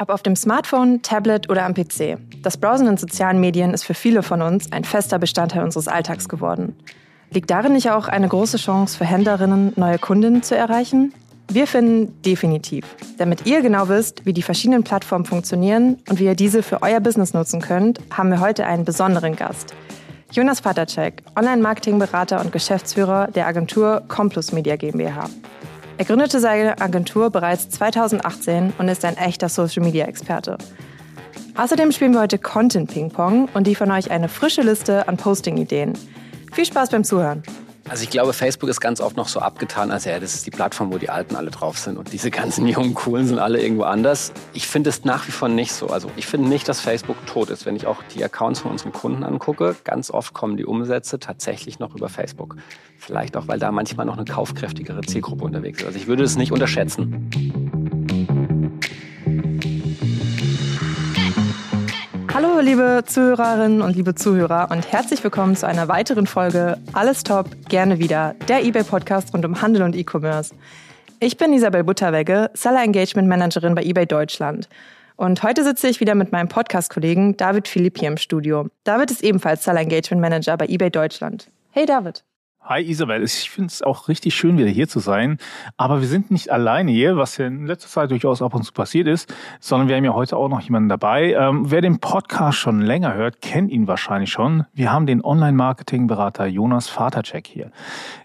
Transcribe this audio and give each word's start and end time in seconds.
Ob 0.00 0.10
auf 0.10 0.22
dem 0.22 0.36
Smartphone, 0.36 1.02
Tablet 1.02 1.50
oder 1.50 1.64
am 1.64 1.74
PC. 1.74 2.18
Das 2.42 2.56
Browsen 2.56 2.86
in 2.86 2.96
sozialen 2.96 3.40
Medien 3.40 3.74
ist 3.74 3.82
für 3.82 3.94
viele 3.94 4.22
von 4.22 4.42
uns 4.42 4.70
ein 4.70 4.84
fester 4.84 5.18
Bestandteil 5.18 5.64
unseres 5.64 5.88
Alltags 5.88 6.28
geworden. 6.28 6.76
Liegt 7.32 7.50
darin 7.50 7.72
nicht 7.72 7.90
auch 7.90 8.06
eine 8.06 8.28
große 8.28 8.58
Chance 8.58 8.96
für 8.96 9.04
Händlerinnen, 9.04 9.72
neue 9.74 9.98
Kundinnen 9.98 10.44
zu 10.44 10.56
erreichen? 10.56 11.12
Wir 11.50 11.66
finden 11.66 12.22
definitiv. 12.22 12.84
Damit 13.16 13.46
ihr 13.46 13.60
genau 13.60 13.88
wisst, 13.88 14.24
wie 14.24 14.32
die 14.32 14.42
verschiedenen 14.42 14.84
Plattformen 14.84 15.24
funktionieren 15.24 15.98
und 16.08 16.20
wie 16.20 16.26
ihr 16.26 16.36
diese 16.36 16.62
für 16.62 16.82
euer 16.82 17.00
Business 17.00 17.34
nutzen 17.34 17.60
könnt, 17.60 17.98
haben 18.16 18.30
wir 18.30 18.38
heute 18.38 18.66
einen 18.66 18.84
besonderen 18.84 19.34
Gast. 19.34 19.74
Jonas 20.30 20.60
Vatercheck, 20.60 21.22
Online-Marketing-Berater 21.36 22.40
und 22.40 22.52
Geschäftsführer 22.52 23.28
der 23.28 23.46
Agentur 23.46 24.02
Complus 24.06 24.52
Media 24.52 24.76
GmbH. 24.76 25.28
Er 25.98 26.04
gründete 26.04 26.38
seine 26.38 26.80
Agentur 26.80 27.28
bereits 27.28 27.70
2018 27.70 28.72
und 28.78 28.86
ist 28.86 29.04
ein 29.04 29.16
echter 29.16 29.48
Social-Media-Experte. 29.48 30.56
Außerdem 31.56 31.90
spielen 31.90 32.12
wir 32.12 32.20
heute 32.20 32.38
Content 32.38 32.88
Ping 32.88 33.10
Pong 33.10 33.48
und 33.52 33.66
von 33.76 33.90
euch 33.90 34.12
eine 34.12 34.28
frische 34.28 34.62
Liste 34.62 35.08
an 35.08 35.16
Posting-Ideen. 35.16 35.98
Viel 36.52 36.64
Spaß 36.64 36.90
beim 36.90 37.02
Zuhören. 37.02 37.42
Also 37.88 38.02
ich 38.02 38.10
glaube, 38.10 38.32
Facebook 38.32 38.68
ist 38.68 38.80
ganz 38.80 39.00
oft 39.00 39.16
noch 39.16 39.28
so 39.28 39.40
abgetan, 39.40 39.90
als 39.90 40.04
ja, 40.04 40.20
das 40.20 40.34
ist 40.34 40.46
die 40.46 40.50
Plattform, 40.50 40.92
wo 40.92 40.98
die 40.98 41.08
Alten 41.08 41.36
alle 41.36 41.50
drauf 41.50 41.78
sind 41.78 41.96
und 41.96 42.12
diese 42.12 42.30
ganzen 42.30 42.66
jungen 42.68 42.94
Coolen 42.94 43.26
sind 43.26 43.38
alle 43.38 43.60
irgendwo 43.62 43.84
anders. 43.84 44.32
Ich 44.52 44.66
finde 44.66 44.90
es 44.90 45.04
nach 45.04 45.26
wie 45.26 45.32
vor 45.32 45.48
nicht 45.48 45.72
so. 45.72 45.88
Also 45.88 46.10
ich 46.16 46.26
finde 46.26 46.48
nicht, 46.48 46.68
dass 46.68 46.80
Facebook 46.80 47.16
tot 47.26 47.50
ist. 47.50 47.64
Wenn 47.66 47.76
ich 47.76 47.86
auch 47.86 48.02
die 48.14 48.22
Accounts 48.22 48.60
von 48.60 48.72
unseren 48.72 48.92
Kunden 48.92 49.24
angucke, 49.24 49.76
ganz 49.84 50.10
oft 50.10 50.34
kommen 50.34 50.56
die 50.56 50.66
Umsätze 50.66 51.18
tatsächlich 51.18 51.78
noch 51.78 51.94
über 51.94 52.08
Facebook. 52.08 52.56
Vielleicht 52.98 53.36
auch, 53.36 53.48
weil 53.48 53.58
da 53.58 53.72
manchmal 53.72 54.06
noch 54.06 54.16
eine 54.16 54.26
kaufkräftigere 54.26 55.00
Zielgruppe 55.02 55.44
unterwegs 55.44 55.80
ist. 55.80 55.86
Also 55.86 55.98
ich 55.98 56.06
würde 56.06 56.24
es 56.24 56.36
nicht 56.36 56.52
unterschätzen. 56.52 57.97
Hallo, 62.40 62.60
liebe 62.60 63.02
Zuhörerinnen 63.04 63.82
und 63.82 63.96
liebe 63.96 64.14
Zuhörer 64.14 64.68
und 64.70 64.92
herzlich 64.92 65.24
willkommen 65.24 65.56
zu 65.56 65.66
einer 65.66 65.88
weiteren 65.88 66.28
Folge 66.28 66.78
Alles 66.92 67.24
Top, 67.24 67.48
gerne 67.68 67.98
wieder, 67.98 68.36
der 68.46 68.64
eBay-Podcast 68.64 69.34
rund 69.34 69.44
um 69.44 69.60
Handel 69.60 69.82
und 69.82 69.96
E-Commerce. 69.96 70.54
Ich 71.18 71.36
bin 71.36 71.52
Isabel 71.52 71.82
Butterwegge, 71.82 72.52
Seller 72.54 72.84
Engagement 72.84 73.26
Managerin 73.26 73.74
bei 73.74 73.82
eBay 73.82 74.06
Deutschland. 74.06 74.68
Und 75.16 75.42
heute 75.42 75.64
sitze 75.64 75.88
ich 75.88 75.98
wieder 75.98 76.14
mit 76.14 76.30
meinem 76.30 76.46
Podcast-Kollegen 76.46 77.36
David 77.36 77.66
Philipp 77.66 77.98
hier 77.98 78.06
im 78.06 78.16
Studio. 78.16 78.68
David 78.84 79.10
ist 79.10 79.24
ebenfalls 79.24 79.64
Seller 79.64 79.80
Engagement 79.80 80.20
Manager 80.20 80.56
bei 80.56 80.66
eBay 80.68 80.90
Deutschland. 80.90 81.50
Hey 81.72 81.86
David. 81.86 82.22
Hi 82.68 82.82
Isabel, 82.82 83.22
ich 83.24 83.48
finde 83.48 83.68
es 83.68 83.80
auch 83.80 84.08
richtig 84.08 84.34
schön, 84.34 84.58
wieder 84.58 84.68
hier 84.68 84.88
zu 84.88 84.98
sein. 84.98 85.38
Aber 85.78 86.02
wir 86.02 86.06
sind 86.06 86.30
nicht 86.30 86.52
alleine 86.52 86.92
hier, 86.92 87.16
was 87.16 87.38
ja 87.38 87.46
in 87.46 87.64
letzter 87.64 87.88
Zeit 87.88 88.10
durchaus 88.10 88.42
ab 88.42 88.54
und 88.54 88.62
zu 88.62 88.74
passiert 88.74 89.08
ist, 89.08 89.34
sondern 89.58 89.88
wir 89.88 89.96
haben 89.96 90.04
ja 90.04 90.12
heute 90.12 90.36
auch 90.36 90.50
noch 90.50 90.60
jemanden 90.60 90.90
dabei. 90.90 91.32
Ähm, 91.32 91.70
wer 91.70 91.80
den 91.80 91.98
Podcast 91.98 92.58
schon 92.58 92.82
länger 92.82 93.14
hört, 93.14 93.40
kennt 93.40 93.70
ihn 93.70 93.86
wahrscheinlich 93.88 94.30
schon. 94.30 94.66
Wir 94.74 94.92
haben 94.92 95.06
den 95.06 95.24
Online-Marketing-Berater 95.24 96.44
Jonas 96.44 96.90
Vatercheck 96.90 97.46
hier. 97.46 97.72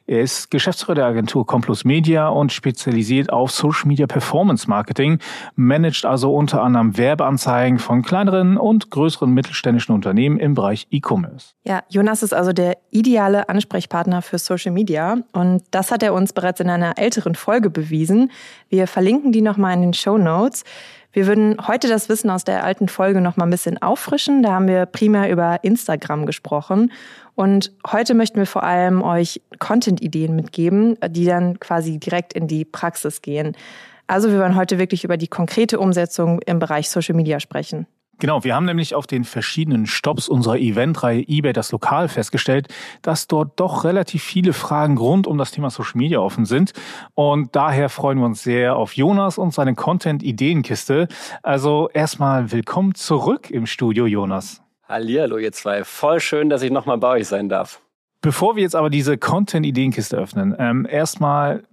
Er 0.05 0.19
ist 0.19 0.51
Geschäftsführer 0.51 0.95
der 0.95 1.05
Agentur 1.05 1.45
Complus 1.45 1.85
Media 1.85 2.27
und 2.27 2.51
spezialisiert 2.51 3.31
auf 3.31 3.51
Social 3.51 3.87
Media 3.87 4.05
Performance 4.05 4.69
Marketing, 4.69 5.19
managt 5.55 6.05
also 6.05 6.35
unter 6.35 6.61
anderem 6.61 6.97
Werbeanzeigen 6.97 7.79
von 7.79 8.01
kleineren 8.01 8.57
und 8.57 8.91
größeren 8.91 9.31
mittelständischen 9.31 9.95
Unternehmen 9.95 10.39
im 10.39 10.55
Bereich 10.55 10.87
E-Commerce. 10.91 11.53
Ja, 11.63 11.83
Jonas 11.87 12.21
ist 12.21 12.33
also 12.33 12.51
der 12.51 12.77
ideale 12.91 13.47
Ansprechpartner 13.47 14.21
für 14.21 14.39
Social 14.39 14.73
Media 14.73 15.19
und 15.31 15.63
das 15.71 15.89
hat 15.89 16.03
er 16.03 16.13
uns 16.13 16.33
bereits 16.33 16.59
in 16.59 16.69
einer 16.69 16.97
älteren 16.97 17.35
Folge 17.35 17.69
bewiesen. 17.69 18.29
Wir 18.67 18.87
verlinken 18.87 19.31
die 19.31 19.41
nochmal 19.41 19.73
in 19.75 19.83
den 19.83 19.93
Show 19.93 20.17
Notes. 20.17 20.65
Wir 21.13 21.27
würden 21.27 21.57
heute 21.67 21.87
das 21.87 22.09
Wissen 22.09 22.31
aus 22.31 22.43
der 22.43 22.63
alten 22.63 22.89
Folge 22.89 23.21
noch 23.21 23.37
mal 23.37 23.45
ein 23.45 23.51
bisschen 23.51 23.79
auffrischen. 23.79 24.41
Da 24.41 24.53
haben 24.53 24.67
wir 24.67 24.87
primär 24.87 25.29
über 25.29 25.63
Instagram 25.63 26.25
gesprochen. 26.25 26.91
Und 27.35 27.71
heute 27.91 28.13
möchten 28.13 28.37
wir 28.37 28.45
vor 28.45 28.63
allem 28.63 29.01
euch 29.01 29.41
Content-Ideen 29.59 30.35
mitgeben, 30.35 30.97
die 31.09 31.25
dann 31.25 31.59
quasi 31.59 31.97
direkt 31.97 32.33
in 32.33 32.47
die 32.47 32.65
Praxis 32.65 33.21
gehen. 33.21 33.55
Also 34.07 34.29
wir 34.31 34.39
wollen 34.39 34.55
heute 34.55 34.79
wirklich 34.79 35.03
über 35.03 35.17
die 35.17 35.27
konkrete 35.27 35.79
Umsetzung 35.79 36.39
im 36.45 36.59
Bereich 36.59 36.89
Social 36.89 37.15
Media 37.15 37.39
sprechen. 37.39 37.87
Genau, 38.19 38.43
wir 38.43 38.55
haben 38.55 38.65
nämlich 38.65 38.93
auf 38.95 39.07
den 39.07 39.23
verschiedenen 39.23 39.87
Stops 39.87 40.29
unserer 40.29 40.57
Eventreihe 40.57 41.25
eBay 41.27 41.51
das 41.51 41.71
Lokal 41.71 42.07
festgestellt, 42.07 42.67
dass 43.01 43.27
dort 43.27 43.59
doch 43.59 43.83
relativ 43.83 44.23
viele 44.23 44.53
Fragen 44.53 44.97
rund 44.97 45.25
um 45.25 45.37
das 45.37 45.51
Thema 45.51 45.69
Social 45.71 45.97
Media 45.97 46.19
offen 46.19 46.45
sind. 46.45 46.73
Und 47.15 47.55
daher 47.55 47.89
freuen 47.89 48.19
wir 48.19 48.25
uns 48.25 48.43
sehr 48.43 48.75
auf 48.75 48.95
Jonas 48.95 49.37
und 49.37 49.53
seine 49.53 49.73
Content-Ideenkiste. 49.73 51.07
Also 51.41 51.89
erstmal 51.93 52.51
willkommen 52.51 52.93
zurück 52.93 53.49
im 53.49 53.65
Studio, 53.65 54.05
Jonas. 54.05 54.62
Hallihallo, 54.87 55.37
ihr 55.37 55.51
zwei. 55.51 55.83
Voll 55.83 56.19
schön, 56.19 56.49
dass 56.49 56.61
ich 56.61 56.71
nochmal 56.71 56.97
bei 56.97 57.09
euch 57.09 57.27
sein 57.27 57.49
darf. 57.49 57.81
Bevor 58.21 58.55
wir 58.55 58.63
jetzt 58.63 58.75
aber 58.75 58.89
diese 58.89 59.17
Content-Ideenkiste 59.17 60.17
öffnen, 60.17 60.55
ähm, 60.57 60.87
erstmal 60.89 61.63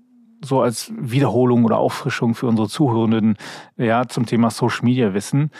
so 0.43 0.62
als 0.62 0.93
Wiederholung 0.97 1.65
oder 1.65 1.78
Auffrischung 1.78 2.34
für 2.34 2.47
unsere 2.47 2.69
Zuhörenden 2.69 3.37
ja, 3.76 4.06
zum 4.09 4.26
Thema 4.26 4.50
Social 4.50 4.84
Media 4.84 5.12
Wissen 5.15 5.50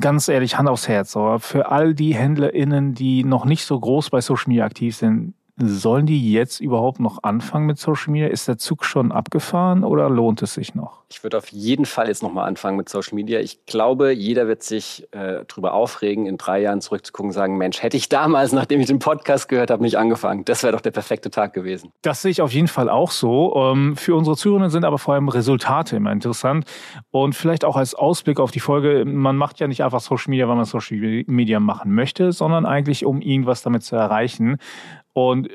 ganz 0.00 0.28
ehrlich, 0.28 0.58
Hand 0.58 0.68
aufs 0.68 0.88
Herz, 0.88 1.12
so, 1.12 1.38
für 1.38 1.70
all 1.70 1.94
die 1.94 2.14
HändlerInnen, 2.14 2.94
die 2.94 3.24
noch 3.24 3.44
nicht 3.44 3.64
so 3.64 3.78
groß 3.78 4.10
bei 4.10 4.20
Social 4.20 4.48
Media 4.48 4.64
aktiv 4.64 4.96
sind, 4.96 5.34
Sollen 5.60 6.06
die 6.06 6.32
jetzt 6.32 6.60
überhaupt 6.60 7.00
noch 7.00 7.24
anfangen 7.24 7.66
mit 7.66 7.78
Social 7.78 8.12
Media? 8.12 8.28
Ist 8.28 8.46
der 8.46 8.58
Zug 8.58 8.84
schon 8.84 9.10
abgefahren 9.10 9.82
oder 9.82 10.08
lohnt 10.08 10.40
es 10.42 10.54
sich 10.54 10.76
noch? 10.76 11.02
Ich 11.10 11.24
würde 11.24 11.38
auf 11.38 11.48
jeden 11.48 11.84
Fall 11.84 12.06
jetzt 12.06 12.22
nochmal 12.22 12.46
anfangen 12.46 12.76
mit 12.76 12.88
Social 12.88 13.16
Media. 13.16 13.40
Ich 13.40 13.66
glaube, 13.66 14.12
jeder 14.12 14.46
wird 14.46 14.62
sich 14.62 15.08
äh, 15.10 15.44
darüber 15.48 15.72
aufregen, 15.72 16.26
in 16.26 16.36
drei 16.36 16.60
Jahren 16.60 16.80
zurückzugucken 16.80 17.30
und 17.30 17.32
sagen, 17.32 17.58
Mensch, 17.58 17.82
hätte 17.82 17.96
ich 17.96 18.08
damals, 18.08 18.52
nachdem 18.52 18.80
ich 18.80 18.86
den 18.86 19.00
Podcast 19.00 19.48
gehört 19.48 19.70
habe, 19.70 19.82
nicht 19.82 19.96
angefangen. 19.96 20.44
Das 20.44 20.62
wäre 20.62 20.72
doch 20.72 20.80
der 20.80 20.90
perfekte 20.92 21.30
Tag 21.30 21.54
gewesen. 21.54 21.90
Das 22.02 22.22
sehe 22.22 22.30
ich 22.30 22.40
auf 22.40 22.52
jeden 22.52 22.68
Fall 22.68 22.88
auch 22.88 23.10
so. 23.10 23.54
Ähm, 23.56 23.96
für 23.96 24.14
unsere 24.14 24.36
Zuhörenden 24.36 24.70
sind 24.70 24.84
aber 24.84 24.98
vor 24.98 25.14
allem 25.14 25.28
Resultate 25.28 25.96
immer 25.96 26.12
interessant. 26.12 26.66
Und 27.10 27.34
vielleicht 27.34 27.64
auch 27.64 27.76
als 27.76 27.94
Ausblick 27.94 28.38
auf 28.38 28.52
die 28.52 28.60
Folge, 28.60 29.04
man 29.04 29.36
macht 29.36 29.58
ja 29.58 29.66
nicht 29.66 29.82
einfach 29.82 30.00
Social 30.00 30.30
Media, 30.30 30.46
weil 30.46 30.56
man 30.56 30.66
Social 30.66 31.24
Media 31.26 31.58
machen 31.58 31.94
möchte, 31.94 32.30
sondern 32.30 32.64
eigentlich, 32.64 33.04
um 33.04 33.22
irgendwas 33.22 33.62
damit 33.62 33.82
zu 33.82 33.96
erreichen. 33.96 34.58
Und 35.18 35.48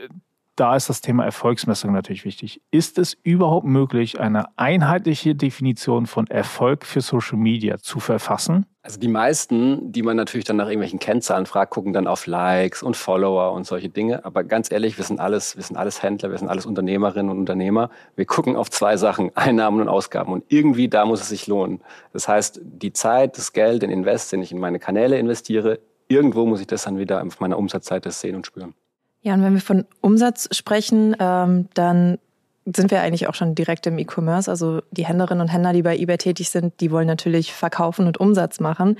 da 0.58 0.76
ist 0.76 0.90
das 0.90 1.00
Thema 1.00 1.24
Erfolgsmessung 1.24 1.94
natürlich 1.94 2.26
wichtig. 2.26 2.62
Ist 2.70 2.98
es 2.98 3.16
überhaupt 3.24 3.66
möglich, 3.66 4.20
eine 4.20 4.46
einheitliche 4.58 5.36
Definition 5.36 6.06
von 6.06 6.28
Erfolg 6.28 6.86
für 6.86 7.00
Social 7.00 7.38
Media 7.38 7.78
zu 7.78 8.02
verfassen? 8.02 8.66
Also 8.82 9.00
die 9.00 9.08
meisten, 9.08 9.94
die 9.94 10.04
man 10.04 10.18
natürlich 10.18 10.44
dann 10.44 10.58
nach 10.58 10.66
irgendwelchen 10.66 11.00
Kennzahlen 11.00 11.46
fragt, 11.46 11.72
gucken 11.72 11.94
dann 11.94 12.08
auf 12.08 12.28
Likes 12.28 12.84
und 12.84 12.98
Follower 12.98 13.54
und 13.54 13.66
solche 13.66 13.88
Dinge. 13.88 14.26
Aber 14.26 14.44
ganz 14.44 14.70
ehrlich, 14.70 14.98
wir 14.98 15.06
sind 15.06 15.22
alles, 15.22 15.56
wir 15.56 15.64
sind 15.64 15.78
alles 15.78 16.04
Händler, 16.04 16.30
wir 16.30 16.38
sind 16.38 16.50
alles 16.50 16.66
Unternehmerinnen 16.66 17.32
und 17.32 17.40
Unternehmer. 17.40 17.90
Wir 18.18 18.26
gucken 18.26 18.58
auf 18.58 18.70
zwei 18.70 18.98
Sachen, 18.98 19.32
Einnahmen 19.36 19.80
und 19.80 19.88
Ausgaben. 19.88 20.34
Und 20.34 20.44
irgendwie 20.50 20.90
da 20.90 21.06
muss 21.06 21.22
es 21.22 21.30
sich 21.30 21.48
lohnen. 21.48 21.80
Das 22.12 22.28
heißt, 22.28 22.60
die 22.62 22.92
Zeit, 22.92 23.38
das 23.38 23.54
Geld, 23.54 23.82
den 23.82 23.90
Invest, 23.90 24.34
den 24.34 24.42
ich 24.42 24.52
in 24.52 24.60
meine 24.60 24.80
Kanäle 24.80 25.18
investiere, 25.18 25.80
irgendwo 26.10 26.46
muss 26.46 26.60
ich 26.60 26.68
das 26.68 26.84
dann 26.84 26.98
wieder 26.98 27.24
auf 27.26 27.40
meiner 27.40 27.58
Umsatzseite 27.58 28.12
sehen 28.12 28.36
und 28.36 28.46
spüren. 28.46 28.76
Ja, 29.24 29.34
und 29.34 29.42
wenn 29.42 29.54
wir 29.54 29.62
von 29.62 29.86
Umsatz 30.02 30.50
sprechen, 30.52 31.16
ähm, 31.20 31.70
dann 31.74 32.20
sind 32.66 32.92
wir 32.92 33.02
eigentlich 33.02 33.28
auch 33.28 33.36
schon 33.36 33.56
direkt 33.56 33.88
im 33.88 33.98
E-Commerce. 33.98 34.50
Also 34.50 34.82
die 34.92 35.06
Händlerinnen 35.06 35.42
und 35.42 35.48
Händler, 35.48 35.74
die 35.74 35.82
bei 35.82 35.98
eBay 35.98 36.18
tätig 36.18 36.50
sind, 36.50 36.80
die 36.80 36.92
wollen 36.92 37.08
natürlich 37.08 37.54
verkaufen 37.54 38.06
und 38.08 38.20
Umsatz 38.20 38.60
machen. 38.60 38.98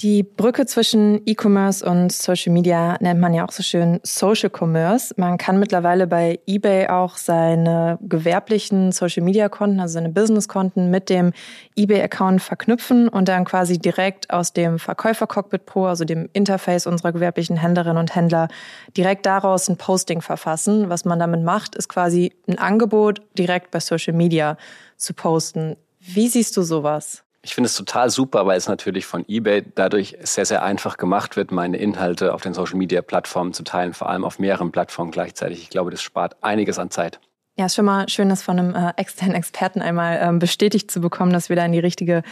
Die 0.00 0.22
Brücke 0.22 0.64
zwischen 0.64 1.22
E-Commerce 1.26 1.84
und 1.84 2.12
Social 2.12 2.52
Media 2.52 2.96
nennt 3.00 3.18
man 3.18 3.34
ja 3.34 3.44
auch 3.44 3.50
so 3.50 3.64
schön 3.64 3.98
Social 4.04 4.48
Commerce. 4.48 5.12
Man 5.16 5.38
kann 5.38 5.58
mittlerweile 5.58 6.06
bei 6.06 6.38
eBay 6.46 6.86
auch 6.86 7.16
seine 7.16 7.98
gewerblichen 8.02 8.92
Social 8.92 9.24
Media 9.24 9.48
Konten, 9.48 9.80
also 9.80 9.94
seine 9.94 10.10
Business 10.10 10.46
Konten 10.46 10.92
mit 10.92 11.10
dem 11.10 11.32
eBay 11.74 12.00
Account 12.00 12.40
verknüpfen 12.40 13.08
und 13.08 13.26
dann 13.26 13.44
quasi 13.44 13.76
direkt 13.78 14.30
aus 14.30 14.52
dem 14.52 14.78
Verkäufer 14.78 15.26
Cockpit 15.26 15.66
Pro, 15.66 15.86
also 15.86 16.04
dem 16.04 16.28
Interface 16.32 16.86
unserer 16.86 17.10
gewerblichen 17.10 17.56
Händlerinnen 17.56 17.98
und 17.98 18.14
Händler, 18.14 18.46
direkt 18.96 19.26
daraus 19.26 19.68
ein 19.68 19.78
Posting 19.78 20.20
verfassen. 20.20 20.88
Was 20.90 21.06
man 21.06 21.18
damit 21.18 21.42
macht, 21.42 21.74
ist 21.74 21.88
quasi 21.88 22.32
ein 22.46 22.56
Angebot 22.56 23.20
direkt 23.36 23.72
bei 23.72 23.80
Social 23.80 24.14
Media 24.14 24.58
zu 24.96 25.12
posten. 25.12 25.74
Wie 25.98 26.28
siehst 26.28 26.56
du 26.56 26.62
sowas? 26.62 27.24
Ich 27.42 27.54
finde 27.54 27.66
es 27.66 27.76
total 27.76 28.10
super, 28.10 28.46
weil 28.46 28.58
es 28.58 28.68
natürlich 28.68 29.06
von 29.06 29.24
eBay 29.28 29.64
dadurch 29.74 30.16
sehr, 30.22 30.44
sehr 30.44 30.62
einfach 30.62 30.96
gemacht 30.96 31.36
wird, 31.36 31.52
meine 31.52 31.76
Inhalte 31.76 32.34
auf 32.34 32.42
den 32.42 32.52
Social-Media-Plattformen 32.52 33.52
zu 33.52 33.62
teilen, 33.62 33.94
vor 33.94 34.08
allem 34.08 34.24
auf 34.24 34.38
mehreren 34.38 34.72
Plattformen 34.72 35.12
gleichzeitig. 35.12 35.62
Ich 35.62 35.70
glaube, 35.70 35.90
das 35.90 36.02
spart 36.02 36.36
einiges 36.42 36.78
an 36.78 36.90
Zeit. 36.90 37.20
Ja, 37.58 37.66
ist 37.66 37.74
schon 37.74 37.86
mal 37.86 38.08
schön, 38.08 38.28
das 38.28 38.40
von 38.40 38.56
einem 38.56 38.74
äh, 38.76 38.92
externen 38.96 39.34
Experten 39.34 39.82
einmal 39.82 40.20
ähm, 40.22 40.38
bestätigt 40.38 40.92
zu 40.92 41.00
bekommen, 41.00 41.32
dass 41.32 41.48
wir 41.48 41.56
da 41.56 41.64
in 41.64 41.72
die 41.72 41.80
richtige 41.80 42.22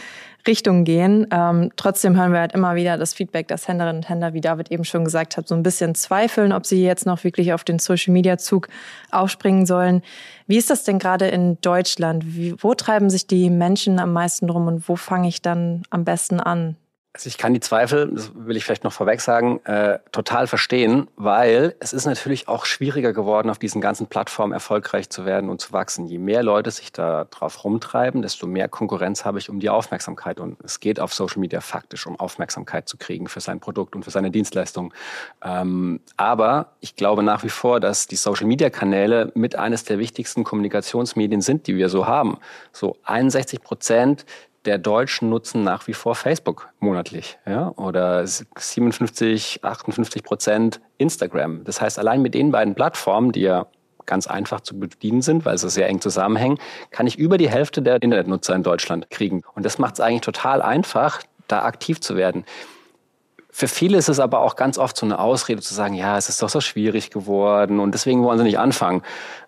Richtung 0.47 0.85
gehen. 0.85 1.27
Ähm, 1.31 1.69
trotzdem 1.75 2.15
hören 2.15 2.31
wir 2.31 2.39
halt 2.39 2.53
immer 2.53 2.75
wieder 2.75 2.97
das 2.97 3.13
Feedback, 3.13 3.49
dass 3.49 3.67
Händlerinnen 3.67 4.03
und 4.03 4.09
Händler, 4.09 4.33
wie 4.33 4.39
David 4.39 4.71
eben 4.71 4.85
schon 4.85 5.03
gesagt 5.03 5.35
hat, 5.35 5.45
so 5.45 5.53
ein 5.53 5.63
bisschen 5.63 5.95
zweifeln, 5.95 6.53
ob 6.53 6.65
sie 6.65 6.81
jetzt 6.81 7.05
noch 7.05 7.25
wirklich 7.25 7.51
auf 7.51 7.65
den 7.65 7.77
Social-Media-Zug 7.77 8.69
aufspringen 9.11 9.65
sollen. 9.65 10.01
Wie 10.47 10.55
ist 10.55 10.69
das 10.69 10.85
denn 10.85 10.97
gerade 10.97 11.27
in 11.27 11.59
Deutschland? 11.59 12.23
Wie, 12.25 12.55
wo 12.63 12.73
treiben 12.73 13.09
sich 13.09 13.27
die 13.27 13.49
Menschen 13.49 13.99
am 13.99 14.13
meisten 14.13 14.49
rum 14.49 14.67
und 14.67 14.87
wo 14.87 14.95
fange 14.95 15.27
ich 15.27 15.41
dann 15.41 15.83
am 15.89 16.05
besten 16.05 16.39
an? 16.39 16.77
Also 17.13 17.29
ich 17.29 17.39
kann 17.39 17.51
die 17.51 17.59
Zweifel, 17.59 18.11
das 18.13 18.31
will 18.35 18.55
ich 18.57 18.63
vielleicht 18.63 18.83
noch 18.83 18.93
vorweg 18.93 19.21
sagen, 19.21 19.59
äh, 19.65 19.97
total 20.11 20.45
verstehen, 20.45 21.07
weil 21.15 21.75
es 21.79 21.91
ist 21.91 22.05
natürlich 22.05 22.47
auch 22.47 22.65
schwieriger 22.65 23.11
geworden, 23.11 23.49
auf 23.49 23.57
diesen 23.57 23.81
ganzen 23.81 24.05
Plattformen 24.05 24.53
erfolgreich 24.53 25.09
zu 25.09 25.25
werden 25.25 25.49
und 25.49 25.59
zu 25.59 25.73
wachsen. 25.73 26.05
Je 26.05 26.19
mehr 26.19 26.43
Leute 26.43 26.69
sich 26.69 26.91
da 26.91 27.23
drauf 27.23 27.63
rumtreiben, 27.63 28.21
desto 28.21 28.45
mehr 28.45 28.67
Konkurrenz 28.67 29.25
habe 29.25 29.39
ich 29.39 29.49
um 29.49 29.59
die 29.59 29.69
Aufmerksamkeit. 29.69 30.39
Und 30.39 30.57
es 30.63 30.79
geht 30.79 30.99
auf 30.99 31.11
Social 31.11 31.39
Media 31.39 31.59
faktisch 31.59 32.05
um 32.05 32.19
Aufmerksamkeit 32.19 32.87
zu 32.87 32.97
kriegen 32.97 33.27
für 33.27 33.39
sein 33.39 33.59
Produkt 33.59 33.95
und 33.95 34.03
für 34.03 34.11
seine 34.11 34.29
Dienstleistung. 34.29 34.93
Ähm, 35.43 36.01
aber 36.17 36.73
ich 36.81 36.95
glaube 36.95 37.23
nach 37.23 37.43
wie 37.43 37.49
vor, 37.49 37.79
dass 37.79 38.05
die 38.05 38.15
Social 38.15 38.45
Media 38.45 38.69
Kanäle 38.69 39.31
mit 39.33 39.55
eines 39.55 39.85
der 39.85 39.97
wichtigsten 39.97 40.43
Kommunikationsmedien 40.43 41.41
sind, 41.41 41.65
die 41.65 41.77
wir 41.77 41.89
so 41.89 42.05
haben. 42.05 42.37
So 42.73 42.95
61 43.05 43.63
Prozent 43.63 44.27
der 44.67 44.77
Deutschen 44.77 45.29
nutzen 45.29 45.63
nach 45.63 45.87
wie 45.87 45.93
vor 45.93 46.13
Facebook 46.13 46.69
monatlich 46.79 47.39
ja? 47.47 47.69
oder 47.77 48.27
57, 48.27 49.63
58 49.63 50.23
Prozent 50.23 50.81
Instagram. 50.97 51.63
Das 51.63 51.81
heißt, 51.81 51.97
allein 51.97 52.21
mit 52.21 52.33
den 52.33 52.51
beiden 52.51 52.75
Plattformen, 52.75 53.31
die 53.31 53.41
ja 53.41 53.67
ganz 54.05 54.27
einfach 54.27 54.61
zu 54.61 54.79
bedienen 54.79 55.21
sind, 55.21 55.45
weil 55.45 55.57
sie 55.57 55.69
sehr 55.69 55.87
eng 55.87 56.01
zusammenhängen, 56.01 56.59
kann 56.91 57.07
ich 57.07 57.17
über 57.17 57.37
die 57.37 57.49
Hälfte 57.49 57.81
der 57.81 58.01
Internetnutzer 58.01 58.55
in 58.55 58.63
Deutschland 58.63 59.09
kriegen. 59.09 59.43
Und 59.55 59.65
das 59.65 59.79
macht 59.79 59.95
es 59.95 59.99
eigentlich 59.99 60.21
total 60.21 60.61
einfach, 60.61 61.21
da 61.47 61.63
aktiv 61.63 62.01
zu 62.01 62.15
werden. 62.15 62.45
Für 63.49 63.67
viele 63.67 63.97
ist 63.97 64.07
es 64.07 64.19
aber 64.19 64.41
auch 64.41 64.55
ganz 64.55 64.77
oft 64.77 64.95
so 64.97 65.05
eine 65.05 65.19
Ausrede 65.19 65.61
zu 65.61 65.73
sagen, 65.73 65.95
ja, 65.95 66.17
es 66.17 66.29
ist 66.29 66.41
doch 66.41 66.49
so 66.49 66.61
schwierig 66.61 67.09
geworden 67.09 67.79
und 67.79 67.93
deswegen 67.93 68.23
wollen 68.23 68.37
sie 68.37 68.43
nicht 68.43 68.59
anfangen. 68.59 69.01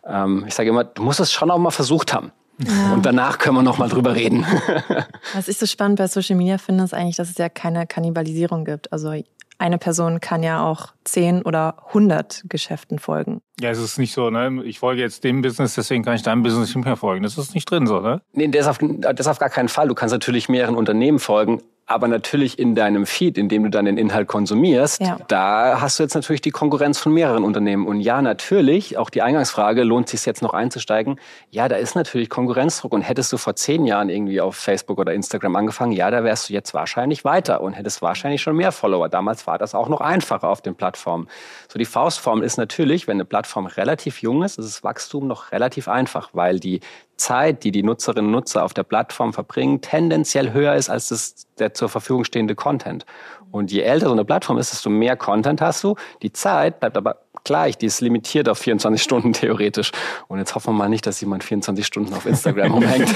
Ähm, 0.05 0.45
ich 0.47 0.55
sage 0.55 0.69
immer, 0.69 0.83
du 0.83 1.03
musst 1.03 1.19
es 1.19 1.31
schon 1.31 1.51
auch 1.51 1.57
mal 1.57 1.71
versucht 1.71 2.13
haben. 2.13 2.31
Ja. 2.65 2.93
Und 2.93 3.05
danach 3.05 3.37
können 3.37 3.55
wir 3.55 3.63
noch 3.63 3.77
mal 3.77 3.89
drüber 3.89 4.15
reden. 4.15 4.45
Was 5.33 5.47
ich 5.47 5.57
so 5.57 5.65
spannend 5.65 5.97
bei 5.97 6.07
Social 6.07 6.35
Media 6.35 6.57
finde, 6.57 6.83
ist 6.83 6.93
eigentlich, 6.93 7.15
dass 7.15 7.29
es 7.29 7.37
ja 7.37 7.49
keine 7.49 7.87
Kannibalisierung 7.87 8.65
gibt. 8.65 8.91
Also 8.91 9.13
eine 9.59 9.77
Person 9.77 10.21
kann 10.21 10.41
ja 10.41 10.65
auch 10.65 10.93
zehn 11.03 11.41
oder 11.41 11.75
hundert 11.93 12.43
Geschäften 12.47 12.97
folgen. 12.97 13.41
Ja, 13.59 13.69
es 13.69 13.79
ist 13.79 13.97
nicht 13.97 14.13
so, 14.13 14.29
ne? 14.29 14.63
Ich 14.63 14.79
folge 14.79 15.01
jetzt 15.01 15.23
dem 15.25 15.41
Business, 15.41 15.75
deswegen 15.75 16.03
kann 16.03 16.15
ich 16.15 16.23
deinem 16.23 16.43
Business 16.43 16.73
nicht 16.73 16.85
mehr 16.85 16.95
folgen. 16.95 17.23
Das 17.23 17.37
ist 17.37 17.53
nicht 17.53 17.69
drin 17.69 17.85
so, 17.85 17.99
ne? 17.99 18.21
Nee, 18.31 18.47
das 18.47 18.67
auf, 18.67 18.79
das 18.79 19.27
auf 19.27 19.37
gar 19.37 19.49
keinen 19.49 19.67
Fall. 19.67 19.89
Du 19.89 19.95
kannst 19.95 20.13
natürlich 20.13 20.47
mehreren 20.47 20.75
Unternehmen 20.75 21.19
folgen, 21.19 21.61
aber 21.89 22.07
natürlich 22.07 22.59
in 22.59 22.75
deinem 22.75 23.07
Feed, 23.07 23.37
in 23.37 23.49
dem 23.49 23.63
du 23.63 23.69
dann 23.71 23.85
den 23.85 23.97
Inhalt 23.97 24.27
konsumierst, 24.27 25.01
ja. 25.01 25.17
da 25.27 25.81
hast 25.81 25.97
du 25.97 26.03
jetzt 26.03 26.13
natürlich 26.13 26.41
die 26.41 26.51
Konkurrenz 26.51 26.99
von 26.99 27.11
mehreren 27.11 27.43
Unternehmen. 27.43 27.87
Und 27.87 27.99
ja, 27.99 28.21
natürlich, 28.21 28.97
auch 28.97 29.09
die 29.09 29.23
Eingangsfrage, 29.23 29.83
lohnt 29.83 30.07
sich 30.07 30.23
jetzt 30.25 30.43
noch 30.43 30.53
einzusteigen? 30.53 31.19
Ja, 31.49 31.67
da 31.67 31.77
ist 31.77 31.95
natürlich 31.95 32.29
Konkurrenzdruck. 32.29 32.93
Und 32.93 33.01
hättest 33.01 33.33
du 33.33 33.37
vor 33.37 33.55
zehn 33.55 33.85
Jahren 33.87 34.09
irgendwie 34.09 34.39
auf 34.39 34.55
Facebook 34.55 34.99
oder 34.99 35.13
Instagram 35.13 35.55
angefangen, 35.55 35.91
ja, 35.91 36.11
da 36.11 36.23
wärst 36.23 36.49
du 36.49 36.53
jetzt 36.53 36.75
wahrscheinlich 36.75 37.25
weiter 37.25 37.61
und 37.61 37.73
hättest 37.73 38.03
wahrscheinlich 38.03 38.43
schon 38.43 38.55
mehr 38.55 38.71
Follower. 38.71 39.09
Damals 39.09 39.47
war 39.47 39.57
das 39.57 39.73
auch 39.73 39.89
noch 39.89 40.01
einfacher 40.01 40.47
auf 40.47 40.61
den 40.61 40.75
Plattformen. 40.75 41.27
So 41.71 41.77
die 41.77 41.85
Faustform 41.85 42.41
ist 42.41 42.57
natürlich, 42.57 43.07
wenn 43.07 43.17
eine 43.17 43.25
Plattform 43.25 43.67
relativ 43.67 44.23
jung 44.23 44.43
ist, 44.43 44.57
ist 44.57 44.65
das 44.65 44.83
Wachstum 44.83 45.27
noch 45.27 45.51
relativ 45.51 45.87
einfach, 45.87 46.29
weil 46.33 46.59
die 46.59 46.79
Zeit, 47.15 47.63
die 47.63 47.71
die 47.71 47.83
Nutzerinnen 47.83 48.25
und 48.25 48.31
Nutzer 48.31 48.63
auf 48.63 48.73
der 48.73 48.83
Plattform 48.83 49.33
verbringen, 49.33 49.79
tendenziell 49.81 50.51
höher 50.51 50.73
ist 50.73 50.89
als 50.89 51.09
das, 51.09 51.45
der 51.59 51.75
zur 51.75 51.89
Verfügung 51.89 52.23
stehende 52.23 52.55
Content. 52.55 53.05
Und 53.51 53.71
je 53.71 53.81
älter 53.81 54.07
so 54.07 54.13
eine 54.13 54.25
Plattform 54.25 54.57
ist, 54.57 54.71
desto 54.71 54.89
mehr 54.89 55.15
Content 55.15 55.61
hast 55.61 55.83
du. 55.83 55.95
Die 56.23 56.31
Zeit 56.31 56.79
bleibt 56.79 56.97
aber 56.97 57.17
gleich, 57.43 57.77
die 57.77 57.85
ist 57.85 58.01
limitiert 58.01 58.49
auf 58.49 58.57
24 58.59 59.01
Stunden 59.03 59.33
theoretisch. 59.33 59.91
Und 60.27 60.39
jetzt 60.39 60.55
hoffen 60.55 60.73
wir 60.73 60.77
mal 60.77 60.89
nicht, 60.89 61.05
dass 61.05 61.21
jemand 61.21 61.43
24 61.43 61.85
Stunden 61.85 62.13
auf 62.13 62.25
Instagram 62.25 62.73
rumhängt. 62.73 63.09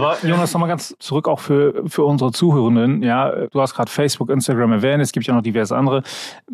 Aber 0.00 0.16
Jonas, 0.26 0.52
nochmal 0.52 0.68
ganz 0.68 0.94
zurück 0.98 1.28
auch 1.28 1.40
für, 1.40 1.82
für 1.86 2.04
unsere 2.04 2.32
Zuhörenden. 2.32 3.02
Ja, 3.02 3.46
du 3.46 3.60
hast 3.60 3.74
gerade 3.74 3.90
Facebook, 3.90 4.30
Instagram 4.30 4.72
erwähnt, 4.72 5.02
es 5.02 5.12
gibt 5.12 5.26
ja 5.26 5.34
noch 5.34 5.42
diverse 5.42 5.76
andere. 5.76 6.02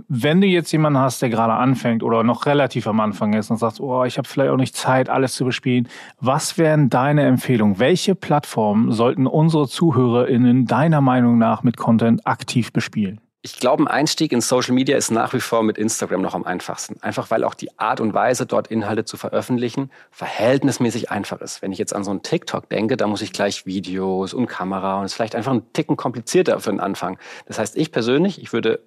Wenn 0.08 0.40
du 0.40 0.46
jetzt 0.46 0.72
jemanden 0.72 0.98
hast, 0.98 1.22
der 1.22 1.30
gerade 1.30 1.54
anfängt 1.54 2.02
oder 2.02 2.22
noch 2.22 2.46
relativ 2.46 2.86
am 2.86 3.00
Anfang 3.00 3.34
ist 3.34 3.50
und 3.50 3.58
sagst, 3.58 3.80
oh, 3.80 4.04
ich 4.04 4.18
habe 4.18 4.28
vielleicht 4.28 4.50
auch 4.50 4.56
nicht 4.56 4.76
Zeit, 4.76 5.08
alles 5.08 5.34
zu 5.34 5.44
bespielen, 5.44 5.88
was 6.20 6.58
wären 6.58 6.90
deine 6.90 7.24
Empfehlungen? 7.24 7.78
Welche 7.78 8.14
Plattformen 8.14 8.92
sollten 8.92 9.26
unsere 9.26 9.68
ZuhörerInnen 9.68 10.66
deiner 10.66 11.00
Meinung 11.00 11.38
nach 11.38 11.62
mit 11.62 11.76
Content 11.76 12.26
aktiv 12.26 12.72
bespielen? 12.72 13.20
Ich 13.46 13.60
glaube, 13.60 13.84
ein 13.84 13.86
Einstieg 13.86 14.32
in 14.32 14.40
Social 14.40 14.74
Media 14.74 14.96
ist 14.96 15.12
nach 15.12 15.32
wie 15.32 15.38
vor 15.38 15.62
mit 15.62 15.78
Instagram 15.78 16.20
noch 16.20 16.34
am 16.34 16.42
einfachsten. 16.42 17.00
Einfach 17.00 17.30
weil 17.30 17.44
auch 17.44 17.54
die 17.54 17.78
Art 17.78 18.00
und 18.00 18.12
Weise, 18.12 18.44
dort 18.44 18.66
Inhalte 18.66 19.04
zu 19.04 19.16
veröffentlichen, 19.16 19.92
verhältnismäßig 20.10 21.12
einfach 21.12 21.40
ist. 21.40 21.62
Wenn 21.62 21.70
ich 21.70 21.78
jetzt 21.78 21.94
an 21.94 22.02
so 22.02 22.10
einen 22.10 22.24
TikTok 22.24 22.68
denke, 22.68 22.96
da 22.96 23.06
muss 23.06 23.22
ich 23.22 23.32
gleich 23.32 23.64
Videos 23.64 24.34
und 24.34 24.48
Kamera 24.48 24.98
und 24.98 25.04
es 25.04 25.12
ist 25.12 25.14
vielleicht 25.14 25.36
einfach 25.36 25.52
ein 25.52 25.72
Ticken 25.74 25.96
komplizierter 25.96 26.58
für 26.58 26.70
den 26.70 26.80
Anfang. 26.80 27.20
Das 27.46 27.60
heißt, 27.60 27.76
ich 27.76 27.92
persönlich, 27.92 28.42
ich 28.42 28.52
würde 28.52 28.80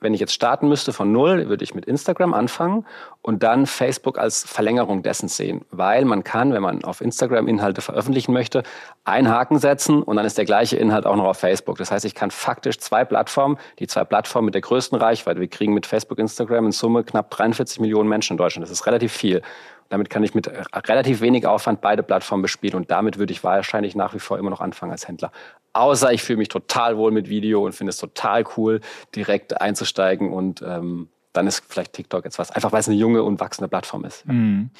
wenn 0.00 0.14
ich 0.14 0.20
jetzt 0.20 0.32
starten 0.32 0.68
müsste 0.68 0.92
von 0.92 1.12
null, 1.12 1.48
würde 1.48 1.62
ich 1.62 1.74
mit 1.74 1.84
Instagram 1.84 2.34
anfangen 2.34 2.86
und 3.22 3.42
dann 3.42 3.66
Facebook 3.66 4.18
als 4.18 4.44
Verlängerung 4.44 5.02
dessen 5.02 5.28
sehen. 5.28 5.64
Weil 5.70 6.04
man 6.04 6.24
kann, 6.24 6.52
wenn 6.52 6.62
man 6.62 6.84
auf 6.84 7.00
Instagram 7.00 7.46
Inhalte 7.48 7.82
veröffentlichen 7.82 8.32
möchte, 8.32 8.62
einen 9.04 9.28
Haken 9.28 9.58
setzen 9.58 10.02
und 10.02 10.16
dann 10.16 10.24
ist 10.24 10.38
der 10.38 10.44
gleiche 10.44 10.76
Inhalt 10.76 11.06
auch 11.06 11.16
noch 11.16 11.26
auf 11.26 11.38
Facebook. 11.38 11.78
Das 11.78 11.90
heißt, 11.90 12.04
ich 12.04 12.14
kann 12.14 12.30
faktisch 12.30 12.78
zwei 12.78 13.04
Plattformen, 13.04 13.58
die 13.78 13.86
zwei 13.86 14.04
Plattformen 14.04 14.46
mit 14.46 14.54
der 14.54 14.62
größten 14.62 14.98
Reichweite, 14.98 15.40
wir 15.40 15.48
kriegen 15.48 15.74
mit 15.74 15.86
Facebook, 15.86 16.18
Instagram 16.18 16.66
in 16.66 16.72
Summe 16.72 17.04
knapp 17.04 17.30
43 17.30 17.80
Millionen 17.80 18.08
Menschen 18.08 18.34
in 18.34 18.38
Deutschland. 18.38 18.64
Das 18.64 18.70
ist 18.70 18.86
relativ 18.86 19.12
viel. 19.12 19.42
Damit 19.90 20.08
kann 20.08 20.22
ich 20.22 20.34
mit 20.34 20.50
relativ 20.88 21.20
wenig 21.20 21.46
Aufwand 21.46 21.80
beide 21.82 22.02
Plattformen 22.02 22.42
bespielen 22.42 22.76
und 22.76 22.90
damit 22.90 23.18
würde 23.18 23.32
ich 23.32 23.44
wahrscheinlich 23.44 23.94
nach 23.94 24.14
wie 24.14 24.20
vor 24.20 24.38
immer 24.38 24.50
noch 24.50 24.60
anfangen 24.60 24.92
als 24.92 25.06
Händler. 25.06 25.32
Außer 25.72 26.12
ich 26.12 26.22
fühle 26.22 26.38
mich 26.38 26.48
total 26.48 26.96
wohl 26.96 27.10
mit 27.10 27.28
Video 27.28 27.64
und 27.64 27.74
finde 27.74 27.90
es 27.90 27.96
total 27.98 28.44
cool, 28.56 28.80
direkt 29.14 29.60
einzusteigen 29.60 30.32
und 30.32 30.62
ähm, 30.62 31.08
dann 31.32 31.46
ist 31.46 31.64
vielleicht 31.68 31.92
TikTok 31.92 32.24
jetzt 32.24 32.38
was. 32.38 32.50
Einfach 32.50 32.72
weil 32.72 32.80
es 32.80 32.88
eine 32.88 32.96
junge 32.96 33.22
und 33.22 33.40
wachsende 33.40 33.68
Plattform 33.68 34.04
ist. 34.04 34.26
Mhm. 34.26 34.70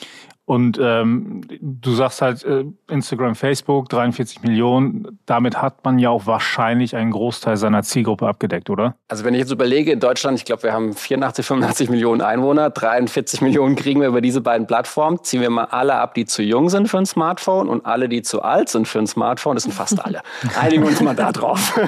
Und 0.50 0.80
ähm, 0.82 1.42
du 1.60 1.94
sagst 1.94 2.22
halt 2.22 2.42
äh, 2.42 2.64
Instagram, 2.88 3.36
Facebook, 3.36 3.88
43 3.88 4.42
Millionen. 4.42 5.20
Damit 5.24 5.62
hat 5.62 5.84
man 5.84 6.00
ja 6.00 6.10
auch 6.10 6.26
wahrscheinlich 6.26 6.96
einen 6.96 7.12
Großteil 7.12 7.56
seiner 7.56 7.84
Zielgruppe 7.84 8.26
abgedeckt, 8.26 8.68
oder? 8.68 8.96
Also 9.06 9.24
wenn 9.24 9.32
ich 9.34 9.38
jetzt 9.38 9.52
überlege, 9.52 9.92
in 9.92 10.00
Deutschland, 10.00 10.36
ich 10.36 10.44
glaube, 10.44 10.64
wir 10.64 10.72
haben 10.72 10.92
84, 10.92 11.46
85 11.46 11.90
Millionen 11.90 12.20
Einwohner, 12.20 12.68
43 12.68 13.42
Millionen 13.42 13.76
kriegen 13.76 14.00
wir 14.00 14.08
über 14.08 14.20
diese 14.20 14.40
beiden 14.40 14.66
Plattformen. 14.66 15.22
Ziehen 15.22 15.40
wir 15.40 15.50
mal 15.50 15.66
alle 15.66 15.94
ab, 15.94 16.14
die 16.14 16.24
zu 16.24 16.42
jung 16.42 16.68
sind 16.68 16.88
für 16.88 16.98
ein 16.98 17.06
Smartphone 17.06 17.68
und 17.68 17.86
alle, 17.86 18.08
die 18.08 18.22
zu 18.22 18.42
alt 18.42 18.70
sind 18.70 18.88
für 18.88 18.98
ein 18.98 19.06
Smartphone. 19.06 19.54
Das 19.54 19.62
sind 19.62 19.72
fast 19.72 20.04
alle. 20.04 20.20
Einigen 20.60 20.82
uns 20.82 21.00
mal 21.00 21.14
da 21.14 21.30
drauf. 21.30 21.78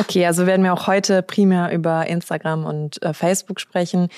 okay, 0.00 0.24
also 0.24 0.46
werden 0.46 0.64
wir 0.64 0.72
auch 0.72 0.86
heute 0.86 1.20
primär 1.20 1.74
über 1.74 2.06
Instagram 2.06 2.64
und 2.64 3.02
äh, 3.02 3.12
Facebook 3.12 3.60
sprechen. 3.60 4.08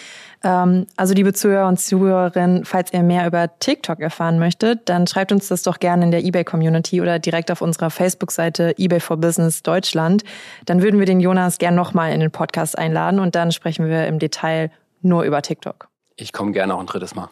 Ähm, 0.45 0.87
also 0.97 1.15
liebe 1.15 1.33
Zuhörer 1.33 1.69
und 1.69 1.79
Zuhörerinnen, 1.79 2.65
falls 2.65 2.93
ihr 2.93 3.03
mehr 3.03 3.27
über 3.27 3.59
TikTok 3.59 4.01
erfahren 4.01 4.39
möchtet, 4.39 4.89
dann 4.89 5.07
schreibt 5.07 5.33
uns 5.33 5.49
das 5.49 5.63
doch 5.63 5.79
gerne 5.79 6.05
in 6.05 6.11
der 6.11 6.25
eBay-Community 6.25 7.01
oder 7.01 7.19
direkt 7.19 7.51
auf 7.51 7.63
unserer 7.63 7.91
Facebook-Seite 7.91 8.75
eBay 8.79 9.01
for 9.01 9.17
Business 9.17 9.63
Deutschland. 9.63 10.25
Dann 10.67 10.83
würden 10.83 10.99
wir 10.99 11.07
den 11.07 11.21
Jonas 11.21 11.59
gern 11.59 11.75
nochmal 11.75 12.13
in 12.13 12.21
den 12.21 12.31
Podcast 12.31 12.77
einladen 12.77 13.21
und 13.21 13.35
dann 13.35 13.53
sprechen 13.53 13.87
wir 13.87 14.07
im 14.07 14.19
Detail 14.19 14.71
nur 15.03 15.23
über 15.25 15.43
TikTok. 15.43 15.89
Ich 16.17 16.33
komme 16.33 16.53
gerne 16.53 16.75
auch 16.75 16.81
ein 16.81 16.87
drittes 16.87 17.15
Mal. 17.15 17.29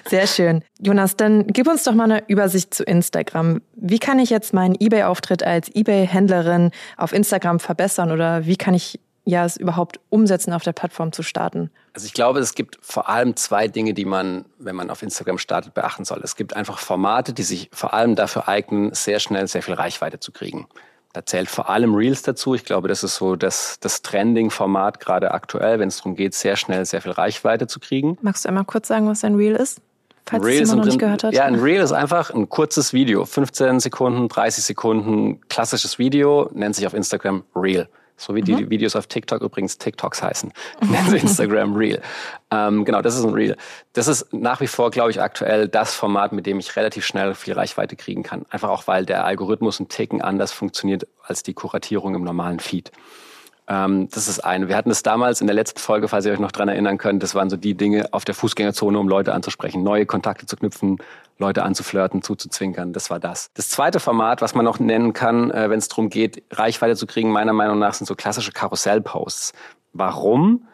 Sehr 0.10 0.28
schön. 0.28 0.64
Jonas, 0.80 1.18
dann 1.18 1.46
gib 1.48 1.68
uns 1.68 1.84
doch 1.84 1.94
mal 1.94 2.06
eine 2.06 2.24
Übersicht 2.28 2.74
zu 2.74 2.84
Instagram. 2.84 3.62
Wie 3.76 4.00
kann 4.00 4.20
ich 4.20 4.30
jetzt 4.30 4.54
meinen 4.54 4.76
eBay-Auftritt 4.80 5.44
als 5.44 5.70
eBay-Händlerin 5.76 6.72
auf 6.96 7.14
Instagram 7.14 7.60
verbessern 7.60 8.12
oder 8.12 8.46
wie 8.46 8.56
kann 8.56 8.74
ich 8.74 9.00
ja 9.28 9.46
es 9.46 9.58
überhaupt 9.58 10.00
umsetzen, 10.10 10.54
auf 10.54 10.64
der 10.64 10.72
Plattform 10.72 11.12
zu 11.12 11.22
starten? 11.22 11.70
Also 11.94 12.06
ich 12.06 12.14
glaube, 12.14 12.40
es 12.40 12.56
gibt 12.56 12.80
vor 12.82 13.10
allem 13.10 13.36
zwei 13.36 13.68
Dinge, 13.68 13.94
die 13.94 14.06
man, 14.06 14.46
wenn 14.58 14.76
man 14.76 14.90
auf 14.90 15.04
Instagram 15.04 15.38
startet, 15.38 15.74
beachten 15.74 16.06
soll. 16.06 16.22
Es 16.24 16.36
gibt 16.36 16.56
einfach 16.56 16.80
Formate, 16.80 17.34
die 17.34 17.44
sich 17.44 17.70
vor 17.74 17.94
allem 17.94 18.16
dafür 18.16 18.48
eignen, 18.48 18.94
sehr 18.94 19.20
schnell 19.20 19.48
sehr 19.48 19.62
viel 19.62 19.74
Reichweite 19.74 20.20
zu 20.20 20.32
kriegen. 20.32 20.68
Da 21.14 21.26
zählt 21.26 21.50
vor 21.50 21.70
allem 21.70 21.96
Reels 21.96 22.22
dazu. 22.22 22.56
Ich 22.56 22.64
glaube, 22.64 22.88
das 22.88 23.04
ist 23.04 23.16
so 23.16 23.36
das, 23.36 23.80
das 23.80 24.02
Trending-Format 24.02 25.00
gerade 25.00 25.32
aktuell, 25.32 25.80
wenn 25.80 25.88
es 25.90 25.98
darum 25.98 26.16
geht, 26.16 26.34
sehr 26.34 26.56
schnell 26.56 26.86
sehr 26.86 27.02
viel 27.02 27.12
Reichweite 27.12 27.68
zu 27.68 27.80
kriegen. 27.80 28.18
Magst 28.22 28.46
du 28.46 28.50
einmal 28.50 28.66
kurz 28.66 28.88
sagen, 28.88 29.08
was 29.08 29.24
ein 29.24 29.36
Reel 29.36 29.56
ist? 29.56 29.82
Falls 30.26 30.46
Reel 30.46 30.62
es 30.62 30.74
noch 30.74 30.86
nicht 30.86 31.00
gehört 31.00 31.24
hat. 31.24 31.34
Ja, 31.34 31.46
ein 31.46 31.56
Reel 31.56 31.82
ist 31.82 31.94
einfach 31.94 32.30
ein 32.30 32.50
kurzes 32.50 32.94
Video. 32.94 33.26
15 33.26 33.80
Sekunden, 33.80 34.28
30 34.28 34.64
Sekunden, 34.64 35.42
klassisches 35.48 36.00
Video, 36.00 36.50
nennt 36.54 36.76
sich 36.76 36.86
auf 36.86 36.94
Instagram 36.94 37.44
Reel. 37.56 37.88
So 38.18 38.34
wie 38.34 38.42
die 38.42 38.56
mhm. 38.56 38.70
Videos 38.70 38.96
auf 38.96 39.08
TikTok 39.08 39.42
übrigens 39.42 39.78
TikToks 39.78 40.24
heißen. 40.24 40.52
Nennen 40.82 41.10
sie 41.10 41.18
Instagram 41.18 41.76
Reel. 41.76 42.02
Ähm, 42.52 42.84
genau, 42.84 43.02
das 43.02 43.16
ist 43.16 43.24
ein 43.24 43.34
Reel. 43.34 43.56
Das 43.94 44.08
ist 44.08 44.34
nach 44.34 44.60
wie 44.60 44.68
vor, 44.68 44.90
glaube 44.90 45.12
ich, 45.12 45.22
aktuell 45.22 45.68
das 45.68 45.94
Format, 45.94 46.34
mit 46.34 46.48
dem 46.48 46.60
ich 46.60 46.76
relativ 46.76 47.06
schnell 47.06 47.36
viel 47.36 47.54
Reichweite 47.54 47.96
kriegen 47.96 48.24
kann. 48.24 48.46
Einfach 48.50 48.70
auch, 48.70 48.88
weil 48.88 49.06
der 49.06 49.24
Algorithmus 49.24 49.80
ein 49.80 49.88
Ticken 49.88 50.22
anders 50.22 50.52
funktioniert 50.52 51.08
als 51.24 51.44
die 51.44 51.54
Kuratierung 51.54 52.16
im 52.16 52.24
normalen 52.24 52.60
Feed. 52.60 52.92
Ähm, 53.68 54.08
das 54.10 54.28
ist 54.28 54.40
eine. 54.40 54.70
Wir 54.70 54.78
hatten 54.78 54.92
es 54.92 55.04
damals 55.04 55.42
in 55.42 55.48
der 55.48 55.56
letzten 55.56 55.80
Folge, 55.80 56.08
falls 56.08 56.26
ihr 56.26 56.32
euch 56.32 56.40
noch 56.40 56.52
dran 56.52 56.70
erinnern 56.70 56.98
könnt, 56.98 57.22
das 57.22 57.36
waren 57.36 57.50
so 57.50 57.58
die 57.58 57.76
Dinge 57.76 58.08
auf 58.14 58.24
der 58.24 58.34
Fußgängerzone, 58.36 58.98
um 58.98 59.10
Leute 59.10 59.34
anzusprechen, 59.34 59.84
neue 59.84 60.06
Kontakte 60.06 60.46
zu 60.46 60.56
knüpfen, 60.56 60.98
Leute 61.38 61.64
anzuflirten, 61.64 62.22
zuzuzwinkern. 62.22 62.94
Das 62.94 63.10
war 63.10 63.20
das. 63.20 63.50
Das 63.56 63.70
zweite 63.70 64.00
Format, 64.00 64.42
was 64.42 64.56
man 64.56 64.64
noch 64.64 64.80
nennen 64.80 65.14
kann, 65.14 65.52
äh, 65.52 65.70
wenn 65.70 65.80
es 65.80 65.90
darum 65.90 66.10
geht, 66.10 66.44
Reichweite 66.52 66.96
zu 66.96 67.06
kriegen, 67.08 67.32
meiner 67.32 67.54
Meinung 67.54 67.78
nach, 67.80 67.94
sind 67.94 68.08
so 68.08 68.16
klassische 68.16 68.52
Karussellposts. 68.52 69.54
Warum? 69.94 70.68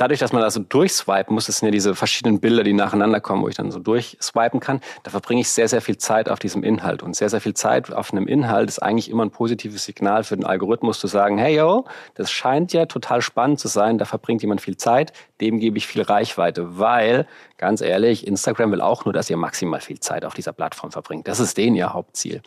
Dadurch, 0.00 0.20
dass 0.20 0.32
man 0.32 0.40
da 0.40 0.50
so 0.50 0.60
durchswipen 0.60 1.34
muss, 1.34 1.46
das 1.46 1.58
sind 1.58 1.66
ja 1.66 1.70
diese 1.70 1.94
verschiedenen 1.94 2.40
Bilder, 2.40 2.64
die 2.64 2.72
nacheinander 2.72 3.20
kommen, 3.20 3.42
wo 3.42 3.48
ich 3.48 3.54
dann 3.54 3.70
so 3.70 3.78
durchswipen 3.78 4.58
kann, 4.58 4.80
da 5.02 5.10
verbringe 5.10 5.42
ich 5.42 5.50
sehr, 5.50 5.68
sehr 5.68 5.82
viel 5.82 5.98
Zeit 5.98 6.30
auf 6.30 6.38
diesem 6.38 6.62
Inhalt. 6.62 7.02
Und 7.02 7.14
sehr, 7.14 7.28
sehr 7.28 7.40
viel 7.40 7.52
Zeit 7.52 7.92
auf 7.92 8.12
einem 8.12 8.26
Inhalt 8.26 8.70
ist 8.70 8.78
eigentlich 8.78 9.10
immer 9.10 9.24
ein 9.24 9.30
positives 9.30 9.84
Signal 9.84 10.24
für 10.24 10.36
den 10.36 10.46
Algorithmus 10.46 10.98
zu 10.98 11.06
sagen, 11.06 11.36
hey 11.36 11.56
yo, 11.56 11.84
das 12.14 12.30
scheint 12.30 12.72
ja 12.72 12.86
total 12.86 13.20
spannend 13.20 13.60
zu 13.60 13.68
sein, 13.68 13.98
da 13.98 14.06
verbringt 14.06 14.40
jemand 14.40 14.62
viel 14.62 14.78
Zeit, 14.78 15.12
dem 15.42 15.60
gebe 15.60 15.76
ich 15.76 15.86
viel 15.86 16.02
Reichweite, 16.02 16.78
weil, 16.78 17.26
ganz 17.58 17.82
ehrlich, 17.82 18.26
Instagram 18.26 18.72
will 18.72 18.80
auch 18.80 19.04
nur, 19.04 19.12
dass 19.12 19.28
ihr 19.28 19.36
maximal 19.36 19.80
viel 19.80 20.00
Zeit 20.00 20.24
auf 20.24 20.32
dieser 20.32 20.52
Plattform 20.52 20.92
verbringt. 20.92 21.28
Das 21.28 21.40
ist 21.40 21.58
denen 21.58 21.76
ihr 21.76 21.92
Hauptziel. 21.92 22.40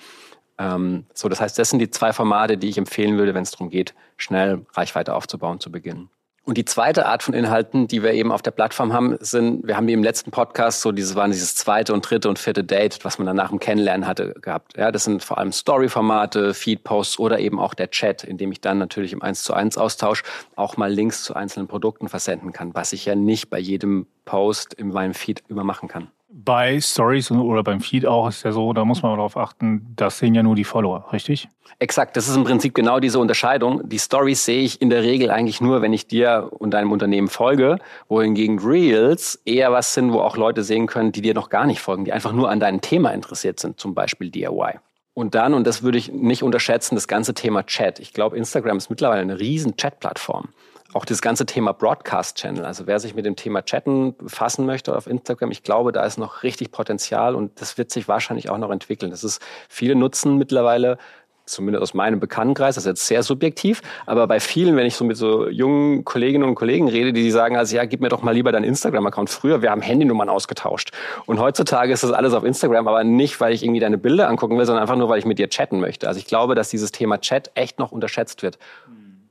Ähm, 0.58 1.06
so, 1.14 1.30
das 1.30 1.40
heißt, 1.40 1.60
das 1.60 1.70
sind 1.70 1.80
die 1.80 1.92
zwei 1.92 2.14
Formate, 2.14 2.58
die 2.58 2.70
ich 2.70 2.80
empfehlen 2.80 3.18
würde, 3.18 3.36
wenn 3.36 3.44
es 3.44 3.52
darum 3.52 3.70
geht, 3.70 3.94
schnell 4.18 4.66
Reichweite 4.74 5.14
aufzubauen 5.14 5.60
zu 5.60 5.72
beginnen. 5.72 6.10
Und 6.46 6.58
die 6.58 6.66
zweite 6.66 7.06
Art 7.06 7.24
von 7.24 7.34
Inhalten, 7.34 7.88
die 7.88 8.04
wir 8.04 8.12
eben 8.12 8.32
auf 8.32 8.42
der 8.42 8.52
Plattform 8.52 8.92
haben, 8.92 9.16
sind, 9.22 9.66
wir 9.66 9.78
haben 9.78 9.88
die 9.88 9.94
im 9.94 10.04
letzten 10.04 10.32
Podcast 10.32 10.82
so, 10.82 10.92
dieses 10.92 11.16
waren 11.16 11.32
dieses 11.32 11.56
zweite 11.56 11.94
und 11.94 12.10
dritte 12.10 12.28
und 12.28 12.38
vierte 12.38 12.66
Date, 12.66 13.00
was 13.04 13.18
man 13.18 13.26
dann 13.26 13.38
nach 13.38 13.50
dem 13.50 13.60
Kennenlernen 13.60 14.06
hatte, 14.06 14.34
gehabt. 14.42 14.76
Ja, 14.76 14.92
das 14.92 15.06
sind 15.06 15.24
vor 15.24 15.38
allem 15.38 15.54
Story-Formate, 15.54 16.54
Feed-Posts 16.54 17.18
oder 17.20 17.40
eben 17.40 17.60
auch 17.60 17.74
der 17.74 17.92
Chat, 17.92 18.26
in 18.26 18.38
dem 18.38 18.52
ich 18.52 18.60
dann 18.60 18.78
natürlich 18.78 19.14
im 19.14 19.22
1 19.22 19.44
zu 19.44 19.54
1 19.54 19.78
Austausch 19.78 20.24
auch 20.58 20.76
mal 20.76 20.92
Links 20.92 21.24
zu 21.24 21.34
einzelnen 21.34 21.68
Produkten 21.68 22.10
versenden 22.10 22.52
kann, 22.52 22.76
was 22.76 22.92
ich 22.92 23.06
ja 23.06 23.16
nicht 23.16 23.50
bei 23.50 23.60
jedem 23.60 24.06
Post 24.26 24.74
in 24.74 24.90
meinem 24.90 25.14
Feed 25.14 25.44
immer 25.48 25.64
kann. 25.88 26.10
Bei 26.36 26.82
Stories 26.82 27.30
oder 27.30 27.62
beim 27.62 27.80
Feed 27.80 28.08
auch 28.08 28.28
ist 28.28 28.42
ja 28.44 28.52
so, 28.52 28.74
da 28.74 28.86
muss 28.86 29.04
man 29.04 29.16
darauf 29.16 29.38
achten, 29.38 29.94
das 29.96 30.18
sehen 30.18 30.34
ja 30.34 30.42
nur 30.42 30.56
die 30.56 30.64
Follower, 30.64 31.06
richtig? 31.14 31.48
Exakt, 31.78 32.18
das 32.18 32.28
ist 32.28 32.36
im 32.36 32.44
Prinzip 32.44 32.74
genau 32.74 33.00
diese 33.00 33.20
Unterscheidung. 33.20 33.88
Die 33.88 34.00
Stories 34.00 34.44
sehe 34.44 34.64
ich 34.64 34.82
in 34.82 34.90
der 34.90 35.04
Regel 35.04 35.30
eigentlich 35.30 35.62
nur, 35.62 35.84
wenn 35.84 35.94
ich 35.94 36.08
dir 36.08 36.50
und 36.52 36.72
deinem 36.72 36.92
Unternehmen 36.92 37.28
folge, 37.28 37.78
wohingegen 38.08 38.58
Reels 38.58 39.42
eher 39.46 39.72
was 39.72 39.94
sind, 39.94 40.12
wo 40.12 40.22
auch 40.22 40.36
Leute 40.36 40.64
sehen 40.64 40.88
können, 40.88 41.12
die 41.12 41.22
dir 41.22 41.36
noch 41.36 41.50
gar 41.50 41.68
nicht 41.68 41.82
folgen, 41.82 42.04
die 42.04 42.14
einfach 42.14 42.34
nur 42.34 42.50
an 42.50 42.60
deinem 42.60 42.82
Thema 42.82 43.12
interessiert 43.12 43.60
sind, 43.60 43.80
zum 43.80 43.94
Beispiel 43.94 44.32
DIY. 44.32 44.80
Und 45.14 45.36
dann, 45.36 45.54
und 45.54 45.68
das 45.68 45.84
würde 45.84 46.00
ich 46.00 46.12
nicht 46.12 46.42
unterschätzen, 46.42 46.96
das 46.96 47.08
ganze 47.08 47.36
Thema 47.36 47.64
Chat. 47.64 48.00
Ich 48.00 48.12
glaube, 48.12 48.38
Instagram 48.38 48.78
ist 48.78 48.90
mittlerweile 48.90 49.22
eine 49.22 49.40
riesen 49.40 49.78
Chat-Plattform 49.78 50.50
auch 50.94 51.06
das 51.06 51.22
ganze 51.22 51.46
Thema 51.46 51.74
Broadcast 51.74 52.38
Channel. 52.38 52.66
Also 52.66 52.88
wer 52.88 53.00
sich 53.00 53.16
mit 53.16 53.26
dem 53.26 53.36
Thema 53.36 53.64
Chatten 53.64 54.16
befassen 54.16 54.66
möchte 54.66 54.96
auf 54.96 55.08
Instagram, 55.08 55.52
ich 55.52 55.64
glaube, 55.64 55.92
da 55.92 56.04
ist 56.06 56.18
noch 56.18 56.44
richtig 56.44 56.72
Potenzial 56.72 57.36
und 57.36 57.60
das 57.60 57.78
wird 57.78 57.92
sich 57.92 58.08
wahrscheinlich 58.08 58.50
auch 58.50 58.58
noch 58.58 58.72
entwickeln. 58.72 59.12
Das 59.12 59.24
ist, 59.24 59.42
viele 59.70 59.96
nutzen 59.96 60.38
mittlerweile 60.38 60.98
zumindest 61.46 61.84
aus 61.84 61.94
meinem 61.94 62.20
Bekanntenkreis, 62.20 62.76
das 62.76 62.86
ist 62.86 62.90
jetzt 62.90 63.08
sehr 63.08 63.24
subjektiv, 63.24 63.82
aber 64.06 64.28
bei 64.28 64.40
vielen, 64.40 64.76
wenn 64.76 64.86
ich 64.86 64.96
so 64.96 65.04
mit 65.04 65.18
so 65.18 65.50
jungen 65.50 66.06
Kolleginnen 66.06 66.48
und 66.48 66.56
Kollegen 66.56 66.88
rede, 66.88 67.12
die 67.12 67.30
sagen, 67.32 67.58
also 67.58 67.76
ja, 67.76 67.86
gib 67.86 68.00
mir 68.00 68.10
doch 68.10 68.22
mal 68.22 68.32
lieber 68.32 68.52
deinen 68.52 68.64
Instagram-Account. 68.64 69.30
Früher, 69.30 69.62
wir 69.62 69.72
haben 69.72 69.82
Handynummern 69.82 70.30
ausgetauscht. 70.30 70.92
Und 71.26 71.40
heutzutage 71.40 71.92
ist 71.92 72.04
das 72.04 72.12
alles 72.12 72.34
auf 72.34 72.44
Instagram, 72.44 72.88
aber 72.88 73.04
nicht, 73.04 73.42
weil 73.42 73.54
ich 73.54 73.64
irgendwie 73.64 73.82
deine 73.82 73.98
Bilder 73.98 74.30
angucken 74.30 74.58
will, 74.58 74.66
sondern 74.66 74.82
einfach 74.82 74.96
nur, 74.96 75.10
weil 75.10 75.20
ich 75.20 75.26
mit 75.26 75.38
dir 75.38 75.50
chatten 75.50 75.80
möchte. 75.80 76.08
Also 76.08 76.20
ich 76.20 76.28
glaube, 76.28 76.56
dass 76.56 76.70
dieses 76.70 76.92
Thema 76.92 77.20
Chat 77.20 77.52
echt 77.56 77.78
noch 77.78 77.92
unterschätzt 77.92 78.42
wird. 78.42 78.58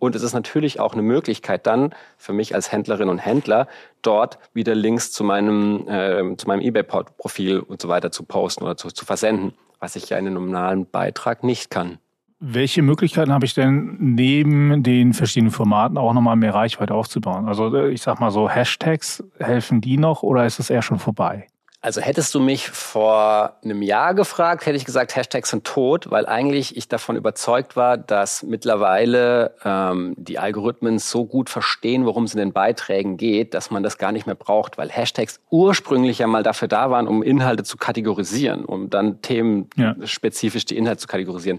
Und 0.03 0.17
es 0.17 0.25
ist 0.25 0.33
natürlich 0.33 0.81
auch 0.81 0.95
eine 0.95 1.03
Möglichkeit 1.03 1.65
dann 1.65 1.95
für 2.19 2.33
mich 2.33 2.57
als 2.57 2.73
Händlerin 2.73 3.09
und 3.09 3.19
Händler, 3.19 3.69
dort 4.03 4.41
wieder 4.53 4.75
Links 4.75 5.13
zu 5.13 5.23
meinem, 5.23 5.87
äh, 5.87 6.37
zu 6.37 6.49
meinem 6.49 6.61
eBay-Profil 6.61 7.61
und 7.61 7.81
so 7.81 7.89
weiter 7.89 8.11
zu 8.11 8.25
posten 8.25 8.65
oder 8.65 8.77
zu, 8.77 8.89
zu 8.89 9.05
versenden, 9.05 9.55
was 9.79 9.95
ich 9.95 10.09
ja 10.09 10.19
in 10.19 10.27
einem 10.27 10.35
normalen 10.35 10.87
Beitrag 10.91 11.45
nicht 11.45 11.71
kann. 11.71 11.99
Welche 12.41 12.83
Möglichkeiten 12.83 13.33
habe 13.33 13.45
ich 13.45 13.55
denn 13.55 13.97
neben 14.01 14.83
den 14.83 15.13
verschiedenen 15.13 15.53
Formaten 15.53 15.97
auch 15.97 16.13
nochmal 16.15 16.35
mehr 16.35 16.53
Reichweite 16.53 16.95
aufzubauen? 16.95 17.47
Also 17.47 17.73
äh, 17.73 17.91
ich 17.91 18.03
sag 18.03 18.19
mal 18.19 18.33
so, 18.33 18.51
Hashtags, 18.51 19.23
helfen 19.39 19.81
die 19.81 19.99
noch 19.99 20.25
oder 20.25 20.47
ist 20.47 20.59
es 20.59 20.69
eher 20.69 20.83
schon 20.83 20.99
vorbei? 20.99 21.47
Also 21.85 22.01
hättest 22.01 22.33
du 22.33 22.39
mich 22.39 22.71
vor 22.71 23.57
einem 23.65 23.83
Jahr 23.83 24.15
gefragt, 24.15 24.67
hätte 24.67 24.77
ich 24.77 24.85
gesagt, 24.85 25.17
Hashtags 25.17 25.51
sind 25.51 25.65
tot, 25.65 26.13
weil 26.13 26.27
eigentlich 26.27 26.77
ich 26.77 26.87
davon 26.87 27.17
überzeugt 27.17 27.75
war, 27.75 27.99
dass 27.99 28.45
mittlerweile 28.45 29.57
ähm, 29.65 30.15
die 30.17 30.39
Algorithmen 30.39 31.01
so 31.01 31.25
gut 31.25 31.51
verstehen, 31.51 32.07
worum 32.07 32.23
es 32.23 32.35
in 32.35 32.39
den 32.39 32.53
Beiträgen 32.53 33.17
geht, 33.17 33.53
dass 33.53 33.73
man 33.73 33.83
das 33.83 33.99
gar 33.99 34.13
nicht 34.13 34.27
mehr 34.27 34.37
braucht, 34.37 34.79
weil 34.79 34.91
Hashtags 34.91 35.41
ursprünglich 35.51 36.21
ja 36.21 36.29
mal 36.29 36.45
dafür 36.45 36.69
da 36.69 36.89
waren, 36.93 37.09
um 37.09 37.21
Inhalte 37.21 37.65
zu 37.65 37.77
kategorisieren, 37.77 38.65
um 38.65 38.89
dann 38.89 39.21
themenspezifisch 39.21 40.65
die 40.67 40.77
Inhalte 40.77 41.01
zu 41.01 41.09
kategorisieren 41.09 41.59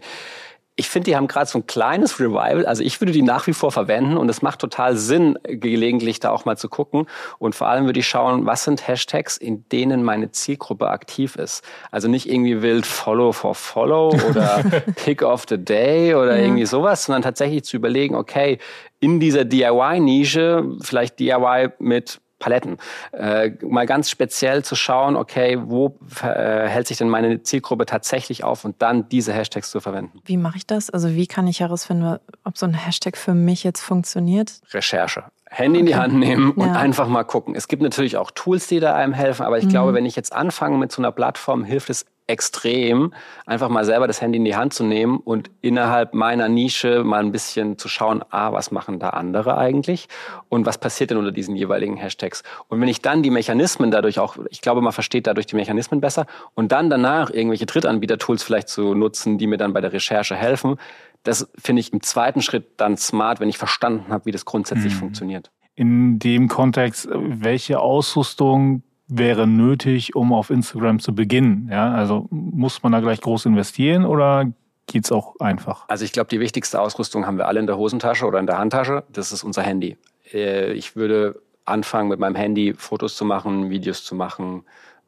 ich 0.75 0.89
finde, 0.89 1.11
die 1.11 1.15
haben 1.15 1.27
gerade 1.27 1.45
so 1.45 1.59
ein 1.59 1.67
kleines 1.67 2.19
Revival. 2.19 2.65
Also 2.65 2.83
ich 2.83 2.99
würde 2.99 3.13
die 3.13 3.21
nach 3.21 3.45
wie 3.45 3.53
vor 3.53 3.71
verwenden 3.71 4.17
und 4.17 4.27
es 4.29 4.41
macht 4.41 4.59
total 4.59 4.97
Sinn, 4.97 5.37
gelegentlich 5.43 6.19
da 6.19 6.31
auch 6.31 6.45
mal 6.45 6.57
zu 6.57 6.67
gucken. 6.67 7.05
Und 7.37 7.53
vor 7.53 7.67
allem 7.67 7.85
würde 7.85 7.99
ich 7.99 8.07
schauen, 8.07 8.47
was 8.47 8.63
sind 8.63 8.87
Hashtags, 8.87 9.37
in 9.37 9.67
denen 9.69 10.03
meine 10.03 10.31
Zielgruppe 10.31 10.89
aktiv 10.89 11.35
ist. 11.35 11.63
Also 11.91 12.07
nicht 12.07 12.27
irgendwie 12.27 12.63
wild 12.63 12.87
Follow 12.87 13.33
for 13.33 13.53
Follow 13.53 14.15
oder 14.29 14.63
Pick 14.95 15.21
of 15.21 15.45
the 15.47 15.63
Day 15.63 16.15
oder 16.15 16.37
ja. 16.37 16.43
irgendwie 16.43 16.65
sowas, 16.65 17.05
sondern 17.05 17.21
tatsächlich 17.21 17.63
zu 17.65 17.77
überlegen, 17.77 18.15
okay, 18.15 18.57
in 18.99 19.19
dieser 19.19 19.45
DIY-Nische, 19.45 20.77
vielleicht 20.81 21.19
DIY 21.19 21.73
mit 21.77 22.19
Paletten. 22.43 22.77
Äh, 23.13 23.51
mal 23.61 23.85
ganz 23.85 24.09
speziell 24.09 24.65
zu 24.65 24.75
schauen, 24.75 25.15
okay, 25.15 25.57
wo 25.63 25.97
äh, 26.21 26.67
hält 26.67 26.87
sich 26.87 26.97
denn 26.97 27.07
meine 27.07 27.41
Zielgruppe 27.41 27.85
tatsächlich 27.85 28.43
auf 28.43 28.65
und 28.65 28.81
dann 28.81 29.07
diese 29.07 29.31
Hashtags 29.31 29.71
zu 29.71 29.79
verwenden. 29.79 30.19
Wie 30.25 30.35
mache 30.35 30.57
ich 30.57 30.67
das? 30.67 30.89
Also 30.89 31.09
wie 31.11 31.25
kann 31.25 31.47
ich 31.47 31.61
herausfinden, 31.61 32.19
ob 32.43 32.57
so 32.57 32.65
ein 32.65 32.73
Hashtag 32.73 33.15
für 33.15 33.33
mich 33.33 33.63
jetzt 33.63 33.79
funktioniert? 33.79 34.59
Recherche. 34.73 35.23
Handy 35.49 35.79
in 35.79 35.85
die 35.85 35.95
Hand 35.95 36.15
nehmen 36.15 36.51
und 36.51 36.67
ja. 36.67 36.73
einfach 36.73 37.07
mal 37.07 37.23
gucken. 37.23 37.55
Es 37.55 37.67
gibt 37.67 37.81
natürlich 37.81 38.17
auch 38.17 38.31
Tools, 38.31 38.67
die 38.67 38.79
da 38.79 38.95
einem 38.95 39.13
helfen, 39.13 39.45
aber 39.45 39.59
ich 39.59 39.65
mhm. 39.65 39.69
glaube, 39.69 39.93
wenn 39.93 40.05
ich 40.05 40.15
jetzt 40.15 40.33
anfange 40.33 40.77
mit 40.77 40.91
so 40.91 41.01
einer 41.01 41.11
Plattform, 41.11 41.63
hilft 41.63 41.89
es 41.91 42.05
extrem, 42.27 43.13
einfach 43.45 43.69
mal 43.69 43.85
selber 43.85 44.07
das 44.07 44.21
Handy 44.21 44.37
in 44.37 44.45
die 44.45 44.55
Hand 44.55 44.73
zu 44.73 44.83
nehmen 44.83 45.17
und 45.17 45.51
innerhalb 45.61 46.13
meiner 46.13 46.47
Nische 46.47 47.03
mal 47.03 47.19
ein 47.19 47.31
bisschen 47.31 47.77
zu 47.77 47.87
schauen, 47.89 48.23
ah, 48.29 48.53
was 48.53 48.71
machen 48.71 48.99
da 48.99 49.09
andere 49.09 49.57
eigentlich 49.57 50.07
und 50.49 50.65
was 50.65 50.77
passiert 50.77 51.11
denn 51.11 51.17
unter 51.17 51.31
diesen 51.31 51.55
jeweiligen 51.55 51.97
Hashtags. 51.97 52.43
Und 52.69 52.79
wenn 52.79 52.87
ich 52.87 53.01
dann 53.01 53.23
die 53.23 53.29
Mechanismen 53.29 53.91
dadurch 53.91 54.19
auch, 54.19 54.37
ich 54.49 54.61
glaube, 54.61 54.81
man 54.81 54.93
versteht 54.93 55.27
dadurch 55.27 55.47
die 55.47 55.55
Mechanismen 55.55 55.99
besser 55.99 56.25
und 56.53 56.71
dann 56.71 56.89
danach 56.89 57.29
irgendwelche 57.29 57.65
Drittanbieter-Tools 57.65 58.43
vielleicht 58.43 58.69
zu 58.69 58.93
nutzen, 58.93 59.37
die 59.37 59.47
mir 59.47 59.57
dann 59.57 59.73
bei 59.73 59.81
der 59.81 59.91
Recherche 59.91 60.35
helfen, 60.35 60.77
das 61.23 61.49
finde 61.57 61.79
ich 61.81 61.93
im 61.93 62.01
zweiten 62.01 62.41
Schritt 62.41 62.65
dann 62.77 62.97
smart, 62.97 63.39
wenn 63.39 63.49
ich 63.49 63.57
verstanden 63.57 64.11
habe, 64.11 64.25
wie 64.25 64.31
das 64.31 64.45
grundsätzlich 64.45 64.93
mhm. 64.93 64.99
funktioniert. 64.99 65.51
In 65.75 66.19
dem 66.19 66.49
Kontext, 66.49 67.07
welche 67.11 67.79
Ausrüstung 67.79 68.83
wäre 69.07 69.47
nötig, 69.47 70.15
um 70.15 70.33
auf 70.33 70.49
Instagram 70.49 70.99
zu 70.99 71.13
beginnen? 71.13 71.69
Ja, 71.71 71.93
also 71.93 72.27
muss 72.29 72.83
man 72.83 72.91
da 72.91 72.99
gleich 72.99 73.21
groß 73.21 73.45
investieren 73.45 74.05
oder 74.05 74.45
geht's 74.87 75.11
auch 75.11 75.39
einfach? 75.39 75.85
Also 75.87 76.05
ich 76.05 76.11
glaube, 76.11 76.29
die 76.29 76.39
wichtigste 76.39 76.79
Ausrüstung 76.79 77.25
haben 77.25 77.37
wir 77.37 77.47
alle 77.47 77.59
in 77.59 77.67
der 77.67 77.77
Hosentasche 77.77 78.25
oder 78.25 78.39
in 78.39 78.47
der 78.47 78.57
Handtasche. 78.57 79.03
Das 79.11 79.31
ist 79.31 79.43
unser 79.43 79.61
Handy. 79.61 79.97
Äh, 80.31 80.73
ich 80.73 80.95
würde 80.95 81.41
anfangen, 81.65 82.09
mit 82.09 82.19
meinem 82.19 82.35
Handy 82.35 82.73
Fotos 82.73 83.15
zu 83.15 83.25
machen, 83.25 83.69
Videos 83.69 84.03
zu 84.03 84.15
machen. 84.15 84.63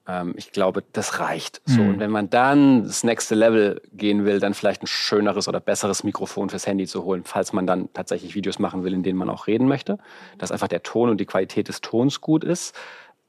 Ähm, 0.07 0.33
ich 0.37 0.51
glaube, 0.51 0.83
das 0.93 1.19
reicht. 1.19 1.61
So, 1.65 1.81
mhm. 1.81 1.89
und 1.89 1.99
wenn 1.99 2.11
man 2.11 2.29
dann 2.29 2.83
das 2.83 3.03
nächste 3.03 3.35
Level 3.35 3.81
gehen 3.93 4.25
will, 4.25 4.39
dann 4.39 4.53
vielleicht 4.53 4.83
ein 4.83 4.87
schöneres 4.87 5.47
oder 5.47 5.59
besseres 5.59 6.03
Mikrofon 6.03 6.49
fürs 6.49 6.67
Handy 6.67 6.85
zu 6.85 7.03
holen, 7.03 7.23
falls 7.25 7.53
man 7.53 7.67
dann 7.67 7.89
tatsächlich 7.93 8.35
Videos 8.35 8.59
machen 8.59 8.83
will, 8.83 8.93
in 8.93 9.03
denen 9.03 9.17
man 9.17 9.29
auch 9.29 9.47
reden 9.47 9.67
möchte, 9.67 9.97
dass 10.37 10.51
einfach 10.51 10.67
der 10.67 10.83
Ton 10.83 11.09
und 11.09 11.19
die 11.19 11.25
Qualität 11.25 11.67
des 11.67 11.81
Tons 11.81 12.21
gut 12.21 12.43
ist. 12.43 12.75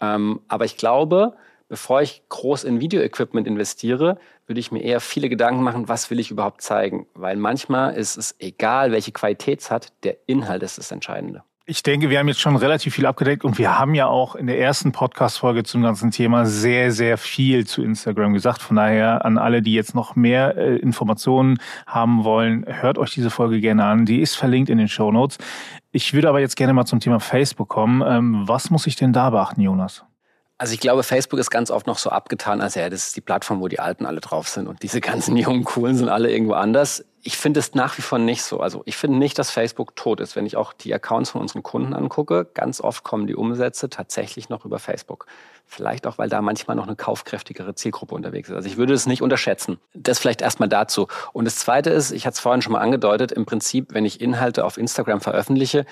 Ähm, 0.00 0.40
aber 0.48 0.64
ich 0.64 0.76
glaube, 0.76 1.34
bevor 1.68 2.02
ich 2.02 2.22
groß 2.28 2.64
in 2.64 2.80
Videoequipment 2.80 3.46
investiere, 3.46 4.18
würde 4.46 4.60
ich 4.60 4.70
mir 4.70 4.82
eher 4.82 5.00
viele 5.00 5.28
Gedanken 5.28 5.62
machen, 5.62 5.88
was 5.88 6.10
will 6.10 6.20
ich 6.20 6.30
überhaupt 6.30 6.62
zeigen? 6.62 7.06
Weil 7.14 7.36
manchmal 7.36 7.94
ist 7.94 8.16
es 8.16 8.36
egal, 8.38 8.92
welche 8.92 9.12
Qualität 9.12 9.60
es 9.60 9.70
hat, 9.70 9.92
der 10.04 10.16
Inhalt 10.26 10.62
ist 10.62 10.78
das 10.78 10.92
Entscheidende. 10.92 11.42
Ich 11.68 11.82
denke, 11.82 12.10
wir 12.10 12.20
haben 12.20 12.28
jetzt 12.28 12.38
schon 12.38 12.54
relativ 12.54 12.94
viel 12.94 13.06
abgedeckt 13.06 13.44
und 13.44 13.58
wir 13.58 13.76
haben 13.76 13.96
ja 13.96 14.06
auch 14.06 14.36
in 14.36 14.46
der 14.46 14.60
ersten 14.60 14.92
Podcast-Folge 14.92 15.64
zum 15.64 15.82
ganzen 15.82 16.12
Thema 16.12 16.46
sehr, 16.46 16.92
sehr 16.92 17.18
viel 17.18 17.66
zu 17.66 17.82
Instagram 17.82 18.34
gesagt. 18.34 18.62
Von 18.62 18.76
daher 18.76 19.24
an 19.24 19.36
alle, 19.36 19.62
die 19.62 19.72
jetzt 19.72 19.92
noch 19.92 20.14
mehr 20.14 20.56
äh, 20.56 20.76
Informationen 20.76 21.58
haben 21.84 22.22
wollen, 22.22 22.64
hört 22.68 22.98
euch 22.98 23.14
diese 23.14 23.30
Folge 23.30 23.60
gerne 23.60 23.84
an. 23.84 24.06
Die 24.06 24.20
ist 24.20 24.36
verlinkt 24.36 24.70
in 24.70 24.78
den 24.78 24.86
Show 24.86 25.10
Notes. 25.10 25.38
Ich 25.96 26.12
würde 26.12 26.28
aber 26.28 26.40
jetzt 26.40 26.56
gerne 26.56 26.74
mal 26.74 26.84
zum 26.84 27.00
Thema 27.00 27.20
Facebook 27.20 27.70
kommen. 27.70 28.02
Ähm, 28.06 28.42
was 28.46 28.68
muss 28.68 28.86
ich 28.86 28.96
denn 28.96 29.14
da 29.14 29.30
beachten, 29.30 29.62
Jonas? 29.62 30.04
Also 30.58 30.74
ich 30.74 30.80
glaube, 30.80 31.02
Facebook 31.02 31.40
ist 31.40 31.48
ganz 31.48 31.70
oft 31.70 31.86
noch 31.86 31.96
so 31.96 32.10
abgetan, 32.10 32.60
als 32.60 32.74
ja, 32.74 32.90
das 32.90 33.06
ist 33.06 33.16
die 33.16 33.22
Plattform, 33.22 33.62
wo 33.62 33.68
die 33.68 33.80
Alten 33.80 34.04
alle 34.04 34.20
drauf 34.20 34.46
sind 34.46 34.66
und 34.66 34.82
diese 34.82 35.00
ganzen 35.00 35.36
jungen 35.38 35.64
Coolen 35.64 35.96
sind 35.96 36.10
alle 36.10 36.30
irgendwo 36.30 36.52
anders. 36.52 37.02
Ich 37.26 37.36
finde 37.36 37.58
es 37.58 37.74
nach 37.74 37.98
wie 37.98 38.02
vor 38.02 38.20
nicht 38.20 38.44
so. 38.44 38.60
Also 38.60 38.82
ich 38.84 38.96
finde 38.96 39.18
nicht, 39.18 39.36
dass 39.36 39.50
Facebook 39.50 39.96
tot 39.96 40.20
ist. 40.20 40.36
Wenn 40.36 40.46
ich 40.46 40.56
auch 40.56 40.72
die 40.72 40.94
Accounts 40.94 41.30
von 41.30 41.40
unseren 41.40 41.64
Kunden 41.64 41.92
angucke, 41.92 42.46
ganz 42.54 42.80
oft 42.80 43.02
kommen 43.02 43.26
die 43.26 43.34
Umsätze 43.34 43.90
tatsächlich 43.90 44.48
noch 44.48 44.64
über 44.64 44.78
Facebook. 44.78 45.26
Vielleicht 45.66 46.06
auch, 46.06 46.18
weil 46.18 46.28
da 46.28 46.40
manchmal 46.40 46.76
noch 46.76 46.86
eine 46.86 46.94
kaufkräftigere 46.94 47.74
Zielgruppe 47.74 48.14
unterwegs 48.14 48.48
ist. 48.48 48.54
Also 48.54 48.68
ich 48.68 48.76
würde 48.76 48.94
es 48.94 49.06
nicht 49.06 49.22
unterschätzen. 49.22 49.78
Das 49.92 50.20
vielleicht 50.20 50.40
erstmal 50.40 50.68
dazu. 50.68 51.08
Und 51.32 51.46
das 51.46 51.56
Zweite 51.56 51.90
ist, 51.90 52.12
ich 52.12 52.26
hatte 52.26 52.34
es 52.34 52.40
vorhin 52.40 52.62
schon 52.62 52.74
mal 52.74 52.78
angedeutet, 52.78 53.32
im 53.32 53.44
Prinzip, 53.44 53.92
wenn 53.92 54.04
ich 54.04 54.20
Inhalte 54.20 54.64
auf 54.64 54.78
Instagram 54.78 55.20
veröffentliche, 55.20 55.84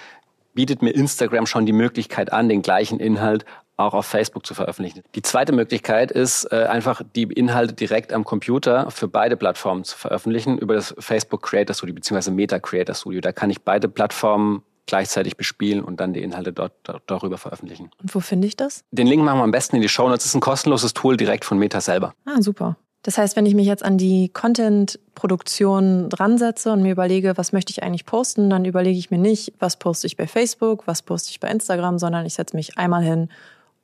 bietet 0.54 0.82
mir 0.82 0.90
Instagram 0.90 1.46
schon 1.46 1.66
die 1.66 1.72
Möglichkeit 1.72 2.32
an, 2.32 2.48
den 2.48 2.62
gleichen 2.62 3.00
Inhalt 3.00 3.44
auch 3.76 3.94
auf 3.94 4.06
Facebook 4.06 4.46
zu 4.46 4.54
veröffentlichen. 4.54 5.02
Die 5.14 5.22
zweite 5.22 5.52
Möglichkeit 5.52 6.10
ist, 6.12 6.44
äh, 6.52 6.64
einfach 6.64 7.02
die 7.14 7.24
Inhalte 7.24 7.74
direkt 7.74 8.12
am 8.12 8.24
Computer 8.24 8.90
für 8.90 9.08
beide 9.08 9.36
Plattformen 9.36 9.84
zu 9.84 9.96
veröffentlichen 9.96 10.58
über 10.58 10.74
das 10.74 10.94
Facebook 10.98 11.42
Creator 11.42 11.74
Studio 11.74 11.94
bzw. 11.94 12.30
Meta 12.30 12.58
Creator 12.58 12.94
Studio. 12.94 13.20
Da 13.20 13.32
kann 13.32 13.50
ich 13.50 13.62
beide 13.62 13.88
Plattformen 13.88 14.62
gleichzeitig 14.86 15.36
bespielen 15.36 15.82
und 15.82 16.00
dann 16.00 16.12
die 16.12 16.22
Inhalte 16.22 16.52
dort, 16.52 16.72
dort 16.82 17.02
darüber 17.06 17.38
veröffentlichen. 17.38 17.90
Und 18.02 18.14
wo 18.14 18.20
finde 18.20 18.46
ich 18.46 18.56
das? 18.56 18.84
Den 18.90 19.06
Link 19.06 19.22
machen 19.24 19.38
wir 19.38 19.44
am 19.44 19.50
besten 19.50 19.76
in 19.76 19.82
die 19.82 19.88
Show 19.88 20.08
Notes. 20.08 20.24
Das 20.24 20.26
ist 20.26 20.34
ein 20.34 20.40
kostenloses 20.40 20.94
Tool 20.94 21.16
direkt 21.16 21.44
von 21.44 21.58
Meta 21.58 21.80
selber. 21.80 22.14
Ah, 22.26 22.40
super. 22.40 22.76
Das 23.02 23.18
heißt, 23.18 23.36
wenn 23.36 23.44
ich 23.44 23.54
mich 23.54 23.66
jetzt 23.66 23.84
an 23.84 23.98
die 23.98 24.30
Content-Produktion 24.30 26.08
dran 26.08 26.38
setze 26.38 26.72
und 26.72 26.82
mir 26.82 26.92
überlege, 26.92 27.36
was 27.36 27.52
möchte 27.52 27.70
ich 27.70 27.82
eigentlich 27.82 28.06
posten, 28.06 28.48
dann 28.48 28.64
überlege 28.64 28.98
ich 28.98 29.10
mir 29.10 29.18
nicht, 29.18 29.52
was 29.58 29.78
poste 29.78 30.06
ich 30.06 30.16
bei 30.16 30.26
Facebook, 30.26 30.86
was 30.86 31.02
poste 31.02 31.30
ich 31.30 31.38
bei 31.38 31.48
Instagram, 31.48 31.98
sondern 31.98 32.24
ich 32.24 32.32
setze 32.32 32.56
mich 32.56 32.78
einmal 32.78 33.02
hin 33.02 33.28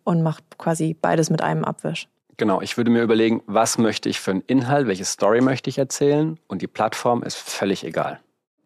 und 0.04 0.22
mache 0.22 0.42
quasi 0.58 0.96
beides 1.00 1.30
mit 1.30 1.42
einem 1.42 1.64
Abwisch. 1.64 2.08
Genau, 2.36 2.62
ich 2.62 2.76
würde 2.76 2.90
mir 2.90 3.02
überlegen, 3.02 3.42
was 3.46 3.76
möchte 3.76 4.08
ich 4.08 4.18
für 4.18 4.30
einen 4.30 4.42
Inhalt, 4.46 4.86
welche 4.86 5.04
Story 5.04 5.42
möchte 5.42 5.68
ich 5.68 5.76
erzählen 5.76 6.38
und 6.48 6.62
die 6.62 6.66
Plattform 6.66 7.22
ist 7.22 7.36
völlig 7.36 7.84
egal. 7.84 8.20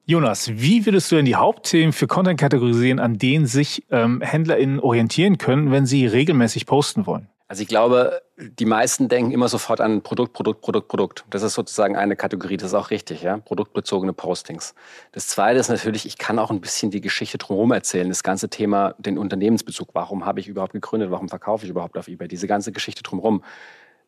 Jonas, 0.06 0.50
wie 0.52 0.84
würdest 0.84 1.10
du 1.10 1.16
denn 1.16 1.24
die 1.24 1.34
Hauptthemen 1.34 1.92
für 1.92 2.06
Content 2.06 2.38
kategorisieren, 2.38 3.00
an 3.00 3.18
denen 3.18 3.46
sich 3.46 3.84
ähm, 3.90 4.20
HändlerInnen 4.20 4.78
orientieren 4.78 5.38
können, 5.38 5.72
wenn 5.72 5.86
sie 5.86 6.06
regelmäßig 6.06 6.66
posten 6.66 7.06
wollen? 7.06 7.28
Also 7.46 7.62
ich 7.62 7.68
glaube, 7.68 8.22
die 8.38 8.64
meisten 8.64 9.08
denken 9.08 9.30
immer 9.30 9.48
sofort 9.48 9.80
an 9.80 10.00
Produkt, 10.02 10.32
Produkt, 10.32 10.62
Produkt, 10.62 10.88
Produkt. 10.88 11.24
Das 11.28 11.42
ist 11.42 11.54
sozusagen 11.54 11.94
eine 11.94 12.16
Kategorie, 12.16 12.56
das 12.56 12.68
ist 12.68 12.74
auch 12.74 12.90
richtig, 12.90 13.22
ja. 13.22 13.36
Produktbezogene 13.36 14.14
Postings. 14.14 14.74
Das 15.12 15.28
zweite 15.28 15.60
ist 15.60 15.68
natürlich, 15.68 16.06
ich 16.06 16.16
kann 16.16 16.38
auch 16.38 16.50
ein 16.50 16.62
bisschen 16.62 16.90
die 16.90 17.02
Geschichte 17.02 17.36
drumherum 17.36 17.72
erzählen. 17.72 18.08
Das 18.08 18.22
ganze 18.22 18.48
Thema, 18.48 18.94
den 18.98 19.18
Unternehmensbezug. 19.18 19.90
Warum 19.92 20.24
habe 20.24 20.40
ich 20.40 20.48
überhaupt 20.48 20.72
gegründet? 20.72 21.10
Warum 21.10 21.28
verkaufe 21.28 21.64
ich 21.64 21.70
überhaupt 21.70 21.98
auf 21.98 22.08
eBay? 22.08 22.28
Diese 22.28 22.46
ganze 22.46 22.72
Geschichte 22.72 23.02
drumherum. 23.02 23.44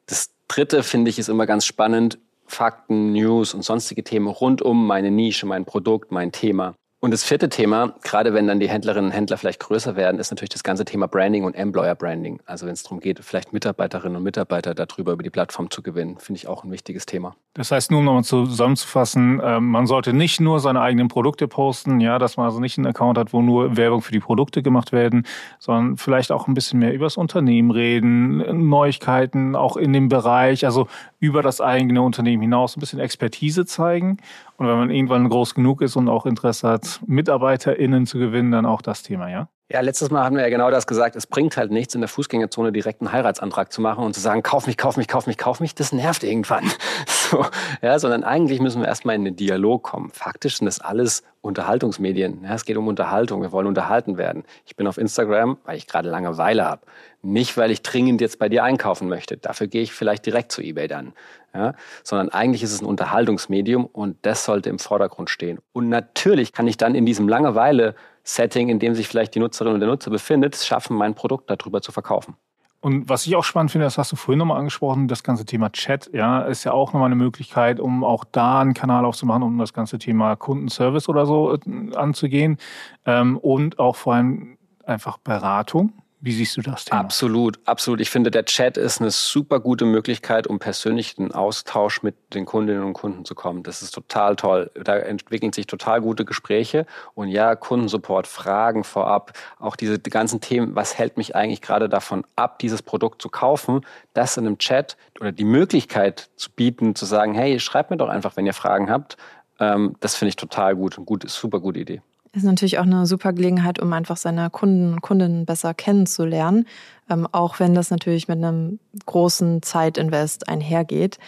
Das 0.07 0.31
dritte 0.49 0.83
finde 0.83 1.11
ich 1.11 1.19
ist 1.19 1.29
immer 1.29 1.47
ganz 1.47 1.67
spannend. 1.67 2.19
Fakten, 2.47 3.13
News 3.13 3.53
und 3.53 3.63
sonstige 3.63 4.03
Themen 4.03 4.29
rund 4.29 4.63
um 4.63 4.87
meine 4.87 5.11
Nische, 5.11 5.47
mein 5.47 5.67
Produkt, 5.67 6.11
mein 6.11 6.33
Thema. 6.33 6.75
Und 7.07 7.13
das 7.13 7.23
vierte 7.23 7.49
Thema, 7.49 7.95
gerade 8.03 8.35
wenn 8.35 8.49
dann 8.49 8.59
die 8.59 8.69
Händlerinnen 8.69 9.13
und 9.13 9.17
Händler 9.17 9.39
vielleicht 9.39 9.61
größer 9.61 9.95
werden, 9.95 10.19
ist 10.19 10.33
natürlich 10.33 10.51
das 10.51 10.65
ganze 10.65 10.85
Thema 10.85 11.07
Branding 11.07 11.45
und 11.45 11.55
Employer 11.55 11.95
Branding. 11.95 12.41
Also 12.47 12.67
wenn 12.67 12.73
es 12.73 12.83
darum 12.83 12.99
geht, 12.99 13.21
vielleicht 13.23 13.53
Mitarbeiterinnen 13.53 14.17
und 14.17 14.25
Mitarbeiter 14.25 14.75
darüber 14.75 15.13
über 15.13 15.23
die 15.23 15.31
Plattform 15.31 15.71
zu 15.71 15.85
gewinnen, 15.85 16.19
finde 16.19 16.39
ich 16.39 16.49
auch 16.49 16.65
ein 16.65 16.73
wichtiges 16.73 17.07
Thema. 17.07 17.37
Das 17.55 17.71
heißt, 17.71 17.93
nur 17.93 18.01
um 18.01 18.07
nochmal 18.07 18.25
zusammenzufassen, 18.25 19.41
ähm, 19.41 19.69
man 19.69 19.87
sollte 19.87 20.15
nicht 20.15 20.41
nur 20.41 20.59
seine 20.59 20.81
eigenen 20.81 21.07
Produkte 21.07 21.47
posten, 21.47 22.01
ja, 22.01 22.19
dass 22.19 22.37
man 22.37 22.47
also 22.47 22.59
nicht 22.59 22.77
einen 22.77 22.89
Account 22.89 23.19
hat, 23.19 23.33
wo 23.33 23.41
nur 23.41 23.77
Werbung 23.77 24.03
für 24.03 24.11
die 24.11 24.19
Produkte 24.19 24.65
gemacht 24.65 24.91
werden, 24.91 25.29
sondern 25.61 25.99
vielleicht 25.99 26.33
auch 26.33 26.49
ein 26.49 26.55
bisschen 26.55 26.81
mehr 26.81 26.93
über 26.93 27.07
das 27.07 27.17
Unternehmen 27.17 27.71
reden, 27.71 28.69
Neuigkeiten 28.69 29.55
auch 29.55 29.77
in 29.77 29.93
dem 29.93 30.09
Bereich, 30.09 30.67
also 30.67 30.89
über 31.19 31.43
das 31.43 31.61
eigene 31.61 32.03
Unternehmen 32.03 32.43
hinaus 32.43 32.77
ein 32.77 32.81
bisschen 32.81 33.01
Expertise 33.01 33.67
zeigen 33.67 34.19
und 34.57 34.67
wenn 34.67 34.77
man 34.79 34.91
irgendwann 34.91 35.29
groß 35.29 35.55
genug 35.55 35.83
ist 35.83 35.97
und 35.97 36.09
auch 36.09 36.27
Interesse 36.27 36.69
hat, 36.69 37.01
MitarbeiterInnen 37.07 38.07
zu 38.07 38.19
gewinnen, 38.19 38.53
dann 38.53 38.67
auch 38.67 38.83
das 38.83 39.03
Thema, 39.03 39.31
ja? 39.31 39.49
Ja, 39.69 39.81
letztes 39.81 40.11
Mal 40.11 40.23
haben 40.23 40.37
wir 40.37 40.45
ja 40.45 40.49
genau 40.49 40.71
das 40.71 40.87
gesagt. 40.87 41.17
Es 41.17 41.27
bringt 41.27 41.57
halt 41.57 41.73
nichts, 41.73 41.93
in 41.97 42.01
der 42.01 42.07
Fußgängerzone 42.09 42.71
direkt 42.71 43.01
einen 43.01 43.11
Heiratsantrag 43.11 43.73
zu 43.73 43.81
machen 43.81 44.05
und 44.05 44.15
zu 44.15 44.21
sagen, 44.21 44.45
kauf 44.45 44.69
mich, 44.69 44.77
kauf 44.77 44.97
mich, 44.97 45.09
kauf 45.09 45.27
mich, 45.27 45.39
kauf 45.39 45.59
mich. 45.59 45.75
Das 45.75 45.93
nervt 45.93 46.23
irgendwann. 46.25 46.71
So, 47.29 47.45
ja, 47.83 47.99
sondern 47.99 48.23
eigentlich 48.23 48.61
müssen 48.61 48.81
wir 48.81 48.87
erstmal 48.87 49.17
in 49.17 49.25
den 49.25 49.35
Dialog 49.35 49.83
kommen. 49.83 50.11
Faktisch 50.11 50.59
sind 50.59 50.67
das 50.67 50.81
alles 50.81 51.25
Unterhaltungsmedien. 51.41 52.45
Ja, 52.45 52.55
es 52.55 52.65
geht 52.65 52.77
um 52.77 52.87
Unterhaltung. 52.87 53.43
Wir 53.43 53.51
wollen 53.51 53.67
unterhalten 53.67 54.17
werden. 54.17 54.45
Ich 54.65 54.77
bin 54.77 54.87
auf 54.87 54.97
Instagram, 54.97 55.59
weil 55.65 55.77
ich 55.77 55.89
gerade 55.89 56.09
Langeweile 56.09 56.65
habe. 56.65 56.83
Nicht, 57.23 57.57
weil 57.57 57.73
ich 57.73 57.83
dringend 57.83 58.21
jetzt 58.21 58.39
bei 58.39 58.49
dir 58.49 58.63
einkaufen 58.63 59.09
möchte. 59.09 59.37
Dafür 59.37 59.67
gehe 59.67 59.83
ich 59.83 59.93
vielleicht 59.93 60.25
direkt 60.25 60.53
zu 60.53 60.63
eBay 60.63 60.87
dann. 60.87 61.15
Ja, 61.57 61.73
sondern 62.05 62.29
eigentlich 62.29 62.63
ist 62.63 62.73
es 62.73 62.83
ein 62.83 62.87
Unterhaltungsmedium 62.87 63.87
und 63.87 64.19
das 64.23 64.45
sollte 64.45 64.69
im 64.69 64.79
Vordergrund 64.79 65.31
stehen. 65.31 65.59
Und 65.73 65.89
natürlich 65.89 66.53
kann 66.53 66.67
ich 66.67 66.77
dann 66.77 66.95
in 66.95 67.07
diesem 67.07 67.29
Langeweile 67.29 67.95
Setting, 68.25 68.69
in 68.69 68.79
dem 68.79 68.95
sich 68.95 69.09
vielleicht 69.09 69.35
die 69.35 69.39
Nutzerin 69.39 69.73
oder 69.73 69.81
der 69.81 69.89
Nutzer 69.89 70.11
befindet, 70.11 70.57
schaffen, 70.57 70.97
mein 70.99 71.15
Produkt 71.15 71.49
darüber 71.49 71.81
zu 71.81 71.93
verkaufen. 71.93 72.37
Und 72.81 73.09
was 73.09 73.27
ich 73.27 73.35
auch 73.37 73.45
spannend 73.45 73.71
finde, 73.71 73.87
das 73.87 73.97
hast 73.97 74.13
du 74.13 74.17
vorhin 74.17 74.39
nochmal 74.39 74.59
angesprochen, 74.59 75.09
das 75.09 75.23
ganze 75.23 75.47
Thema 75.47 75.73
Chat, 75.73 76.11
ja, 76.13 76.43
ist 76.43 76.65
ja 76.65 76.73
auch 76.73 76.93
nochmal 76.93 77.07
eine 77.07 77.17
Möglichkeit, 77.17 77.81
um 77.81 78.05
auch 78.05 78.25
da 78.25 78.61
einen 78.61 78.75
Kanal 78.75 79.07
aufzumachen, 79.07 79.43
um 79.43 79.59
das 79.59 79.73
ganze 79.73 79.99
Thema 79.99 80.37
Kundenservice 80.37 81.09
oder 81.09 81.25
so 81.25 81.55
äh, 81.55 81.97
anzugehen. 81.97 82.59
Ähm, 83.07 83.39
und 83.39 83.79
auch 83.79 83.97
vor 83.97 84.15
allem 84.15 84.59
einfach 84.85 85.17
Beratung. 85.19 85.95
Wie 86.27 86.33
siehst 86.33 86.57
du 86.57 86.61
das 86.61 86.87
Thema? 86.87 87.03
Absolut, 87.03 87.61
absolut. 87.67 88.01
Ich 88.01 88.11
finde, 88.11 88.33
der 88.33 88.45
Chat 88.45 88.77
ist 88.77 89.01
eine 89.01 89.13
super 89.13 89.61
gute 89.61 89.85
Möglichkeit, 89.85 90.49
um 90.49 90.59
persönlich 90.59 91.17
in 91.19 91.31
Austausch 91.31 92.03
mit 92.03 92.17
den 92.35 92.47
Kundinnen 92.47 92.83
und 92.83 92.95
Kunden 92.95 93.25
zu 93.25 93.37
kommen. 93.37 93.63
Das 93.63 93.81
ist 93.81 93.93
total 93.93 94.35
toll. 94.35 94.73
Da 94.75 94.97
entwickeln 94.97 95.53
sich 95.53 95.69
total 95.69 96.01
gute 96.01 96.25
Gespräche. 96.25 96.85
Und 97.15 97.29
ja, 97.29 97.55
Kundensupport, 97.55 98.27
Fragen 98.27 98.83
vorab, 98.83 99.35
auch 99.61 99.77
diese 99.77 100.01
ganzen 100.01 100.41
Themen, 100.41 100.75
was 100.75 100.99
hält 100.99 101.17
mich 101.17 101.37
eigentlich 101.37 101.63
gerade 101.63 101.89
davon 101.89 102.25
ab, 102.35 102.59
dieses 102.59 102.83
Produkt 102.83 103.23
zu 103.23 103.29
kaufen, 103.29 103.83
das 104.13 104.37
in 104.37 104.49
einem 104.49 104.59
Chat 104.59 104.97
oder 105.21 105.31
die 105.31 105.45
Möglichkeit 105.45 106.29
zu 106.35 106.51
bieten, 106.51 106.97
zu 106.97 107.07
sagen, 107.07 107.35
hey, 107.35 107.61
schreibt 107.61 107.91
mir 107.91 107.99
doch 107.99 108.09
einfach, 108.09 108.37
wenn 108.37 108.47
ihr 108.47 108.53
Fragen 108.53 108.91
habt. 108.91 109.17
Ähm, 109.61 109.95
das 110.01 110.17
finde 110.17 110.31
ich 110.31 110.37
total 110.37 110.75
gut. 110.75 110.97
Eine 110.97 111.07
gute, 111.07 111.29
super 111.29 111.61
gute 111.61 111.79
Idee 111.79 112.03
ist 112.37 112.45
natürlich 112.45 112.79
auch 112.79 112.85
eine 112.85 113.07
super 113.07 113.33
Gelegenheit, 113.33 113.81
um 113.81 113.93
einfach 113.93 114.17
seine 114.17 114.51
Kunden 114.51 114.93
und 114.93 115.01
Kundinnen 115.01 115.47
besser 115.47 115.75
kennenzulernen, 115.75 116.67
ähm, 117.11 117.27
auch 117.33 117.59
wenn 117.61 117.75
das 117.75 117.91
natürlich 117.91 118.29
mit 118.29 118.39
einem 118.39 118.79
großen 119.07 119.63
Zeitinvest 119.63 120.49
einhergeht. 120.49 121.19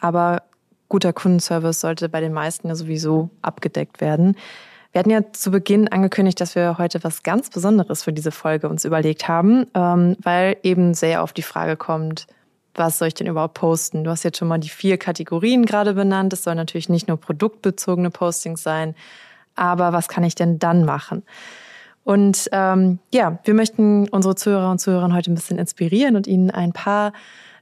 Aber 0.00 0.42
guter 0.88 1.12
Kundenservice 1.12 1.80
sollte 1.80 2.08
bei 2.08 2.20
den 2.20 2.32
meisten 2.32 2.68
ja 2.68 2.74
sowieso 2.74 3.30
abgedeckt 3.42 4.00
werden. 4.00 4.36
Wir 4.92 5.00
hatten 5.00 5.10
ja 5.10 5.32
zu 5.32 5.50
Beginn 5.50 5.88
angekündigt, 5.88 6.40
dass 6.40 6.54
wir 6.54 6.78
heute 6.78 7.04
was 7.04 7.22
ganz 7.22 7.50
Besonderes 7.50 8.02
für 8.02 8.12
diese 8.12 8.30
Folge 8.30 8.68
uns 8.68 8.84
überlegt 8.84 9.28
haben, 9.28 9.66
ähm, 9.74 10.16
weil 10.22 10.56
eben 10.62 10.94
sehr 10.94 11.22
oft 11.22 11.36
die 11.36 11.42
Frage 11.42 11.76
kommt, 11.76 12.26
was 12.74 12.98
soll 12.98 13.08
ich 13.08 13.14
denn 13.14 13.26
überhaupt 13.26 13.54
posten? 13.54 14.04
Du 14.04 14.10
hast 14.10 14.22
jetzt 14.22 14.38
schon 14.38 14.48
mal 14.48 14.58
die 14.58 14.68
vier 14.68 14.98
Kategorien 14.98 15.64
gerade 15.64 15.94
benannt. 15.94 16.32
Es 16.32 16.44
soll 16.44 16.54
natürlich 16.54 16.88
nicht 16.88 17.08
nur 17.08 17.16
produktbezogene 17.16 18.10
Postings 18.10 18.62
sein, 18.62 18.94
aber 19.56 19.92
was 19.92 20.08
kann 20.08 20.24
ich 20.24 20.34
denn 20.34 20.58
dann 20.58 20.84
machen? 20.84 21.24
Und 22.04 22.48
ähm, 22.52 23.00
ja, 23.12 23.40
wir 23.42 23.54
möchten 23.54 24.08
unsere 24.08 24.36
Zuhörer 24.36 24.70
und 24.70 24.78
Zuhörer 24.78 25.12
heute 25.12 25.32
ein 25.32 25.34
bisschen 25.34 25.58
inspirieren 25.58 26.14
und 26.14 26.28
ihnen 26.28 26.52
ein 26.52 26.72
paar 26.72 27.12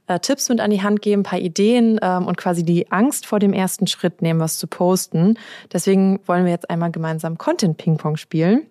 äh, 0.05 0.19
Tipps 0.19 0.49
mit 0.49 0.59
an 0.59 0.69
die 0.69 0.83
Hand 0.83 1.01
geben, 1.01 1.21
ein 1.21 1.23
paar 1.23 1.39
Ideen 1.39 1.99
ähm, 2.01 2.27
und 2.27 2.37
quasi 2.37 2.63
die 2.63 2.91
Angst 2.91 3.25
vor 3.25 3.39
dem 3.39 3.53
ersten 3.53 3.87
Schritt 3.87 4.21
nehmen, 4.21 4.39
was 4.39 4.57
zu 4.57 4.67
posten. 4.67 5.39
Deswegen 5.73 6.19
wollen 6.27 6.45
wir 6.45 6.51
jetzt 6.51 6.69
einmal 6.69 6.91
gemeinsam 6.91 7.39
Content-Ping-Pong 7.39 8.17
spielen. 8.17 8.67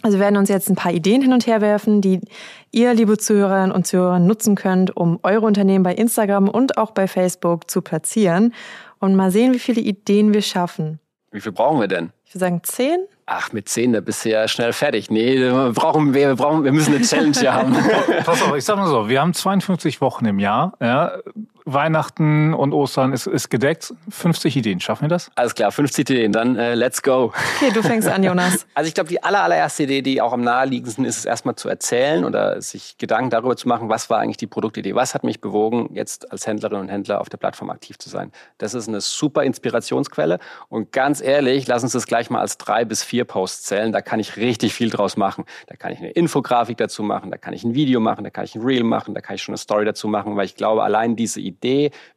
Also 0.00 0.16
wir 0.16 0.24
werden 0.24 0.38
uns 0.38 0.48
jetzt 0.48 0.70
ein 0.70 0.76
paar 0.76 0.92
Ideen 0.92 1.22
hin 1.22 1.32
und 1.32 1.46
her 1.46 1.60
werfen, 1.60 2.00
die 2.00 2.20
ihr, 2.70 2.94
liebe 2.94 3.18
Zuhörerinnen 3.18 3.70
und 3.70 3.86
Zuhörer, 3.86 4.18
nutzen 4.18 4.56
könnt, 4.56 4.96
um 4.96 5.20
eure 5.22 5.46
Unternehmen 5.46 5.84
bei 5.84 5.94
Instagram 5.94 6.48
und 6.48 6.78
auch 6.78 6.90
bei 6.90 7.06
Facebook 7.06 7.70
zu 7.70 7.82
platzieren 7.82 8.54
und 8.98 9.14
mal 9.14 9.30
sehen, 9.30 9.52
wie 9.52 9.58
viele 9.58 9.80
Ideen 9.80 10.32
wir 10.32 10.42
schaffen. 10.42 10.98
Wie 11.32 11.40
viel 11.40 11.52
brauchen 11.52 11.80
wir 11.80 11.88
denn? 11.88 12.12
Ich 12.26 12.34
würde 12.34 12.40
sagen 12.40 12.60
zehn. 12.62 13.06
Ach, 13.24 13.52
mit 13.52 13.68
zehn, 13.68 13.94
da 13.94 14.00
bist 14.00 14.24
du 14.24 14.30
ja 14.30 14.46
schnell 14.48 14.72
fertig. 14.72 15.10
Nee, 15.10 15.38
wir 15.38 15.72
brauchen, 15.72 16.12
wir, 16.12 16.34
brauchen, 16.34 16.64
wir 16.64 16.72
müssen 16.72 16.94
eine 16.94 17.04
Challenge 17.04 17.34
haben. 17.50 17.74
Pass 18.24 18.42
auf, 18.42 18.54
ich 18.54 18.64
sag 18.64 18.76
mal 18.76 18.86
so, 18.86 19.08
wir 19.08 19.20
haben 19.20 19.32
52 19.32 20.00
Wochen 20.02 20.26
im 20.26 20.38
Jahr. 20.38 20.74
Ja. 20.80 21.18
Weihnachten 21.64 22.54
und 22.54 22.72
Ostern 22.72 23.12
ist, 23.12 23.26
ist 23.26 23.50
gedeckt. 23.50 23.94
50 24.08 24.56
Ideen, 24.56 24.80
schaffen 24.80 25.02
wir 25.02 25.08
das? 25.08 25.30
Alles 25.34 25.54
klar, 25.54 25.70
50 25.70 26.10
Ideen, 26.10 26.32
dann 26.32 26.56
äh, 26.56 26.74
let's 26.74 27.02
go. 27.02 27.32
Okay, 27.56 27.72
du 27.72 27.82
fängst 27.82 28.08
an, 28.08 28.22
Jonas. 28.22 28.66
Also 28.74 28.88
ich 28.88 28.94
glaube, 28.94 29.10
die 29.10 29.22
aller, 29.22 29.42
allererste 29.42 29.82
Idee, 29.82 30.02
die 30.02 30.20
auch 30.20 30.32
am 30.32 30.40
naheliegendsten 30.40 31.04
ist, 31.04 31.18
ist 31.18 31.24
erstmal 31.26 31.56
zu 31.56 31.68
erzählen 31.68 32.24
oder 32.24 32.60
sich 32.62 32.96
Gedanken 32.96 33.30
darüber 33.30 33.56
zu 33.56 33.68
machen, 33.68 33.88
was 33.88 34.08
war 34.08 34.18
eigentlich 34.18 34.38
die 34.38 34.46
Produktidee, 34.46 34.94
was 34.94 35.14
hat 35.14 35.24
mich 35.24 35.40
bewogen, 35.40 35.90
jetzt 35.92 36.32
als 36.32 36.46
Händlerin 36.46 36.80
und 36.80 36.88
Händler 36.88 37.20
auf 37.20 37.28
der 37.28 37.36
Plattform 37.36 37.70
aktiv 37.70 37.98
zu 37.98 38.08
sein. 38.08 38.32
Das 38.58 38.74
ist 38.74 38.88
eine 38.88 39.00
super 39.00 39.44
Inspirationsquelle 39.44 40.38
und 40.68 40.90
ganz 40.90 41.20
ehrlich, 41.20 41.66
lass 41.66 41.82
uns 41.82 41.92
das 41.92 42.06
gleich 42.06 42.30
mal 42.30 42.40
als 42.40 42.56
drei 42.56 42.84
bis 42.84 43.04
vier 43.04 43.24
Posts 43.24 43.62
zählen, 43.64 43.92
da 43.92 44.00
kann 44.00 44.20
ich 44.20 44.36
richtig 44.36 44.74
viel 44.74 44.90
draus 44.90 45.16
machen. 45.16 45.44
Da 45.66 45.76
kann 45.76 45.92
ich 45.92 45.98
eine 45.98 46.10
Infografik 46.10 46.78
dazu 46.78 47.02
machen, 47.02 47.30
da 47.30 47.36
kann 47.36 47.52
ich 47.52 47.62
ein 47.64 47.74
Video 47.74 48.00
machen, 48.00 48.24
da 48.24 48.30
kann 48.30 48.44
ich 48.44 48.54
ein 48.54 48.62
Reel 48.62 48.84
machen, 48.84 49.14
da 49.14 49.20
kann 49.20 49.36
ich 49.36 49.42
schon 49.42 49.52
eine 49.52 49.58
Story 49.58 49.84
dazu 49.84 50.08
machen, 50.08 50.36
weil 50.36 50.46
ich 50.46 50.56
glaube, 50.56 50.82
allein 50.82 51.14
diese 51.14 51.40
Idee 51.40 51.51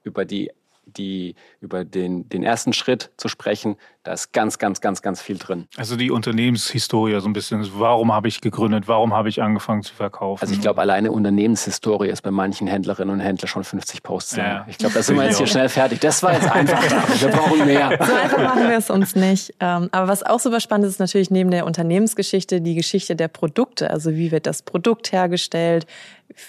über 0.03 0.25
die 0.25 0.51
die 0.85 1.35
über 1.61 1.83
den, 1.83 2.29
den 2.29 2.43
ersten 2.43 2.73
Schritt 2.73 3.11
zu 3.17 3.27
sprechen, 3.27 3.75
da 4.05 4.13
ist 4.13 4.31
ganz, 4.33 4.59
ganz, 4.59 4.81
ganz, 4.81 5.01
ganz 5.01 5.19
viel 5.19 5.37
drin. 5.39 5.67
Also 5.77 5.95
die 5.95 6.11
Unternehmenshistorie 6.11 7.19
so 7.19 7.27
ein 7.27 7.33
bisschen. 7.33 7.67
Warum 7.79 8.13
habe 8.13 8.27
ich 8.27 8.39
gegründet? 8.39 8.87
Warum 8.87 9.13
habe 9.13 9.29
ich 9.29 9.41
angefangen 9.41 9.81
zu 9.81 9.93
verkaufen? 9.95 10.41
Also 10.41 10.53
ich 10.53 10.61
glaube, 10.61 10.79
alleine 10.79 11.11
Unternehmenshistorie 11.11 12.09
ist 12.09 12.21
bei 12.21 12.29
manchen 12.29 12.67
Händlerinnen 12.67 13.13
und 13.15 13.19
Händlern 13.19 13.47
schon 13.47 13.63
50 13.63 14.03
Posts. 14.03 14.35
Ja. 14.35 14.65
Ich 14.69 14.77
glaube, 14.77 14.93
da 14.93 15.01
sind 15.01 15.17
wir 15.17 15.25
jetzt 15.25 15.39
hier 15.39 15.47
schnell 15.47 15.69
fertig. 15.69 15.99
Das 16.01 16.21
war 16.21 16.33
jetzt 16.33 16.49
einfach. 16.49 16.81
wir 17.19 17.29
brauchen 17.29 17.65
mehr. 17.65 17.97
So 17.99 18.13
einfach 18.13 18.43
machen 18.43 18.69
wir 18.69 18.77
es 18.77 18.91
uns 18.91 19.15
nicht. 19.15 19.55
Ähm, 19.59 19.89
aber 19.91 20.07
was 20.07 20.21
auch 20.21 20.39
super 20.39 20.59
spannend 20.59 20.85
ist, 20.85 20.93
ist 20.93 20.99
natürlich 20.99 21.31
neben 21.31 21.49
der 21.49 21.65
Unternehmensgeschichte 21.65 22.61
die 22.61 22.75
Geschichte 22.75 23.15
der 23.15 23.27
Produkte. 23.27 23.89
Also 23.89 24.11
wie 24.11 24.31
wird 24.31 24.45
das 24.45 24.61
Produkt 24.61 25.11
hergestellt? 25.11 25.87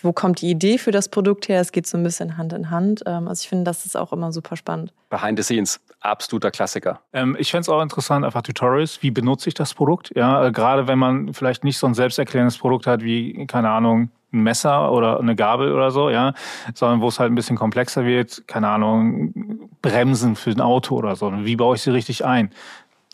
wo 0.02 0.12
kommt 0.12 0.40
die 0.40 0.50
Idee 0.50 0.78
für 0.78 0.90
das 0.90 1.08
Produkt 1.08 1.48
her? 1.48 1.60
Es 1.60 1.72
geht 1.72 1.86
so 1.86 1.96
ein 1.96 2.02
bisschen 2.02 2.36
Hand 2.36 2.52
in 2.52 2.70
Hand. 2.70 3.02
Ähm, 3.06 3.28
also 3.28 3.42
ich 3.42 3.48
finde, 3.48 3.64
das 3.64 3.84
ist 3.84 3.96
auch 3.96 4.12
immer 4.12 4.32
super 4.32 4.56
spannend. 4.56 4.92
Behind 5.10 5.38
the 5.38 5.42
scenes, 5.42 5.80
absoluter 6.00 6.50
Klassiker. 6.50 7.00
Ähm, 7.12 7.36
ich 7.38 7.50
fände 7.50 7.62
es 7.62 7.68
auch 7.68 7.82
interessant, 7.82 8.24
einfach 8.24 8.42
Tutorials. 8.42 9.02
Wie 9.02 9.10
benutze 9.10 9.48
ich 9.48 9.54
das 9.54 9.74
Produkt? 9.74 10.12
Ja, 10.14 10.46
äh, 10.46 10.52
gerade 10.52 10.86
wenn 10.88 10.98
man 10.98 11.34
vielleicht 11.34 11.64
nicht 11.64 11.78
so 11.78 11.86
ein 11.86 11.94
selbsterklärendes 11.94 12.58
Produkt 12.58 12.86
hat 12.86 13.02
wie, 13.02 13.46
keine 13.46 13.70
Ahnung, 13.70 14.10
ein 14.32 14.42
Messer 14.42 14.92
oder 14.92 15.20
eine 15.20 15.36
Gabel 15.36 15.72
oder 15.72 15.90
so, 15.90 16.10
ja, 16.10 16.34
sondern 16.74 17.00
wo 17.00 17.08
es 17.08 17.18
halt 17.18 17.32
ein 17.32 17.34
bisschen 17.34 17.56
komplexer 17.56 18.04
wird, 18.04 18.46
keine 18.46 18.68
Ahnung, 18.68 19.68
Bremsen 19.82 20.36
für 20.36 20.50
ein 20.50 20.60
Auto 20.60 20.96
oder 20.96 21.16
so. 21.16 21.32
Wie 21.44 21.56
baue 21.56 21.76
ich 21.76 21.82
sie 21.82 21.90
richtig 21.90 22.24
ein? 22.24 22.50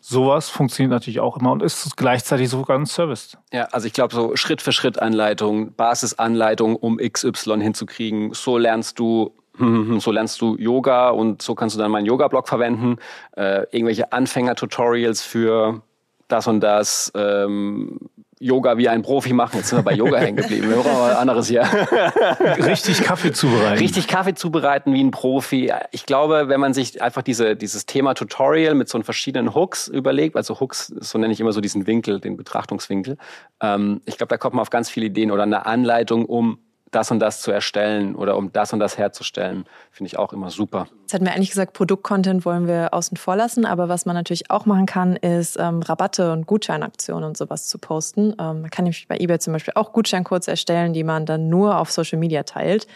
sowas 0.05 0.49
funktioniert 0.49 0.91
natürlich 0.91 1.21
auch 1.21 1.37
immer 1.37 1.53
und 1.53 1.63
ist 1.63 1.95
gleichzeitig 1.95 2.49
sogar 2.49 2.77
ein 2.77 2.85
Service. 2.85 3.37
Ja, 3.53 3.65
also 3.71 3.87
ich 3.87 3.93
glaube, 3.93 4.13
so 4.13 4.35
Schritt 4.35 4.61
für 4.61 4.73
Schritt 4.73 5.01
Anleitung, 5.01 5.73
Basisanleitung, 5.75 6.75
um 6.75 6.97
XY 6.97 7.61
hinzukriegen. 7.61 8.33
So 8.33 8.57
lernst 8.57 8.99
du 8.99 9.33
so 9.57 10.11
lernst 10.11 10.41
du 10.41 10.55
Yoga 10.57 11.09
und 11.09 11.41
so 11.41 11.55
kannst 11.55 11.75
du 11.75 11.79
dann 11.79 11.91
meinen 11.91 12.05
Yoga-Blog 12.05 12.47
verwenden. 12.47 12.97
Äh, 13.35 13.63
irgendwelche 13.71 14.11
Anfänger-Tutorials 14.11 15.21
für 15.21 15.81
das 16.27 16.47
und 16.47 16.61
das. 16.61 17.11
Ähm, 17.15 17.99
Yoga 18.43 18.77
wie 18.77 18.89
ein 18.89 19.03
Profi 19.03 19.31
machen. 19.31 19.57
Jetzt 19.57 19.69
sind 19.69 19.79
wir 19.79 19.83
bei 19.83 19.93
Yoga 19.93 20.17
hängen 20.17 20.35
geblieben. 20.35 20.67
Wir 20.67 20.75
brauchen 20.75 20.99
was 20.99 21.15
anderes 21.15 21.47
hier. 21.47 21.61
Richtig 22.57 23.01
Kaffee 23.01 23.31
zubereiten. 23.31 23.77
Richtig 23.77 24.07
Kaffee 24.07 24.33
zubereiten 24.33 24.93
wie 24.93 25.01
ein 25.01 25.11
Profi. 25.11 25.71
Ich 25.91 26.05
glaube, 26.05 26.49
wenn 26.49 26.59
man 26.59 26.73
sich 26.73 27.01
einfach 27.01 27.21
diese, 27.21 27.55
dieses 27.55 27.85
Thema 27.85 28.15
Tutorial 28.15 28.75
mit 28.75 28.89
so 28.89 29.01
verschiedenen 29.01 29.55
Hooks 29.55 29.87
überlegt, 29.87 30.35
also 30.35 30.59
Hooks, 30.59 30.87
so 30.87 31.17
nenne 31.17 31.31
ich 31.31 31.39
immer 31.39 31.53
so 31.53 31.61
diesen 31.61 31.87
Winkel, 31.87 32.19
den 32.19 32.35
Betrachtungswinkel. 32.35 33.17
Ähm, 33.61 34.01
ich 34.05 34.17
glaube, 34.17 34.29
da 34.29 34.37
kommt 34.37 34.55
man 34.55 34.61
auf 34.61 34.69
ganz 34.69 34.89
viele 34.89 35.05
Ideen 35.05 35.31
oder 35.31 35.43
eine 35.43 35.65
Anleitung, 35.65 36.25
um 36.25 36.59
das 36.95 37.11
und 37.11 37.19
das 37.19 37.41
zu 37.41 37.51
erstellen 37.51 38.15
oder 38.15 38.37
um 38.37 38.51
das 38.51 38.73
und 38.73 38.79
das 38.79 38.97
herzustellen, 38.97 39.65
finde 39.91 40.07
ich 40.07 40.17
auch 40.17 40.33
immer 40.33 40.49
super. 40.49 40.87
Jetzt 41.01 41.13
hatten 41.13 41.25
wir 41.25 41.33
eigentlich 41.33 41.49
gesagt, 41.49 41.73
Produktcontent 41.73 42.45
wollen 42.45 42.67
wir 42.67 42.93
außen 42.93 43.17
vor 43.17 43.35
lassen, 43.35 43.65
aber 43.65 43.89
was 43.89 44.05
man 44.05 44.15
natürlich 44.15 44.49
auch 44.49 44.65
machen 44.65 44.85
kann, 44.85 45.15
ist 45.15 45.57
ähm, 45.59 45.81
Rabatte 45.81 46.31
und 46.31 46.47
Gutscheinaktionen 46.47 47.23
und 47.23 47.37
sowas 47.37 47.67
zu 47.67 47.77
posten. 47.77 48.35
Ähm, 48.39 48.61
man 48.61 48.69
kann 48.69 48.83
nämlich 48.85 49.07
bei 49.07 49.17
eBay 49.17 49.39
zum 49.39 49.53
Beispiel 49.53 49.73
auch 49.75 49.93
Gutscheincodes 49.93 50.47
erstellen, 50.47 50.93
die 50.93 51.03
man 51.03 51.25
dann 51.25 51.49
nur 51.49 51.77
auf 51.77 51.91
Social 51.91 52.19
Media 52.19 52.43
teilt. 52.43 52.87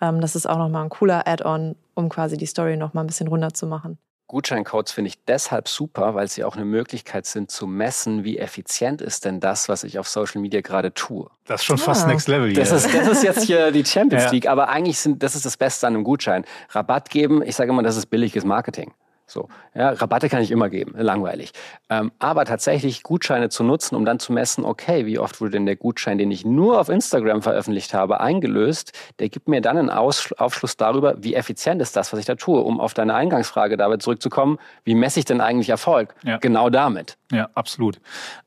Ähm, 0.00 0.20
das 0.20 0.36
ist 0.36 0.48
auch 0.48 0.58
nochmal 0.58 0.84
ein 0.84 0.90
cooler 0.90 1.26
Add-on, 1.26 1.76
um 1.94 2.08
quasi 2.08 2.36
die 2.36 2.46
Story 2.46 2.76
nochmal 2.76 3.04
ein 3.04 3.08
bisschen 3.08 3.28
runter 3.28 3.52
zu 3.54 3.66
machen. 3.66 3.98
Gutscheincodes 4.28 4.92
finde 4.92 5.08
ich 5.08 5.24
deshalb 5.24 5.68
super, 5.68 6.14
weil 6.16 6.28
sie 6.28 6.42
auch 6.42 6.56
eine 6.56 6.64
Möglichkeit 6.64 7.26
sind 7.26 7.50
zu 7.50 7.66
messen, 7.66 8.24
wie 8.24 8.38
effizient 8.38 9.00
ist 9.00 9.24
denn 9.24 9.38
das, 9.38 9.68
was 9.68 9.84
ich 9.84 10.00
auf 10.00 10.08
Social 10.08 10.40
Media 10.40 10.62
gerade 10.62 10.92
tue. 10.92 11.30
Das 11.44 11.60
ist 11.60 11.64
schon 11.64 11.78
fast 11.78 12.04
ah. 12.04 12.08
Next 12.08 12.26
Level 12.26 12.48
hier. 12.48 12.58
Das 12.58 12.72
ist, 12.72 12.92
das 12.92 13.06
ist 13.06 13.22
jetzt 13.22 13.44
hier 13.44 13.70
die 13.70 13.84
Champions 13.84 14.24
ja. 14.24 14.30
League, 14.30 14.48
aber 14.48 14.68
eigentlich 14.68 14.98
sind, 14.98 15.22
das 15.22 15.36
ist 15.36 15.46
das 15.46 15.56
Beste 15.56 15.86
an 15.86 15.94
einem 15.94 16.02
Gutschein. 16.02 16.44
Rabatt 16.70 17.08
geben, 17.10 17.40
ich 17.42 17.54
sage 17.54 17.70
immer, 17.70 17.84
das 17.84 17.96
ist 17.96 18.06
billiges 18.06 18.44
Marketing. 18.44 18.92
So, 19.28 19.48
ja, 19.74 19.90
Rabatte 19.90 20.28
kann 20.28 20.40
ich 20.40 20.52
immer 20.52 20.68
geben, 20.68 20.94
langweilig. 20.96 21.52
Ähm, 21.90 22.12
aber 22.20 22.44
tatsächlich 22.44 23.02
Gutscheine 23.02 23.48
zu 23.48 23.64
nutzen, 23.64 23.96
um 23.96 24.04
dann 24.04 24.20
zu 24.20 24.32
messen, 24.32 24.64
okay, 24.64 25.04
wie 25.04 25.18
oft 25.18 25.40
wurde 25.40 25.52
denn 25.52 25.66
der 25.66 25.74
Gutschein, 25.74 26.16
den 26.16 26.30
ich 26.30 26.44
nur 26.44 26.80
auf 26.80 26.88
Instagram 26.88 27.42
veröffentlicht 27.42 27.92
habe, 27.92 28.20
eingelöst, 28.20 28.92
der 29.18 29.28
gibt 29.28 29.48
mir 29.48 29.60
dann 29.60 29.78
einen 29.78 29.90
Aus 29.90 30.32
Aufschluss 30.38 30.76
darüber, 30.76 31.16
wie 31.18 31.34
effizient 31.34 31.82
ist 31.82 31.96
das, 31.96 32.12
was 32.12 32.20
ich 32.20 32.26
da 32.26 32.36
tue. 32.36 32.60
Um 32.60 32.80
auf 32.80 32.94
deine 32.94 33.14
Eingangsfrage 33.14 33.76
dabei 33.76 33.96
zurückzukommen, 33.96 34.58
wie 34.84 34.94
messe 34.94 35.18
ich 35.18 35.24
denn 35.24 35.40
eigentlich 35.40 35.70
Erfolg? 35.70 36.14
Ja. 36.22 36.36
Genau 36.38 36.70
damit. 36.70 37.16
Ja, 37.32 37.48
absolut. 37.54 38.00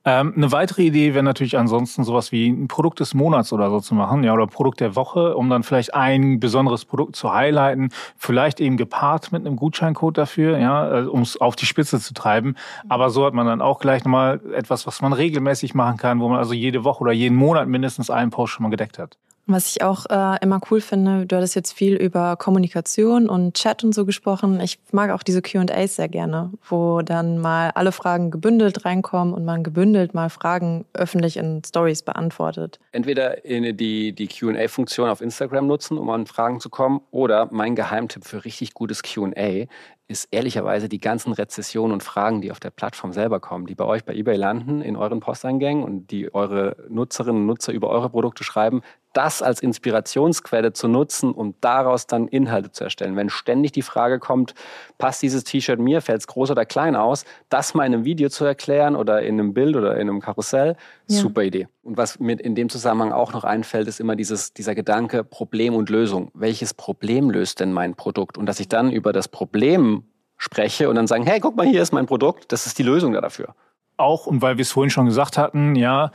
Ähm, 0.05 0.33
eine 0.37 0.53
weitere 0.53 0.83
Idee 0.83 1.13
wäre 1.13 1.23
natürlich 1.23 1.57
ansonsten 1.57 2.05
sowas 2.05 2.31
wie 2.31 2.47
ein 2.47 2.69
Produkt 2.69 3.01
des 3.01 3.13
Monats 3.13 3.51
oder 3.51 3.69
so 3.69 3.81
zu 3.81 3.93
machen, 3.93 4.23
ja, 4.23 4.33
oder 4.33 4.47
Produkt 4.47 4.79
der 4.79 4.95
Woche, 4.95 5.35
um 5.35 5.49
dann 5.49 5.63
vielleicht 5.63 5.93
ein 5.93 6.39
besonderes 6.39 6.85
Produkt 6.85 7.17
zu 7.17 7.33
highlighten, 7.33 7.89
vielleicht 8.17 8.61
eben 8.61 8.77
gepaart 8.77 9.33
mit 9.33 9.45
einem 9.45 9.57
Gutscheincode 9.57 10.17
dafür, 10.17 10.57
ja, 10.57 10.68
ja, 10.69 11.01
um 11.07 11.21
es 11.21 11.39
auf 11.39 11.55
die 11.55 11.65
Spitze 11.65 11.99
zu 11.99 12.13
treiben. 12.13 12.55
Aber 12.87 13.09
so 13.09 13.25
hat 13.25 13.33
man 13.33 13.47
dann 13.47 13.61
auch 13.61 13.79
gleich 13.79 14.03
nochmal 14.03 14.39
etwas, 14.53 14.85
was 14.87 15.01
man 15.01 15.13
regelmäßig 15.13 15.73
machen 15.73 15.97
kann, 15.97 16.19
wo 16.19 16.29
man 16.29 16.37
also 16.37 16.53
jede 16.53 16.83
Woche 16.83 17.01
oder 17.01 17.11
jeden 17.11 17.35
Monat 17.35 17.67
mindestens 17.67 18.09
einen 18.09 18.31
Post 18.31 18.53
schon 18.53 18.63
mal 18.63 18.69
gedeckt 18.69 18.99
hat. 18.99 19.17
Was 19.51 19.67
ich 19.75 19.81
auch 19.81 20.05
äh, 20.11 20.37
immer 20.43 20.61
cool 20.69 20.79
finde, 20.79 21.25
du 21.25 21.35
hattest 21.35 21.55
jetzt 21.55 21.73
viel 21.73 21.95
über 21.95 22.35
Kommunikation 22.35 23.27
und 23.27 23.55
Chat 23.55 23.83
und 23.83 23.95
so 23.95 24.05
gesprochen. 24.05 24.61
Ich 24.61 24.77
mag 24.91 25.09
auch 25.09 25.23
diese 25.23 25.41
QAs 25.41 25.95
sehr 25.95 26.07
gerne, 26.07 26.51
wo 26.69 27.01
dann 27.01 27.39
mal 27.39 27.71
alle 27.73 27.91
Fragen 27.91 28.29
gebündelt 28.29 28.85
reinkommen 28.85 29.33
und 29.33 29.45
man 29.45 29.63
gebündelt 29.63 30.13
mal 30.13 30.29
Fragen 30.29 30.85
öffentlich 30.93 31.35
in 31.35 31.63
Stories 31.65 32.03
beantwortet. 32.03 32.79
Entweder 32.91 33.43
in 33.43 33.75
die, 33.75 34.13
die 34.13 34.27
QA-Funktion 34.27 35.09
auf 35.09 35.19
Instagram 35.19 35.65
nutzen, 35.65 35.97
um 35.97 36.11
an 36.11 36.27
Fragen 36.27 36.59
zu 36.59 36.69
kommen, 36.69 37.01
oder 37.09 37.47
mein 37.49 37.73
Geheimtipp 37.73 38.25
für 38.25 38.45
richtig 38.45 38.75
gutes 38.75 39.01
QA 39.01 39.65
ist 40.09 40.27
ehrlicherweise 40.31 40.89
die 40.89 40.99
ganzen 40.99 41.33
Rezessionen 41.33 41.93
und 41.93 42.03
Fragen, 42.03 42.41
die 42.41 42.51
auf 42.51 42.59
der 42.59 42.71
Plattform 42.71 43.13
selber 43.13 43.39
kommen, 43.39 43.67
die 43.67 43.75
bei 43.75 43.85
euch 43.85 44.03
bei 44.03 44.15
eBay 44.15 44.37
landen 44.37 44.81
in 44.81 44.95
euren 44.95 45.19
Posteingängen 45.19 45.83
und 45.83 46.09
die 46.09 46.33
eure 46.33 46.75
Nutzerinnen 46.89 47.41
und 47.41 47.45
Nutzer 47.45 47.71
über 47.73 47.89
eure 47.89 48.09
Produkte 48.09 48.43
schreiben, 48.43 48.81
das 49.13 49.43
als 49.43 49.61
Inspirationsquelle 49.61 50.73
zu 50.73 50.87
nutzen, 50.87 51.31
um 51.31 51.53
daraus 51.61 52.07
dann 52.07 52.27
Inhalte 52.27 52.71
zu 52.71 52.83
erstellen. 52.83 53.15
Wenn 53.15 53.29
ständig 53.29 53.71
die 53.71 53.83
Frage 53.83 54.17
kommt, 54.17 54.55
passt 54.97 55.21
dieses 55.21 55.43
T-Shirt 55.43 55.79
mir, 55.79 56.01
fällt 56.01 56.21
es 56.21 56.27
groß 56.27 56.51
oder 56.51 56.65
klein 56.65 56.95
aus, 56.95 57.23
das 57.49 57.75
mal 57.75 57.85
in 57.85 57.93
einem 57.93 58.05
Video 58.05 58.29
zu 58.29 58.45
erklären 58.45 58.95
oder 58.95 59.21
in 59.21 59.39
einem 59.39 59.53
Bild 59.53 59.75
oder 59.75 59.95
in 59.95 60.09
einem 60.09 60.21
Karussell, 60.21 60.75
ja. 61.07 61.19
super 61.19 61.43
Idee. 61.43 61.67
Und 61.89 61.97
was 61.97 62.19
mir 62.19 62.39
in 62.39 62.53
dem 62.53 62.69
Zusammenhang 62.69 63.11
auch 63.11 63.33
noch 63.33 63.43
einfällt, 63.43 63.87
ist 63.87 63.99
immer 63.99 64.15
dieses, 64.15 64.53
dieser 64.53 64.75
Gedanke 64.75 65.23
Problem 65.23 65.73
und 65.73 65.89
Lösung. 65.89 66.29
Welches 66.35 66.75
Problem 66.75 67.31
löst 67.31 67.61
denn 67.61 67.73
mein 67.73 67.95
Produkt? 67.95 68.37
Und 68.37 68.45
dass 68.45 68.59
ich 68.59 68.67
dann 68.67 68.91
über 68.91 69.11
das 69.11 69.27
Problem 69.27 70.03
spreche 70.37 70.87
und 70.87 70.95
dann 70.97 71.07
sagen, 71.07 71.23
hey, 71.25 71.39
guck 71.39 71.55
mal, 71.55 71.65
hier 71.65 71.81
ist 71.81 71.91
mein 71.91 72.05
Produkt, 72.05 72.51
das 72.51 72.67
ist 72.67 72.77
die 72.77 72.83
Lösung 72.83 73.13
dafür. 73.13 73.55
Auch, 73.97 74.27
und 74.27 74.43
weil 74.43 74.57
wir 74.57 74.61
es 74.61 74.71
vorhin 74.71 74.91
schon 74.91 75.07
gesagt 75.07 75.39
hatten, 75.39 75.73
ja, 75.75 76.11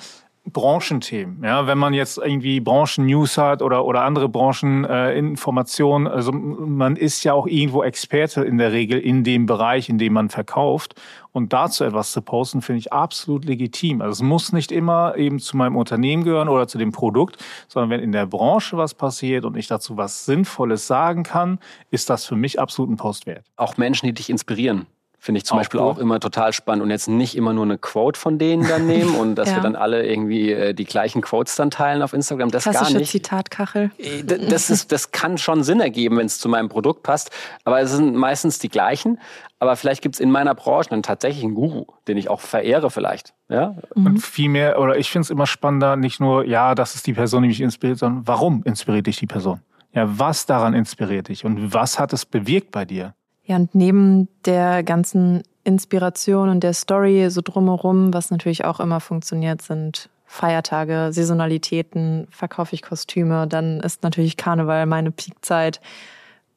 Branchenthemen. 0.46 1.42
Ja, 1.42 1.66
wenn 1.66 1.78
man 1.78 1.92
jetzt 1.92 2.18
irgendwie 2.18 2.60
Branchen-News 2.60 3.36
hat 3.36 3.60
oder, 3.60 3.84
oder 3.84 4.02
andere 4.02 4.28
Brancheninformationen, 4.28 6.06
äh, 6.06 6.10
also 6.10 6.30
man 6.30 6.94
ist 6.94 7.24
ja 7.24 7.32
auch 7.32 7.48
irgendwo 7.48 7.82
Experte 7.82 8.44
in 8.44 8.58
der 8.58 8.70
Regel 8.70 9.00
in 9.00 9.24
dem 9.24 9.46
Bereich, 9.46 9.88
in 9.88 9.98
dem 9.98 10.12
man 10.12 10.28
verkauft. 10.28 10.94
Und 11.34 11.52
dazu 11.52 11.82
etwas 11.82 12.12
zu 12.12 12.22
posten, 12.22 12.62
finde 12.62 12.78
ich 12.78 12.92
absolut 12.92 13.44
legitim. 13.44 14.00
Also 14.00 14.12
es 14.12 14.22
muss 14.22 14.52
nicht 14.52 14.70
immer 14.70 15.16
eben 15.16 15.40
zu 15.40 15.56
meinem 15.56 15.74
Unternehmen 15.74 16.22
gehören 16.22 16.48
oder 16.48 16.68
zu 16.68 16.78
dem 16.78 16.92
Produkt, 16.92 17.44
sondern 17.66 17.90
wenn 17.90 17.98
in 17.98 18.12
der 18.12 18.24
Branche 18.24 18.76
was 18.76 18.94
passiert 18.94 19.44
und 19.44 19.56
ich 19.56 19.66
dazu 19.66 19.96
was 19.96 20.26
Sinnvolles 20.26 20.86
sagen 20.86 21.24
kann, 21.24 21.58
ist 21.90 22.08
das 22.08 22.24
für 22.24 22.36
mich 22.36 22.60
absolut 22.60 22.92
ein 22.92 22.96
Post 22.96 23.26
wert. 23.26 23.50
Auch 23.56 23.76
Menschen, 23.76 24.06
die 24.06 24.12
dich 24.14 24.30
inspirieren. 24.30 24.86
Finde 25.24 25.38
ich 25.38 25.46
zum 25.46 25.56
auch 25.56 25.60
Beispiel 25.60 25.80
gut. 25.80 25.88
auch 25.88 25.96
immer 25.96 26.20
total 26.20 26.52
spannend 26.52 26.82
und 26.82 26.90
jetzt 26.90 27.08
nicht 27.08 27.34
immer 27.34 27.54
nur 27.54 27.64
eine 27.64 27.78
Quote 27.78 28.20
von 28.20 28.38
denen 28.38 28.68
dann 28.68 28.86
nehmen 28.86 29.14
und 29.16 29.36
dass 29.36 29.48
ja. 29.48 29.56
wir 29.56 29.62
dann 29.62 29.74
alle 29.74 30.06
irgendwie 30.06 30.52
äh, 30.52 30.74
die 30.74 30.84
gleichen 30.84 31.22
Quotes 31.22 31.56
dann 31.56 31.70
teilen 31.70 32.02
auf 32.02 32.12
Instagram. 32.12 32.50
Das 32.50 32.64
Klassische 32.64 32.92
gar 32.92 32.98
nicht. 33.00 33.10
Zitatkachel. 33.10 33.90
Äh, 33.96 34.22
das, 34.22 34.68
ist, 34.68 34.92
das 34.92 35.12
kann 35.12 35.38
schon 35.38 35.62
Sinn 35.62 35.80
ergeben, 35.80 36.18
wenn 36.18 36.26
es 36.26 36.38
zu 36.38 36.50
meinem 36.50 36.68
Produkt 36.68 37.04
passt. 37.04 37.30
Aber 37.64 37.80
es 37.80 37.90
sind 37.90 38.14
meistens 38.14 38.58
die 38.58 38.68
gleichen. 38.68 39.18
Aber 39.60 39.76
vielleicht 39.76 40.02
gibt 40.02 40.16
es 40.16 40.20
in 40.20 40.30
meiner 40.30 40.54
Branche 40.54 40.90
einen 40.90 41.02
tatsächlichen 41.02 41.54
Guru, 41.54 41.86
den 42.06 42.18
ich 42.18 42.28
auch 42.28 42.42
verehre 42.42 42.90
vielleicht. 42.90 43.32
Ja? 43.48 43.76
Mhm. 43.94 44.06
Und 44.06 44.18
viel 44.18 44.50
mehr, 44.50 44.78
oder 44.78 44.98
ich 44.98 45.10
finde 45.10 45.24
es 45.24 45.30
immer 45.30 45.46
spannender, 45.46 45.96
nicht 45.96 46.20
nur, 46.20 46.44
ja, 46.44 46.74
das 46.74 46.96
ist 46.96 47.06
die 47.06 47.14
Person, 47.14 47.44
die 47.44 47.48
mich 47.48 47.62
inspiriert, 47.62 47.98
sondern 47.98 48.26
warum 48.26 48.62
inspiriert 48.64 49.06
dich 49.06 49.16
die 49.16 49.26
Person? 49.26 49.62
Ja, 49.94 50.04
was 50.18 50.44
daran 50.44 50.74
inspiriert 50.74 51.28
dich 51.28 51.46
und 51.46 51.72
was 51.72 51.98
hat 51.98 52.12
es 52.12 52.26
bewirkt 52.26 52.72
bei 52.72 52.84
dir? 52.84 53.14
Ja, 53.46 53.56
und 53.56 53.74
neben 53.74 54.28
der 54.44 54.82
ganzen 54.82 55.42
Inspiration 55.64 56.48
und 56.48 56.60
der 56.60 56.74
Story 56.74 57.28
so 57.30 57.40
drumherum, 57.42 58.12
was 58.14 58.30
natürlich 58.30 58.64
auch 58.64 58.80
immer 58.80 59.00
funktioniert, 59.00 59.62
sind 59.62 60.08
Feiertage, 60.26 61.10
Saisonalitäten, 61.12 62.26
verkaufe 62.30 62.74
ich 62.74 62.82
Kostüme, 62.82 63.46
dann 63.46 63.80
ist 63.80 64.02
natürlich 64.02 64.36
Karneval 64.36 64.86
meine 64.86 65.10
Peakzeit. 65.10 65.80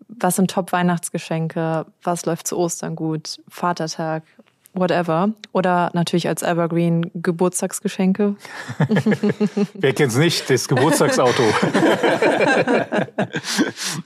Was 0.07 0.37
sind 0.37 0.49
Top-Weihnachtsgeschenke? 0.49 1.85
Was 2.01 2.25
läuft 2.25 2.47
zu 2.47 2.57
Ostern 2.57 2.95
gut? 2.95 3.39
Vatertag, 3.49 4.23
whatever. 4.73 5.29
Oder 5.51 5.89
natürlich 5.93 6.27
als 6.27 6.41
Evergreen 6.43 7.11
Geburtstagsgeschenke. 7.13 8.35
Wer 9.73 9.93
kennt's 9.93 10.15
nicht? 10.15 10.49
Das 10.49 10.67
Geburtstagsauto. 10.67 11.43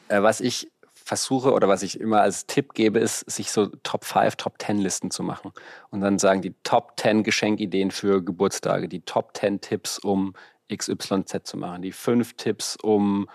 Äh, 0.08 0.22
was 0.22 0.41
ich 0.41 0.67
versuche 1.12 1.52
oder 1.52 1.67
was 1.67 1.84
ich 1.84 2.00
immer 2.00 2.21
als 2.21 2.45
Tipp 2.45 2.74
gebe, 2.74 2.97
ist, 3.00 3.30
sich 3.30 3.52
so 3.52 3.65
Top 3.84 4.06
5, 4.06 4.38
Top 4.38 4.54
10 4.62 4.78
Listen 4.78 5.12
zu 5.12 5.24
machen. 5.24 5.52
Und 5.89 6.00
dann 6.00 6.17
sagen 6.17 6.41
die 6.41 6.56
Top 6.63 6.93
10 6.97 7.24
Geschenkideen 7.24 7.91
für 7.91 8.24
Geburtstage, 8.24 8.88
die 8.88 9.02
Top 9.02 9.36
10 9.36 9.60
Tipps, 9.60 10.00
um 10.00 10.34
XYZ 10.74 11.43
zu 11.43 11.58
machen, 11.58 11.82
die 11.82 11.91
5 11.91 12.36
Tipps, 12.38 12.78
um 12.78 13.28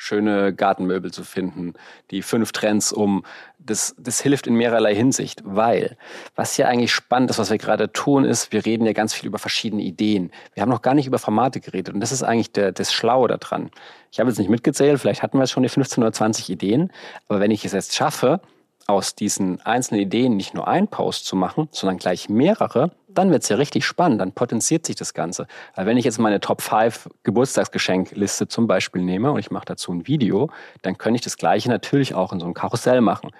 schöne 0.00 0.54
Gartenmöbel 0.54 1.12
zu 1.12 1.24
finden, 1.24 1.74
die 2.10 2.22
fünf 2.22 2.52
Trends 2.52 2.90
um. 2.90 3.22
Das, 3.58 3.94
das 3.98 4.22
hilft 4.22 4.46
in 4.46 4.54
mehrerlei 4.54 4.94
Hinsicht, 4.94 5.42
weil 5.44 5.98
was 6.34 6.54
hier 6.54 6.68
eigentlich 6.68 6.90
spannend 6.90 7.28
ist, 7.28 7.38
was 7.38 7.50
wir 7.50 7.58
gerade 7.58 7.92
tun, 7.92 8.24
ist, 8.24 8.50
wir 8.50 8.64
reden 8.64 8.86
ja 8.86 8.94
ganz 8.94 9.12
viel 9.12 9.26
über 9.26 9.38
verschiedene 9.38 9.82
Ideen. 9.82 10.32
Wir 10.54 10.62
haben 10.62 10.70
noch 10.70 10.80
gar 10.80 10.94
nicht 10.94 11.06
über 11.06 11.18
Formate 11.18 11.60
geredet 11.60 11.92
und 11.92 12.00
das 12.00 12.12
ist 12.12 12.22
eigentlich 12.22 12.50
der, 12.50 12.72
das 12.72 12.94
Schlaue 12.94 13.28
daran. 13.28 13.70
Ich 14.10 14.18
habe 14.18 14.30
jetzt 14.30 14.38
nicht 14.38 14.48
mitgezählt, 14.48 14.98
vielleicht 14.98 15.22
hatten 15.22 15.38
wir 15.38 15.46
schon 15.46 15.64
die 15.64 15.68
15 15.68 16.02
oder 16.02 16.12
20 16.14 16.48
Ideen, 16.48 16.90
aber 17.28 17.40
wenn 17.40 17.50
ich 17.50 17.66
es 17.66 17.72
jetzt 17.72 17.94
schaffe, 17.94 18.40
aus 18.86 19.14
diesen 19.14 19.60
einzelnen 19.60 20.00
Ideen 20.00 20.36
nicht 20.36 20.54
nur 20.54 20.66
einen 20.66 20.88
Post 20.88 21.26
zu 21.26 21.36
machen, 21.36 21.68
sondern 21.72 21.98
gleich 21.98 22.30
mehrere, 22.30 22.90
dann 23.14 23.30
wird 23.30 23.42
es 23.42 23.48
ja 23.48 23.56
richtig 23.56 23.84
spannend, 23.84 24.20
dann 24.20 24.32
potenziert 24.32 24.86
sich 24.86 24.96
das 24.96 25.14
Ganze. 25.14 25.46
Weil 25.74 25.86
wenn 25.86 25.96
ich 25.96 26.04
jetzt 26.04 26.18
meine 26.18 26.40
Top 26.40 26.62
5 26.62 27.08
Geburtstagsgeschenkliste 27.22 28.48
zum 28.48 28.66
Beispiel 28.66 29.02
nehme 29.02 29.32
und 29.32 29.38
ich 29.38 29.50
mache 29.50 29.66
dazu 29.66 29.92
ein 29.92 30.06
Video, 30.06 30.50
dann 30.82 30.98
könnte 30.98 31.16
ich 31.16 31.22
das 31.22 31.36
gleiche 31.36 31.68
natürlich 31.68 32.14
auch 32.14 32.32
in 32.32 32.40
so 32.40 32.46
einem 32.46 32.54
Karussell 32.54 33.00
machen. 33.00 33.30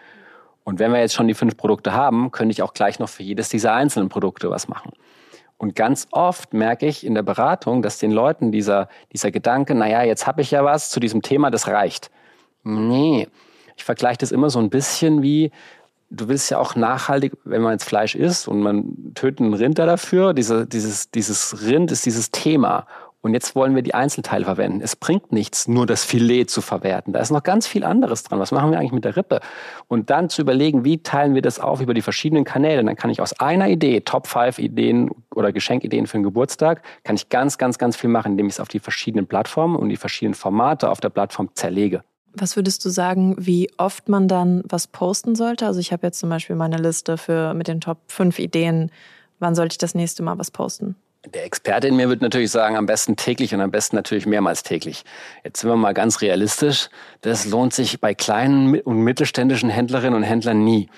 Und 0.65 0.79
wenn 0.79 0.93
wir 0.93 1.01
jetzt 1.01 1.15
schon 1.15 1.29
die 1.29 1.35
fünf 1.35 1.57
Produkte 1.57 1.93
haben, 1.93 2.31
könnte 2.31 2.53
ich 2.53 2.63
auch 2.63 2.75
gleich 2.75 2.99
noch 2.99 3.09
für 3.09 3.23
jedes 3.23 3.49
dieser 3.49 3.75
einzelnen 3.75 4.09
Produkte 4.09 4.51
was 4.51 4.69
machen. 4.69 4.93
Und 5.57 5.75
ganz 5.75 6.09
oft 6.11 6.55
merke 6.55 6.87
ich 6.87 7.05
in 7.05 7.15
der 7.15 7.23
Beratung, 7.23 7.83
dass 7.83 7.99
den 7.99 8.13
Leuten 8.13 8.51
dieser, 8.51 8.89
dieser 9.13 9.31
Gedanke, 9.31 9.75
naja, 9.75 10.03
jetzt 10.03 10.27
habe 10.27 10.41
ich 10.41 10.51
ja 10.51 10.65
was 10.65 10.91
zu 10.91 11.01
diesem 11.01 11.23
Thema, 11.23 11.51
das 11.51 11.67
reicht. 11.69 12.11
Nee, 12.63 13.29
ich 13.77 13.85
vergleiche 13.85 14.19
das 14.19 14.33
immer 14.33 14.49
so 14.49 14.59
ein 14.59 14.71
bisschen 14.71 15.23
wie, 15.23 15.51
du 16.11 16.29
willst 16.29 16.51
ja 16.51 16.59
auch 16.59 16.75
nachhaltig, 16.75 17.33
wenn 17.45 17.63
man 17.63 17.73
jetzt 17.73 17.85
Fleisch 17.85 18.15
isst 18.15 18.49
und 18.49 18.61
man 18.61 19.13
tötet 19.15 19.41
einen 19.41 19.55
Rind 19.55 19.79
dafür, 19.79 20.35
diese, 20.35 20.67
dieses, 20.67 21.11
dieses 21.11 21.63
Rind 21.63 21.93
ist 21.93 22.05
dieses 22.05 22.31
Thema. 22.31 22.87
Und 23.23 23.35
jetzt 23.35 23.55
wollen 23.55 23.75
wir 23.75 23.83
die 23.83 23.93
Einzelteile 23.93 24.47
verwenden. 24.47 24.81
Es 24.81 24.97
bringt 24.97 25.31
nichts, 25.31 25.69
nur 25.69 25.85
das 25.85 26.05
Filet 26.05 26.47
zu 26.47 26.63
verwerten. 26.63 27.13
Da 27.13 27.21
ist 27.21 27.31
noch 27.31 27.43
ganz 27.43 27.67
viel 27.67 27.85
anderes 27.85 28.23
dran. 28.23 28.39
Was 28.39 28.51
machen 28.51 28.71
wir 28.71 28.79
eigentlich 28.79 28.93
mit 28.93 29.05
der 29.05 29.15
Rippe? 29.15 29.41
Und 29.89 30.09
dann 30.09 30.31
zu 30.31 30.41
überlegen, 30.41 30.87
wie 30.87 31.03
teilen 31.03 31.35
wir 31.35 31.43
das 31.43 31.61
auf 31.61 31.83
über 31.83 31.93
die 31.93 32.01
verschiedenen 32.01 32.45
Kanäle. 32.45 32.83
Dann 32.83 32.97
kann 32.97 33.11
ich 33.11 33.21
aus 33.21 33.39
einer 33.39 33.69
Idee, 33.69 34.01
Top 34.01 34.27
5 34.27 34.59
Ideen 34.59 35.11
oder 35.35 35.53
Geschenkideen 35.53 36.07
für 36.07 36.17
den 36.17 36.23
Geburtstag, 36.23 36.83
kann 37.05 37.15
ich 37.15 37.29
ganz, 37.29 37.59
ganz, 37.59 37.77
ganz 37.77 37.95
viel 37.95 38.09
machen, 38.09 38.33
indem 38.33 38.47
ich 38.47 38.55
es 38.55 38.61
auf 38.61 38.69
die 38.69 38.81
verschiedenen 38.81 39.27
Plattformen 39.27 39.77
und 39.77 39.91
die 39.91 39.97
verschiedenen 39.97 40.35
Formate 40.35 40.89
auf 40.89 41.01
der 41.01 41.11
Plattform 41.11 41.51
zerlege. 41.53 42.03
Was 42.33 42.57
würdest 42.57 42.85
du 42.85 42.91
sagen, 42.91 43.35
wie 43.39 43.71
oft 43.77 44.09
man 44.09 44.29
dann 44.29 44.63
was 44.69 44.87
posten 44.87 45.35
sollte? 45.35 45.67
Also 45.67 45.81
ich 45.81 45.93
habe 45.93 46.07
jetzt 46.07 46.21
zum 46.21 46.31
Beispiel 46.31 46.57
meine 46.57 46.77
Liste 46.77 47.19
für 47.19 47.55
mit 47.55 47.69
den 47.69 47.81
Top 47.81 47.99
5 48.09 48.39
Ideen. 48.39 48.91
Wann 49.41 49.55
sollte 49.55 49.75
ich 49.75 49.79
das 49.79 49.95
nächste 49.95 50.23
Mal 50.23 50.39
was 50.39 50.51
posten? 50.51 50.97
Der 51.35 51.45
Experte 51.45 51.87
in 51.87 51.97
mir 51.97 52.09
würde 52.09 52.25
natürlich 52.25 52.51
sagen, 52.51 52.77
am 52.77 52.87
besten 52.87 53.15
täglich 53.15 53.55
und 53.55 53.61
am 53.61 53.71
besten 53.71 53.97
natürlich 53.97 54.25
mehrmals 54.25 54.63
täglich. 54.63 55.05
Jetzt 55.45 55.61
sind 55.61 55.69
wir 55.69 55.77
mal 55.77 55.93
ganz 55.93 56.23
realistisch. 56.23 56.89
Das 57.21 57.47
lohnt 57.47 57.75
sich 57.75 58.01
bei 58.01 58.15
kleinen 58.15 58.81
und 58.81 59.01
mittelständischen 59.01 59.69
Händlerinnen 59.69 60.15
und 60.15 60.23
Händlern 60.23 60.65
nie. 60.65 60.89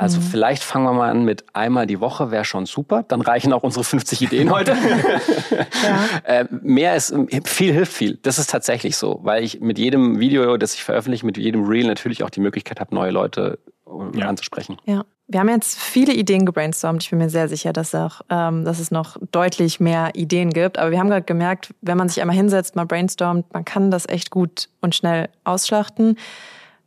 Also 0.00 0.18
mhm. 0.18 0.24
vielleicht 0.24 0.62
fangen 0.62 0.86
wir 0.86 0.94
mal 0.94 1.10
an 1.10 1.26
mit 1.26 1.44
einmal 1.52 1.86
die 1.86 2.00
Woche, 2.00 2.30
wäre 2.30 2.46
schon 2.46 2.64
super. 2.64 3.04
Dann 3.06 3.20
reichen 3.20 3.52
auch 3.52 3.62
unsere 3.62 3.84
50 3.84 4.22
Ideen 4.22 4.50
heute. 4.50 4.72
ja. 5.82 5.98
äh, 6.24 6.46
mehr 6.50 6.96
ist, 6.96 7.14
viel 7.44 7.74
hilft 7.74 7.92
viel. 7.92 8.18
Das 8.22 8.38
ist 8.38 8.48
tatsächlich 8.48 8.96
so, 8.96 9.20
weil 9.24 9.44
ich 9.44 9.60
mit 9.60 9.78
jedem 9.78 10.18
Video, 10.18 10.56
das 10.56 10.72
ich 10.72 10.84
veröffentliche, 10.84 11.26
mit 11.26 11.36
jedem 11.36 11.64
Reel 11.64 11.86
natürlich 11.86 12.22
auch 12.24 12.30
die 12.30 12.40
Möglichkeit 12.40 12.80
habe, 12.80 12.94
neue 12.94 13.10
Leute 13.10 13.58
äh, 13.86 14.18
ja. 14.18 14.26
anzusprechen. 14.26 14.78
Ja. 14.86 15.04
Wir 15.28 15.40
haben 15.40 15.50
jetzt 15.50 15.78
viele 15.78 16.14
Ideen 16.14 16.46
gebrainstormt. 16.46 17.02
Ich 17.04 17.10
bin 17.10 17.18
mir 17.18 17.28
sehr 17.28 17.48
sicher, 17.48 17.74
dass, 17.74 17.94
auch, 17.94 18.22
ähm, 18.30 18.64
dass 18.64 18.80
es 18.80 18.90
noch 18.90 19.18
deutlich 19.32 19.80
mehr 19.80 20.12
Ideen 20.14 20.50
gibt. 20.50 20.78
Aber 20.78 20.90
wir 20.90 20.98
haben 20.98 21.10
gerade 21.10 21.26
gemerkt, 21.26 21.74
wenn 21.82 21.98
man 21.98 22.08
sich 22.08 22.22
einmal 22.22 22.34
hinsetzt, 22.34 22.74
mal 22.74 22.86
brainstormt, 22.86 23.52
man 23.52 23.66
kann 23.66 23.90
das 23.90 24.08
echt 24.08 24.30
gut 24.30 24.70
und 24.80 24.94
schnell 24.94 25.28
ausschlachten. 25.44 26.16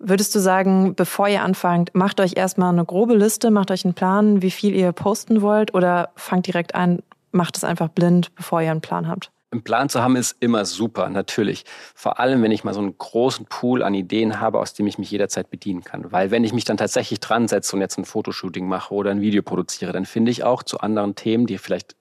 Würdest 0.06 0.36
du 0.36 0.40
sagen, 0.40 0.96
bevor 0.96 1.30
ihr 1.30 1.44
anfangt, 1.44 1.96
macht 1.96 2.20
euch 2.20 2.34
erstmal 2.36 2.74
eine 2.74 2.84
grobe 2.84 3.16
Liste, 3.16 3.52
macht 3.52 3.72
euch 3.72 3.86
einen 3.86 3.94
Plan, 3.94 4.42
wie 4.42 4.52
viel 4.52 4.76
ihr 4.76 4.92
posten 4.92 5.42
wollt 5.42 5.74
oder 5.74 6.10
fangt 6.18 6.46
direkt 6.46 6.76
an, 6.76 7.02
macht 7.32 7.56
es 7.56 7.64
einfach 7.64 7.88
blind, 7.88 8.36
bevor 8.36 8.62
ihr 8.62 8.72
einen 8.72 8.82
Plan 8.82 9.08
habt? 9.08 9.32
Einen 9.52 9.64
Plan 9.64 9.88
zu 9.88 10.02
haben 10.02 10.18
ist 10.18 10.36
immer 10.42 10.66
super, 10.66 11.08
natürlich. 11.08 11.64
Vor 11.96 12.20
allem, 12.20 12.44
wenn 12.44 12.52
ich 12.52 12.66
mal 12.66 12.74
so 12.74 12.82
einen 12.82 12.98
großen 12.98 13.46
Pool 13.46 13.82
an 13.82 13.94
Ideen 13.94 14.42
habe, 14.42 14.60
aus 14.60 14.74
dem 14.74 14.88
ich 14.88 14.98
mich 14.98 15.10
jederzeit 15.10 15.50
bedienen 15.50 15.86
kann. 15.86 16.12
Weil 16.12 16.32
wenn 16.32 16.44
ich 16.44 16.52
mich 16.52 16.66
dann 16.66 16.76
tatsächlich 16.76 17.22
dran 17.22 17.48
setze 17.48 17.74
und 17.74 17.82
jetzt 17.82 17.98
ein 17.98 18.04
Fotoshooting 18.04 18.68
mache 18.68 18.94
oder 18.94 19.12
ein 19.12 19.22
Video 19.22 19.42
produziere, 19.42 19.94
dann 19.94 20.06
finde 20.06 20.32
ich 20.32 20.44
auch 20.44 20.64
zu 20.64 20.80
anderen 20.82 21.16
Themen, 21.16 21.46
die 21.46 21.58
vielleicht 21.58 21.96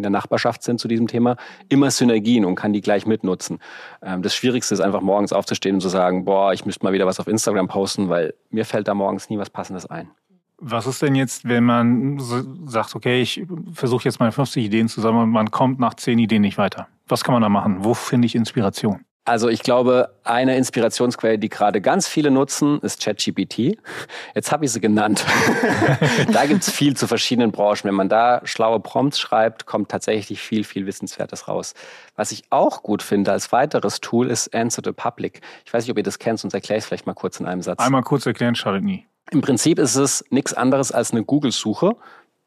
in 0.00 0.02
der 0.02 0.10
Nachbarschaft 0.10 0.62
sind 0.62 0.80
zu 0.80 0.88
diesem 0.88 1.06
Thema, 1.06 1.36
immer 1.68 1.90
Synergien 1.90 2.44
und 2.44 2.54
kann 2.54 2.72
die 2.72 2.80
gleich 2.80 3.06
mitnutzen. 3.06 3.58
Ähm, 4.02 4.22
das 4.22 4.34
Schwierigste 4.34 4.74
ist 4.74 4.80
einfach 4.80 5.02
morgens 5.02 5.32
aufzustehen 5.32 5.76
und 5.76 5.80
zu 5.80 5.90
sagen, 5.90 6.24
boah, 6.24 6.52
ich 6.52 6.64
müsste 6.64 6.84
mal 6.84 6.92
wieder 6.92 7.06
was 7.06 7.20
auf 7.20 7.26
Instagram 7.26 7.68
posten, 7.68 8.08
weil 8.08 8.34
mir 8.50 8.64
fällt 8.64 8.88
da 8.88 8.94
morgens 8.94 9.28
nie 9.28 9.38
was 9.38 9.50
Passendes 9.50 9.86
ein. 9.86 10.10
Was 10.62 10.86
ist 10.86 11.00
denn 11.00 11.14
jetzt, 11.14 11.48
wenn 11.48 11.64
man 11.64 12.18
sagt, 12.66 12.94
okay, 12.94 13.22
ich 13.22 13.46
versuche 13.72 14.04
jetzt 14.04 14.20
meine 14.20 14.32
50 14.32 14.64
Ideen 14.64 14.88
zusammen 14.88 15.22
und 15.22 15.30
man 15.30 15.50
kommt 15.50 15.80
nach 15.80 15.94
10 15.94 16.18
Ideen 16.18 16.42
nicht 16.42 16.58
weiter? 16.58 16.86
Was 17.08 17.24
kann 17.24 17.32
man 17.32 17.42
da 17.42 17.48
machen? 17.48 17.82
Wo 17.84 17.94
finde 17.94 18.26
ich 18.26 18.34
Inspiration? 18.34 19.00
Also 19.30 19.48
ich 19.48 19.62
glaube, 19.62 20.12
eine 20.24 20.56
Inspirationsquelle, 20.56 21.38
die 21.38 21.48
gerade 21.48 21.80
ganz 21.80 22.08
viele 22.08 22.32
nutzen, 22.32 22.80
ist 22.80 23.00
ChatGPT. 23.00 23.78
Jetzt 24.34 24.50
habe 24.50 24.64
ich 24.64 24.72
sie 24.72 24.80
genannt. 24.80 25.24
da 26.32 26.46
gibt 26.46 26.62
es 26.62 26.70
viel 26.72 26.96
zu 26.96 27.06
verschiedenen 27.06 27.52
Branchen. 27.52 27.84
Wenn 27.84 27.94
man 27.94 28.08
da 28.08 28.40
schlaue 28.42 28.80
Prompts 28.80 29.20
schreibt, 29.20 29.66
kommt 29.66 29.88
tatsächlich 29.88 30.40
viel, 30.40 30.64
viel 30.64 30.84
Wissenswertes 30.84 31.46
raus. 31.46 31.74
Was 32.16 32.32
ich 32.32 32.42
auch 32.50 32.82
gut 32.82 33.04
finde 33.04 33.30
als 33.30 33.52
weiteres 33.52 34.00
Tool 34.00 34.28
ist 34.28 34.52
Answer 34.52 34.82
the 34.84 34.90
Public. 34.90 35.42
Ich 35.64 35.72
weiß 35.72 35.84
nicht, 35.84 35.92
ob 35.92 35.98
ihr 35.98 36.02
das 36.02 36.18
kennt, 36.18 36.40
sonst 36.40 36.54
erkläre 36.54 36.78
ich 36.78 36.82
es 36.82 36.88
vielleicht 36.88 37.06
mal 37.06 37.14
kurz 37.14 37.38
in 37.38 37.46
einem 37.46 37.62
Satz. 37.62 37.78
Einmal 37.78 38.02
kurz 38.02 38.26
erklären, 38.26 38.56
schadet 38.56 38.82
nie. 38.82 39.06
Im 39.30 39.42
Prinzip 39.42 39.78
ist 39.78 39.94
es 39.94 40.24
nichts 40.30 40.54
anderes 40.54 40.90
als 40.90 41.12
eine 41.12 41.22
Google-Suche. 41.22 41.92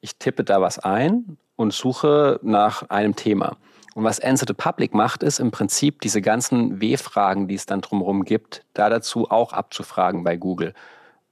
Ich 0.02 0.17
tippe 0.17 0.43
da 0.43 0.60
was 0.60 0.80
ein 0.80 1.38
und 1.56 1.72
suche 1.72 2.41
nach 2.43 2.89
einem 2.89 3.15
Thema. 3.15 3.56
Und 3.93 4.03
was 4.03 4.19
Answer 4.19 4.45
the 4.47 4.53
Public 4.53 4.93
macht, 4.93 5.23
ist 5.23 5.39
im 5.39 5.51
Prinzip 5.51 6.01
diese 6.01 6.21
ganzen 6.21 6.82
W-Fragen, 6.82 7.47
die 7.47 7.56
es 7.56 7.65
dann 7.65 7.82
drumherum 7.82 8.25
gibt, 8.25 8.65
da 8.73 8.89
dazu 8.89 9.29
auch 9.29 9.53
abzufragen 9.53 10.23
bei 10.23 10.36
Google. 10.36 10.73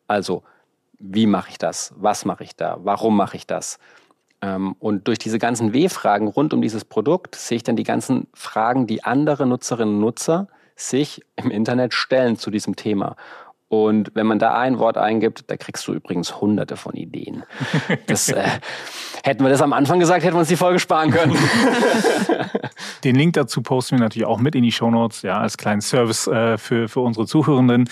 Also, 0.08 0.44
wie 1.00 1.26
mache 1.26 1.50
ich 1.50 1.58
das? 1.58 1.94
Was 1.98 2.26
mache 2.26 2.44
ich 2.44 2.56
da? 2.56 2.78
Warum 2.84 3.18
mache 3.18 3.36
ich 3.36 3.48
das? 3.48 3.80
Ähm, 4.42 4.76
und 4.80 5.08
durch 5.08 5.18
diese 5.18 5.40
ganzen 5.40 5.74
W-Fragen 5.74 6.28
rund 6.28 6.54
um 6.54 6.62
dieses 6.62 6.86
Produkt 6.86 7.36
sehe 7.36 7.58
ich 7.58 7.64
dann 7.64 7.76
die 7.76 7.84
ganzen 7.84 8.28
Fragen, 8.34 8.86
die 8.86 9.04
andere 9.04 9.48
Nutzerinnen 9.48 9.96
und 9.96 10.02
Nutzer 10.02 10.48
sich 10.76 11.22
im 11.36 11.52
Internet 11.52 11.94
stellen 11.94 12.38
zu 12.38 12.52
diesem 12.52 12.76
Thema. 12.76 13.16
Und 13.72 14.12
wenn 14.16 14.28
man 14.28 14.38
da 14.38 14.54
ein 14.58 14.80
Wort 14.80 14.98
eingibt, 14.98 15.50
da 15.50 15.56
kriegst 15.56 15.88
du 15.88 15.94
übrigens 15.94 16.42
hunderte 16.42 16.76
von 16.76 16.94
Ideen. 16.94 17.44
Das, 18.06 18.28
äh, 18.28 18.44
hätten 19.24 19.46
wir 19.46 19.50
das 19.50 19.62
am 19.62 19.72
Anfang 19.72 19.98
gesagt, 19.98 20.26
hätten 20.26 20.36
wir 20.36 20.40
uns 20.40 20.50
die 20.50 20.58
Folge 20.58 20.78
sparen 20.78 21.10
können. 21.10 21.38
Den 23.06 23.16
Link 23.16 23.32
dazu 23.36 23.62
posten 23.62 23.96
wir 23.96 24.02
natürlich 24.02 24.28
auch 24.28 24.40
mit 24.40 24.56
in 24.56 24.64
die 24.64 24.74
Shownotes, 24.74 25.22
ja, 25.22 25.40
als 25.40 25.56
kleinen 25.56 25.80
Service 25.80 26.28
äh, 26.28 26.58
für, 26.58 26.90
für 26.90 27.00
unsere 27.00 27.26
Zuhörenden. 27.26 27.90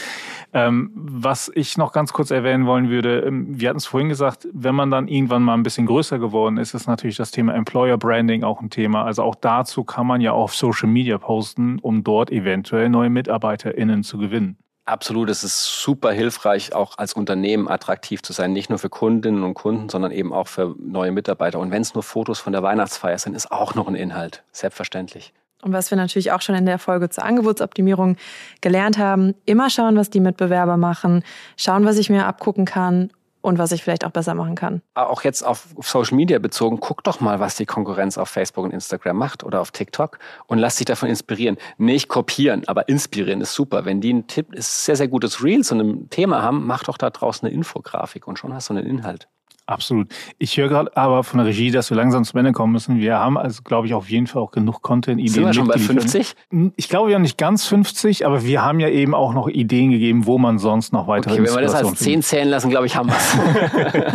Ähm, 0.52 0.92
was 0.94 1.50
ich 1.56 1.78
noch 1.78 1.94
ganz 1.94 2.12
kurz 2.12 2.30
erwähnen 2.30 2.66
wollen 2.66 2.90
würde, 2.90 3.22
ähm, 3.22 3.46
wir 3.58 3.70
hatten 3.70 3.78
es 3.78 3.86
vorhin 3.86 4.10
gesagt, 4.10 4.50
wenn 4.52 4.76
man 4.76 4.92
dann 4.92 5.08
irgendwann 5.08 5.44
mal 5.44 5.54
ein 5.54 5.64
bisschen 5.64 5.86
größer 5.86 6.20
geworden 6.20 6.58
ist, 6.58 6.74
ist 6.74 6.88
natürlich 6.88 7.16
das 7.16 7.32
Thema 7.32 7.54
Employer 7.54 7.98
Branding 7.98 8.44
auch 8.44 8.60
ein 8.60 8.70
Thema. 8.70 9.06
Also 9.06 9.24
auch 9.24 9.36
dazu 9.36 9.86
kann 9.86 10.06
man 10.06 10.20
ja 10.20 10.34
auf 10.34 10.54
Social 10.54 10.90
Media 10.90 11.18
posten, 11.18 11.80
um 11.80 12.04
dort 12.04 12.32
eventuell 12.32 12.90
neue 12.90 13.10
MitarbeiterInnen 13.10 14.04
zu 14.04 14.18
gewinnen. 14.18 14.58
Absolut, 14.90 15.30
es 15.30 15.44
ist 15.44 15.84
super 15.84 16.12
hilfreich, 16.12 16.74
auch 16.74 16.98
als 16.98 17.14
Unternehmen 17.14 17.68
attraktiv 17.68 18.24
zu 18.24 18.34
sein, 18.34 18.54
nicht 18.54 18.72
nur 18.72 18.80
für 18.80 18.90
Kundinnen 18.90 19.44
und 19.44 19.54
Kunden, 19.54 19.88
sondern 19.88 20.12
eben 20.12 20.34
auch 20.34 20.48
für 20.48 20.76
neue 20.80 21.12
Mitarbeiter. 21.12 21.60
Und 21.60 21.70
wenn 21.70 21.84
es 21.84 21.94
nur 21.94 22.02
Fotos 22.02 22.40
von 22.40 22.54
der 22.54 22.64
Weihnachtsfeier 22.64 23.20
sind, 23.20 23.36
ist 23.36 23.52
auch 23.52 23.76
noch 23.76 23.88
ein 23.88 23.94
Inhalt, 23.94 24.44
selbstverständlich. 24.52 25.32
Und 25.62 25.74
was 25.74 25.92
wir 25.92 25.96
natürlich 25.96 26.32
auch 26.32 26.42
schon 26.42 26.56
in 26.56 26.66
der 26.66 26.80
Folge 26.80 27.08
zur 27.10 27.24
Angebotsoptimierung 27.24 28.18
gelernt 28.62 28.98
haben, 28.98 29.36
immer 29.46 29.70
schauen, 29.70 29.96
was 29.96 30.10
die 30.10 30.22
Mitbewerber 30.22 30.76
machen, 30.76 31.24
schauen, 31.56 31.86
was 31.86 32.00
ich 32.00 32.10
mir 32.10 32.26
abgucken 32.26 32.66
kann 32.66 33.12
und 33.42 33.58
was 33.58 33.72
ich 33.72 33.84
vielleicht 33.84 34.06
auch 34.06 34.12
besser 34.12 34.34
machen 34.34 34.56
kann. 34.56 34.82
Auch 34.96 35.24
jetzt 35.24 35.44
auf 35.44 35.68
Social 35.82 36.16
Media 36.16 36.40
bezogen, 36.40 36.80
guck 36.80 37.04
doch 37.04 37.20
mal, 37.20 37.40
was 37.40 37.56
die 37.56 37.66
Konkurrenz 37.66 38.18
auf 38.18 38.30
Facebook 38.30 38.66
und 38.66 38.72
Instagram 38.72 39.18
macht 39.18 39.44
oder 39.44 39.62
auf 39.62 39.72
TikTok 39.72 40.20
und 40.48 40.58
lass 40.58 40.78
dich 40.78 40.86
davon 40.86 41.10
inspirieren. 41.10 41.58
Nicht 41.78 42.08
kopieren, 42.08 42.68
aber 42.68 42.90
inspirieren 42.90 43.42
ist 43.42 43.54
super. 43.54 43.86
Wenn 43.86 44.02
die 44.02 44.10
einen 44.10 44.28
Tipp, 44.28 44.54
ist 44.54 44.86
sehr, 44.86 44.96
sehr 44.96 45.08
gutes 45.08 45.44
Reels 45.44 45.72
und 45.72 45.80
ein 45.80 46.10
Thema 46.10 46.42
haben, 46.42 46.66
mach 46.66 46.84
doch 46.84 46.98
da 46.98 47.10
draußen 47.10 47.48
eine 47.48 47.56
Infografik 47.56 48.28
und 48.28 48.40
schon 48.40 48.54
hast 48.54 48.70
du 48.70 48.74
einen 48.74 48.86
Inhalt. 48.86 49.28
Absolut. 49.70 50.08
Ich 50.40 50.58
höre 50.58 50.68
gerade 50.68 50.98
aber 50.98 51.24
von 51.24 51.38
der 51.38 51.46
Regie, 51.46 51.70
dass 51.70 51.92
wir 51.92 51.98
langsam 51.98 52.24
zum 52.24 52.40
Ende 52.40 52.54
kommen 52.54 52.74
müssen. 52.74 53.00
Wir 53.00 53.20
haben 53.20 53.38
also, 53.38 53.62
glaube 53.62 53.86
ich, 53.86 53.94
auf 53.94 54.10
jeden 54.10 54.26
Fall 54.26 54.42
auch 54.42 54.50
genug 54.50 54.82
Content-Ideen. 54.82 55.32
Sind 55.32 55.46
wir 55.46 55.54
schon 55.54 55.68
bei 55.68 55.78
50? 55.78 56.36
Ich 56.76 56.90
glaube 56.90 57.12
ja 57.12 57.20
nicht 57.20 57.38
ganz 57.38 57.68
50, 57.68 58.26
aber 58.26 58.44
wir 58.44 58.64
haben 58.64 58.80
ja 58.80 58.90
eben 58.90 59.14
auch 59.14 59.32
noch 59.32 59.48
Ideen 59.48 59.92
gegeben, 59.92 60.26
wo 60.26 60.40
man 60.40 60.58
sonst 60.58 60.92
noch 60.92 61.08
weitere 61.08 61.34
okay, 61.34 61.44
wenn 61.44 61.54
wir 61.54 61.62
das 61.62 61.76
als 61.76 62.00
10 62.00 62.24
zählen 62.24 62.50
lassen, 62.50 62.72
glaube 62.72 62.88
ich, 62.88 62.96
haben 62.96 63.10
wir 63.10 64.14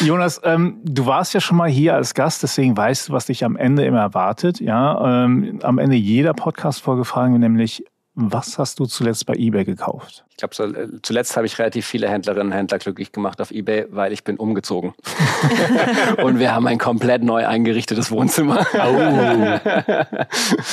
Jonas, 0.06 0.40
ähm, 0.44 0.78
du 0.84 1.04
warst 1.04 1.34
ja 1.34 1.40
schon 1.40 1.56
mal 1.56 1.68
hier 1.68 1.94
als 1.96 2.14
Gast, 2.14 2.44
deswegen 2.44 2.76
weißt 2.76 3.08
du, 3.08 3.12
was 3.12 3.26
dich 3.26 3.44
am 3.44 3.56
Ende 3.56 3.84
immer 3.84 4.00
erwartet. 4.00 4.60
Ja, 4.60 5.24
ähm, 5.24 5.58
am 5.64 5.78
Ende 5.78 5.96
jeder 5.96 6.32
Podcast-Folge 6.32 7.04
fragen 7.04 7.32
wir 7.32 7.40
nämlich, 7.40 7.84
was 8.14 8.58
hast 8.58 8.78
du 8.78 8.86
zuletzt 8.86 9.26
bei 9.26 9.34
eBay 9.34 9.64
gekauft? 9.64 10.24
Ich 10.38 10.50
glaube, 10.50 10.78
äh, 10.78 10.88
zuletzt 11.00 11.34
habe 11.36 11.46
ich 11.46 11.58
relativ 11.58 11.86
viele 11.86 12.10
Händlerinnen 12.10 12.48
und 12.48 12.52
Händler 12.52 12.78
glücklich 12.78 13.10
gemacht 13.10 13.40
auf 13.40 13.50
eBay, 13.50 13.86
weil 13.88 14.12
ich 14.12 14.22
bin 14.22 14.36
umgezogen. 14.36 14.92
und 16.22 16.38
wir 16.38 16.54
haben 16.54 16.66
ein 16.66 16.76
komplett 16.76 17.22
neu 17.22 17.46
eingerichtetes 17.46 18.10
Wohnzimmer. 18.10 18.66
Oh. 18.74 19.74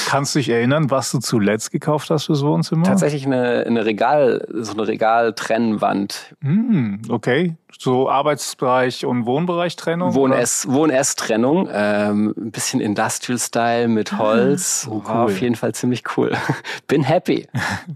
Kannst 0.07 0.35
du 0.35 0.39
dich 0.39 0.49
erinnern, 0.49 0.91
was 0.91 1.11
du 1.11 1.19
zuletzt 1.19 1.71
gekauft 1.71 2.09
hast 2.09 2.25
fürs 2.25 2.43
Wohnzimmer? 2.43 2.83
Tatsächlich 2.83 3.25
eine, 3.25 3.63
eine 3.65 3.85
Regal, 3.85 4.45
so 4.51 4.73
eine 4.73 4.85
Regaltrennwand. 4.85 6.35
Mm, 6.41 6.95
okay. 7.07 7.55
So 7.79 8.09
Arbeitsbereich 8.09 9.05
und 9.05 9.25
Wohnbereich-Trennung? 9.25 10.13
Wohn-Ess-Trennung. 10.13 11.67
Ähm, 11.71 12.33
ein 12.37 12.51
bisschen 12.51 12.79
Industrial-Style 12.79 13.87
mit 13.87 14.17
Holz. 14.17 14.87
Oh, 14.89 14.95
cool. 14.95 15.05
War 15.05 15.25
auf 15.25 15.41
jeden 15.41 15.55
Fall 15.55 15.73
ziemlich 15.73 16.03
cool. 16.15 16.31
Bin 16.87 17.03
happy. 17.03 17.47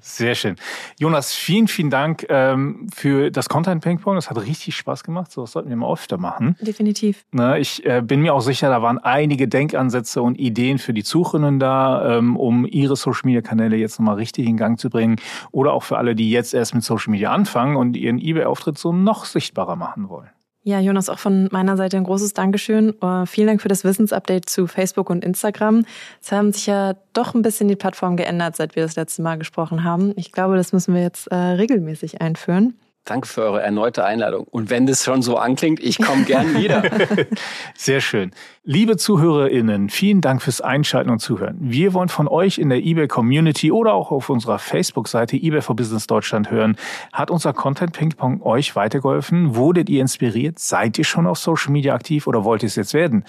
Sehr 0.01 0.36
schön. 0.36 0.56
Jonas, 0.99 1.34
vielen 1.34 1.57
vielen, 1.58 1.67
vielen 1.67 1.89
Dank 1.89 2.26
ähm, 2.30 2.88
für 2.93 3.32
das 3.32 3.50
Content 3.50 3.84
Ping 3.84 4.00
Pong. 4.00 4.15
Das 4.15 4.30
hat 4.30 4.38
richtig 4.38 4.76
Spaß 4.76 5.04
gemacht. 5.04 5.32
So 5.32 5.41
was 5.41 5.54
sollten 5.54 5.70
wir 5.70 5.76
mal 5.76 5.91
öfter 5.91 6.17
machen. 6.17 6.56
Definitiv. 6.62 7.26
Na, 7.32 7.58
ich 7.58 7.84
äh, 7.84 8.02
bin 8.06 8.22
mir 8.22 8.36
auch 8.36 8.41
sicher, 8.41 8.70
da 8.70 8.84
waren 8.84 9.00
einige 9.00 9.48
Denkansätze 9.48 10.22
und 10.22 10.36
Ideen 10.36 10.78
für 10.78 10.93
die 10.93 11.02
Suchenden 11.02 11.60
da, 11.60 12.17
ähm, 12.17 12.38
um 12.38 12.65
ihre 12.65 12.96
Social 12.96 13.22
Media 13.24 13.41
Kanäle 13.41 13.76
jetzt 13.76 14.00
nochmal 14.00 14.15
richtig 14.15 14.48
in 14.48 14.58
Gang 14.58 14.80
zu 14.80 14.89
bringen. 14.89 15.15
Oder 15.52 15.74
auch 15.74 15.84
für 15.84 15.98
alle, 15.98 16.13
die 16.13 16.30
jetzt 16.30 16.54
erst 16.54 16.76
mit 16.76 16.84
Social 16.84 17.12
Media 17.12 17.32
anfangen 17.32 17.76
und 17.76 17.98
ihren 17.98 18.20
eBay-Auftritt 18.20 18.78
so 18.78 18.93
noch 18.93 19.26
sichtbarer 19.26 19.76
machen 19.76 20.10
wollen. 20.10 20.30
Ja, 20.67 20.82
Jonas, 20.82 21.08
auch 21.08 21.19
von 21.19 21.47
meiner 21.53 21.77
Seite 21.77 21.95
ein 21.95 22.03
großes 22.03 22.34
Dankeschön. 22.34 22.93
Uh, 23.01 23.25
vielen 23.25 23.47
Dank 23.47 23.62
für 23.62 23.69
das 23.69 23.86
Wissensupdate 23.86 24.49
zu 24.49 24.67
Facebook 24.67 25.10
und 25.10 25.23
Instagram. 25.23 25.86
Es 26.21 26.34
haben 26.34 26.51
sich 26.51 26.67
ja 26.67 26.95
doch 27.13 27.34
ein 27.34 27.41
bisschen 27.41 27.69
die 27.69 27.77
Plattformen 27.77 28.17
geändert, 28.17 28.58
seit 28.58 28.75
wir 28.75 28.84
das 28.84 28.97
letzte 28.97 29.21
Mal 29.21 29.38
gesprochen 29.38 29.86
haben. 29.86 30.12
Ich 30.17 30.34
glaube, 30.34 30.58
das 30.58 30.73
müssen 30.73 30.93
wir 30.93 31.01
jetzt 31.01 31.27
äh, 31.27 31.36
regelmäßig 31.36 32.19
einführen. 32.19 32.77
Danke 33.08 33.26
für 33.26 33.41
eure 33.43 33.62
erneute 33.62 34.04
Einladung. 34.04 34.46
Und 34.52 34.70
wenn 34.70 34.86
das 34.86 35.06
schon 35.06 35.22
so 35.22 35.38
anklingt, 35.38 35.80
ich 35.80 35.98
komme 35.98 36.26
gern 36.26 36.56
wieder. 36.56 36.84
Sehr 37.74 38.02
schön. 38.02 38.32
Liebe 38.65 38.98
ZuhörerInnen, 38.98 39.89
vielen 39.89 40.20
Dank 40.20 40.41
fürs 40.41 40.60
Einschalten 40.60 41.10
und 41.10 41.20
Zuhören. 41.20 41.56
Wir 41.62 41.93
wollen 41.93 42.10
von 42.10 42.28
euch 42.28 42.58
in 42.58 42.67
der 42.67 42.80
eBay 42.80 43.08
Community 43.08 43.72
oder 43.72 43.93
auch 43.93 44.12
auf 44.12 44.30
unserer 44.30 44.60
Facebook-Seite 44.60 45.38
eBay 45.38 45.62
for 45.62 45.74
Business 45.74 46.06
Deutschland 46.06 46.52
hören. 46.52 46.76
Hat 47.13 47.32
unser 47.32 47.54
Content 47.54 47.93
Ping 47.93 48.10
Pong 48.10 48.41
euch 48.41 48.76
weitergeholfen? 48.76 49.56
Wurdet 49.56 49.88
ihr 49.88 50.02
inspiriert? 50.02 50.60
Seid 50.60 50.98
ihr 50.98 51.06
schon 51.06 51.28
auf 51.28 51.38
Social 51.38 51.72
Media 51.72 51.96
aktiv 51.96 52.28
oder 52.28 52.43
wollt 52.43 52.62
ihr 52.62 52.67
es 52.67 52.76
jetzt 52.76 52.93
werden? 52.93 53.24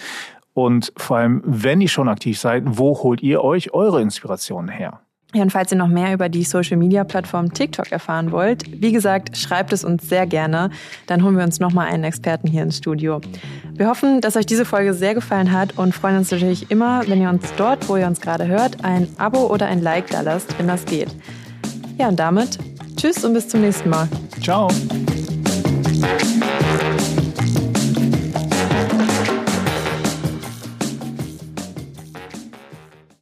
Und 0.55 0.93
vor 0.97 1.19
allem, 1.19 1.41
wenn 1.45 1.81
ihr 1.81 1.89
schon 1.89 2.09
aktiv 2.09 2.37
seid, 2.37 2.65
wo 2.67 3.01
holt 3.01 3.23
ihr 3.23 3.45
euch 3.45 3.73
eure 3.75 4.03
Inspirationen 4.03 4.71
her? 4.71 5.03
Ja, 5.35 5.43
und 5.43 5.51
falls 5.53 5.71
ihr 5.71 5.77
noch 5.77 5.89
mehr 5.89 6.15
über 6.15 6.31
die 6.31 6.43
Social-Media-Plattform 6.43 7.53
TikTok 7.53 7.93
erfahren 7.93 8.33
wollt, 8.33 8.65
wie 8.81 8.93
gesagt, 8.93 9.37
schreibt 9.37 9.75
es 9.75 9.85
uns 9.85 10.09
sehr 10.09 10.27
gerne. 10.27 10.71
Dann 11.07 11.23
holen 11.23 11.37
wir 11.37 11.45
uns 11.45 11.61
nochmal 11.61 11.89
einen 11.89 12.05
Experten 12.05 12.49
hier 12.49 12.63
ins 12.63 12.79
Studio. 12.79 13.21
Wir 13.75 13.89
hoffen, 13.89 14.23
dass 14.23 14.37
euch 14.37 14.47
diese 14.47 14.65
Folge 14.65 14.95
sehr 14.95 15.15
gefallen 15.15 15.53
hat 15.53 15.77
und 15.77 15.95
freuen 15.95 16.17
uns 16.17 16.31
natürlich 16.31 16.71
immer, 16.71 17.07
wenn 17.07 17.21
ihr 17.21 17.29
uns 17.29 17.45
dort, 17.59 17.91
wo 17.91 17.99
ihr 17.99 18.07
uns 18.07 18.23
gerade 18.23 18.47
hört, 18.47 18.83
ein 18.85 19.07
Abo 19.19 19.53
oder 19.53 19.67
ein 19.67 19.83
Like 19.83 20.09
da 20.09 20.23
lasst, 20.23 20.59
wenn 20.59 20.67
das 20.67 20.87
geht. 20.87 21.15
Ja, 21.99 22.09
und 22.09 22.19
damit 22.19 22.59
tschüss 22.97 23.23
und 23.23 23.35
bis 23.35 23.49
zum 23.49 23.61
nächsten 23.61 23.91
Mal. 23.91 24.09
Ciao. 24.43 24.69